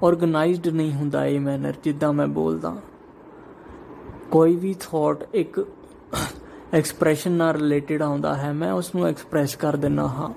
ਆਰਗੇਨਾਈਜ਼ਡ 0.05 0.69
ਨਹੀਂ 0.69 0.93
ਹੁੰਦਾ 0.93 1.27
ਇਹ 1.27 1.41
ਮੈਨਰ 1.41 1.75
ਜਿੱਦਾਂ 1.85 2.12
ਮੈਂ 2.12 2.27
ਬੋਲਦਾ। 2.27 2.77
ਕੋਈ 4.31 4.57
ਵੀ 4.57 4.75
ਥਾਟ 4.81 5.25
ਇੱਕ 5.35 5.66
ਐਕਸਪ੍ਰੈਸ਼ਨ 6.73 7.33
ਨਾਲ 7.33 7.55
ਰਿਲੇਟਡ 7.55 8.03
ਆਉਂਦਾ 8.03 8.35
ਹੈ, 8.35 8.53
ਮੈਂ 8.53 8.73
ਉਸ 8.73 8.95
ਨੂੰ 8.95 9.07
ਐਕਸਪ੍ਰੈਸ 9.07 9.57
ਕਰ 9.57 9.77
ਦਿੰਨਾ 9.77 10.09
ਹਾਂ। 10.09 10.35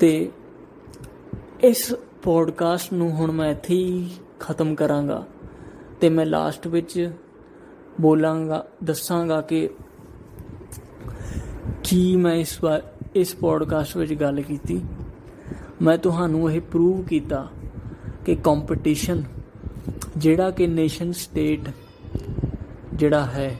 ਤੇ 0.00 0.30
ਇਸ 1.60 1.94
ਪੋਡਕਾਸਟ 2.22 2.92
ਨੂੰ 2.92 3.10
ਹੁਣ 3.10 3.32
ਮੈਂ 3.32 3.50
ਇੱਥੇ 3.50 3.74
ਹੀ 3.74 4.10
ਖਤਮ 4.40 4.74
ਕਰਾਂਗਾ 4.74 5.26
ਤੇ 6.00 6.08
ਮੈਂ 6.08 6.26
ਲਾਸਟ 6.26 6.66
ਵਿੱਚ 6.66 7.12
ਬੋਲਾਂਗਾ, 8.00 8.64
ਦੱਸਾਂਗਾ 8.84 9.40
ਕਿ 9.40 9.68
ਕੀ 11.84 12.16
ਮੈਂ 12.16 12.34
ਇਸ 12.34 12.64
ਵਾਰ 12.64 12.82
ਇਸ 13.14 13.34
ਪੋਡਕਾਸਟ 13.34 13.96
ਵਿੱਚ 13.96 14.14
ਗੱਲ 14.14 14.40
ਕੀਤੀ। 14.42 14.80
ਮੈਂ 15.82 15.98
ਤੁਹਾਨੂੰ 15.98 16.50
ਇਹ 16.52 16.60
ਪ੍ਰੂਵ 16.60 17.02
ਕੀਤਾ 17.04 17.48
ਕਿ 18.24 18.34
ਕੰਪੀਟੀਸ਼ਨ 18.34 19.22
ਜਿਹੜਾ 20.16 20.50
ਕਿ 20.50 20.66
ਨੇਸ਼ਨ 20.66 21.12
ਸਟੇਟ 21.12 21.70
ਜਿਹੜਾ 22.94 23.24
ਹੈ 23.26 23.56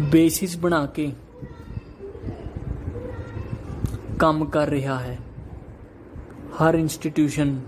ਬੇਸਿਸ 0.00 0.56
ਬਣਾ 0.58 0.86
ਕੇ 0.86 1.12
ਕੰਮ 4.18 4.44
ਕਰ 4.44 4.68
ਰਿਹਾ 4.68 4.98
ਹੈ। 4.98 5.18
ਹਰ 6.58 6.74
ਇੰਸਟੀਟਿਊਸ਼ਨ 6.74 7.60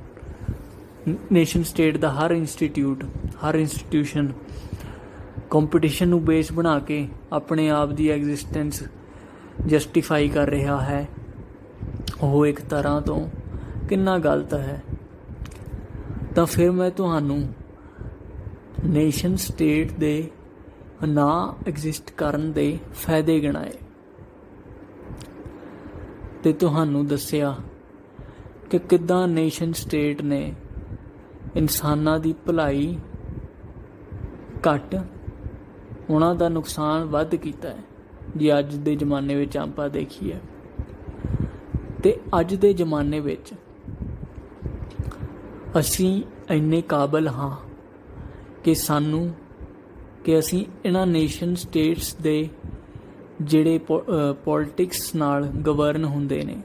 ਨੇਸ਼ਨ 1.32 1.62
ਸਟੇਟ 1.62 1.97
ਦਾ 1.97 2.12
ਹਰ 2.12 2.30
ਇੰਸਟੀਟਿਊਟ 2.30 3.05
ਹਰ 3.28 3.55
ਇੰਸਟੀਟਿਊਸ਼ਨ 3.55 4.32
ਕੰਪੀਟੀਸ਼ਨ 5.51 6.09
ਨੂੰ 6.09 6.24
ਬੇਸ 6.24 6.53
ਬਣਾ 6.53 6.78
ਕੇ 6.78 7.09
ਆਪਣੇ 7.32 7.70
ਆਪ 7.70 7.88
ਦੀ 7.88 8.09
ਐਗਜ਼ਿਸਟੈਂਸ 8.09 8.82
ਜਸਟੀਫਾਈ 9.66 10.28
ਕਰ 10.28 10.49
ਰਿਹਾ 10.49 10.80
ਹੈ। 10.80 11.09
ਉਹ 12.20 12.47
ਇੱਕ 12.47 12.61
ਤਰ੍ਹਾਂ 12.61 13.03
ਤੋਂ 13.03 13.30
ਕਿੰਨਾ 13.88 14.18
ਗਲਤ 14.18 14.55
ਹੈ। 14.55 14.82
ਤਾਂ 16.34 16.47
ਫਿਰ 16.47 16.70
ਮੈਂ 16.70 16.91
ਤੁਹਾਨੂੰ 16.91 17.49
ਨੇਸ਼ਨ 18.84 19.36
ਸਟੇਟ 19.36 19.93
ਦੇ 19.93 20.30
ਨਾ 21.09 21.57
ਐਗਜ਼ਿਸਟ 21.66 22.11
ਕਰਨ 22.11 22.53
ਦੇ 22.53 22.78
ਫਾਇਦੇ 22.95 23.41
ਗਿਣਾਏ। 23.41 23.72
ਤੇ 26.43 26.53
ਤੁਹਾਨੂੰ 26.53 27.07
ਦੱਸਿਆ 27.07 27.57
ਕਿ 28.71 28.79
ਕਿੱਦਾਂ 28.81 29.27
ਨੇਸ਼ਨ 29.29 29.73
ਸਟੇਟ 29.73 30.21
ਨੇ 30.23 30.53
ਇਨਸਾਨਾਂ 31.57 32.18
ਦੀ 32.18 32.33
ਭਲਾਈ 32.47 32.97
ਘੱਟ, 34.66 34.95
ਉਹਨਾਂ 36.11 36.35
ਦਾ 36.35 36.49
ਨੁਕਸਾਨ 36.49 37.05
ਵੱਧ 37.05 37.35
ਕੀਤਾ 37.35 37.68
ਹੈ, 37.68 37.83
ਜੇ 38.37 38.59
ਅੱਜ 38.59 38.75
ਦੇ 38.77 38.95
ਜ਼ਮਾਨੇ 38.97 39.35
ਵਿੱਚ 39.35 39.57
ਆਪਾਂ 39.57 39.89
ਦੇਖੀਏ। 39.91 40.39
ਤੇ 42.03 42.16
ਅੱਜ 42.41 42.55
ਦੇ 42.55 42.73
ਜ਼ਮਾਨੇ 42.73 43.21
ਵਿੱਚ 43.21 43.53
ਅਸੀਂ 45.79 46.23
ਇੰਨੇ 46.51 46.81
ਕਾਬਲ 46.83 47.29
ਹਾਂ 47.29 47.57
ਕਿ 48.64 48.75
ਸਾਨੂੰ, 48.75 49.31
ਕਿ 50.25 50.39
ਅਸੀਂ 50.39 50.64
ਇਹਨਾਂ 50.85 51.07
ਨੇਸ਼ਨ 51.07 51.55
ਸਟੇਟਸ 51.55 52.14
ਦੇ 52.14 52.49
ਜਿਹੜੇ 53.43 53.79
ਪੋਲਿਟਿਕਸ 54.45 55.14
ਨਾਲ 55.14 55.47
ਗਵਰਨ 55.66 56.05
ਹੁੰਦੇ 56.05 56.43
ਨੇ। 56.45 56.62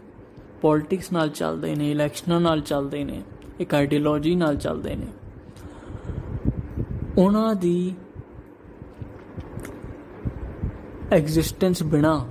ਪੋਲਿਟਿਕਸ 0.61 1.11
ਨਾਲ 1.11 1.29
ਚੱਲਦੇ 1.29 1.75
ਨੇ 1.75 1.91
ਇਲੈਕਸ਼ਨਾਂ 1.91 2.39
ਨਾਲ 2.41 2.61
ਚੱਲਦੇ 2.61 3.03
ਨੇ, 3.03 3.21
ਇੱਕ 3.59 3.73
ਆਈਡੀਓਲੋਜੀ 3.73 4.35
ਨਾਲ 4.35 4.55
ਚੱਲਦੇ 4.55 4.95
ਨੇ। 4.95 5.07
ਉਹਨਾਂ 7.17 7.55
ਦੀ 7.55 7.95
ਐਗਜ਼ਿਸਟੈਂਸ 11.11 11.83
ਬਿਨਾ 11.83 12.27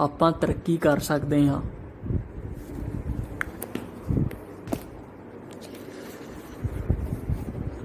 ਆਪਾਂ 0.00 0.32
ਤਰੱਕੀ 0.32 0.76
ਕਰ 0.76 0.98
ਸਕਦੇ 0.98 1.46
ਹਾਂ। 1.48 1.62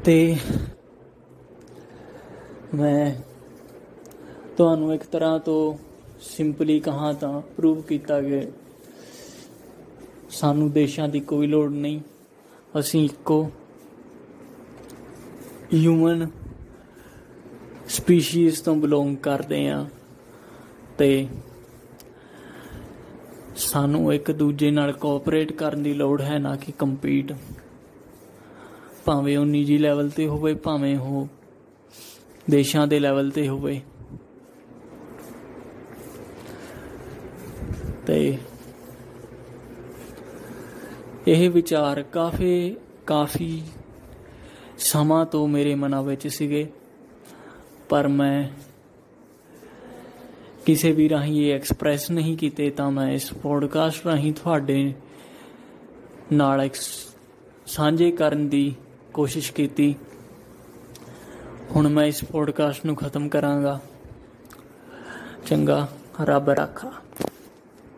ਤੇ 0.05 0.37
ਮੈਂ 2.75 3.13
ਤੁਹਾਨੂੰ 4.57 4.93
ਇੱਕ 4.93 5.03
ਤਰ੍ਹਾਂ 5.03 5.39
ਤੋਂ 5.39 5.77
ਸਿੰਪਲੀ 6.21 6.79
ਕਹਾ 6.79 7.13
ਤਾਂ 7.13 7.41
ਪ੍ਰੂਵ 7.41 7.81
ਕੀਤਾ 7.81 8.21
ਕਿ 8.21 8.47
ਸਾਨੂੰ 10.29 10.71
ਦੇਸ਼ਾਂ 10.71 11.07
ਦੀ 11.09 11.19
ਕੋਈ 11.19 11.47
ਲੋੜ 11.47 11.71
ਨਹੀਂ। 11.71 11.99
ਅਸੀਂ 12.79 13.03
ਇੱਕੋ 13.05 13.51
ਹਿਊਮਨ 15.73 16.27
ਸਪੀਸੀਜ਼ 17.87 18.61
ਤੋਂ 18.63 18.75
ਬਿਲੋਂਗ 18.75 19.15
ਕਰਦੇ 19.15 19.67
ਆ 19.69 19.85
ਤੇ 20.97 21.27
ਸਾਨੂੰ 23.55 24.13
ਇੱਕ 24.13 24.31
ਦੂਜੇ 24.31 24.71
ਨਾਲ 24.71 24.91
ਕੋਆਪਰੇਟ 24.93 25.51
ਕਰਨ 25.53 25.83
ਦੀ 25.83 25.93
ਲੋੜ 25.93 26.21
ਹੈ, 26.21 26.37
ਨਾ 26.39 26.55
ਕਿ 26.55 26.71
ਕੰਪੀਟ 26.71 27.33
ਭਾਵੇਂ 29.05 29.37
ਉਹ 29.37 29.45
ਨਿੱਜੀ 29.45 29.77
ਲੈਵਲ 29.77 30.09
ਤੇ 30.09 30.27
ਹੋਵੇ, 30.27 30.53
ਭਾਵੇਂ 30.53 30.97
ਉਹ 30.97 31.27
ਦੇਸ਼ਾਂ 32.49 32.87
ਦੇ 32.87 32.99
ਲੈਵਲ 32.99 33.29
ਤੇ 33.29 33.47
ਹੋਵੇ। 33.47 33.81
ਤੇ 38.05 38.37
ਇਹ 41.29 41.49
ਵਿਚਾਰ 41.49 42.03
ਕਾਫੀ 42.03 42.77
ਕਾਫੀ 43.07 43.63
ਸਮਾਂ 44.77 45.25
ਤੋਂ 45.25 45.47
ਮੇਰੇ 45.47 45.75
ਮਨਾਂ 45.75 46.03
ਵਿੱਚ 46.03 46.27
ਸੀਗੇ। 46.27 46.71
ਪਰ 47.89 48.07
ਮੈਂ 48.07 48.49
ਕਿਸੇ 50.65 50.91
ਵੀ 50.91 51.09
ਰਾਹੀਂ 51.09 51.45
ਇਹ 51.45 51.55
ਐਕਸਪ੍ਰੈਸ 51.55 52.11
ਨਹੀਂ 52.11 52.37
ਕੀਤੇ 52.37 52.69
ਤਾਂ 52.69 52.91
ਮੈਂ 52.91 53.11
ਇਸ 53.11 53.33
ਪੋਡਕਾਸਟ 53.33 54.05
ਰਾਹੀਂ 54.05 54.33
ਤੁਹਾਡੇ 54.33 54.93
ਨਾਲ 56.33 56.61
ਇੱਕ 56.61 56.73
ਸਾਂਝੇ 57.65 58.11
ਕਰਨ 58.11 58.49
ਦੀ 58.49 58.75
ਕੋਸ਼ਿਸ਼ 59.13 59.53
ਕੀਤੀ। 59.53 59.95
ਹੁਣ 61.75 61.87
ਮੈਂ 61.87 62.05
ਇਸ 62.05 62.23
ਪੋਡਕਾਸਟ 62.23 62.85
ਨੂੰ 62.85 62.95
ਖਤਮ 62.95 63.29
ਕਰਾਂਗਾ। 63.29 63.79
ਚੰਗਾ, 65.45 65.87
ਰੱਬ 66.21 66.49
ਰੱਖਾ। 66.49 66.91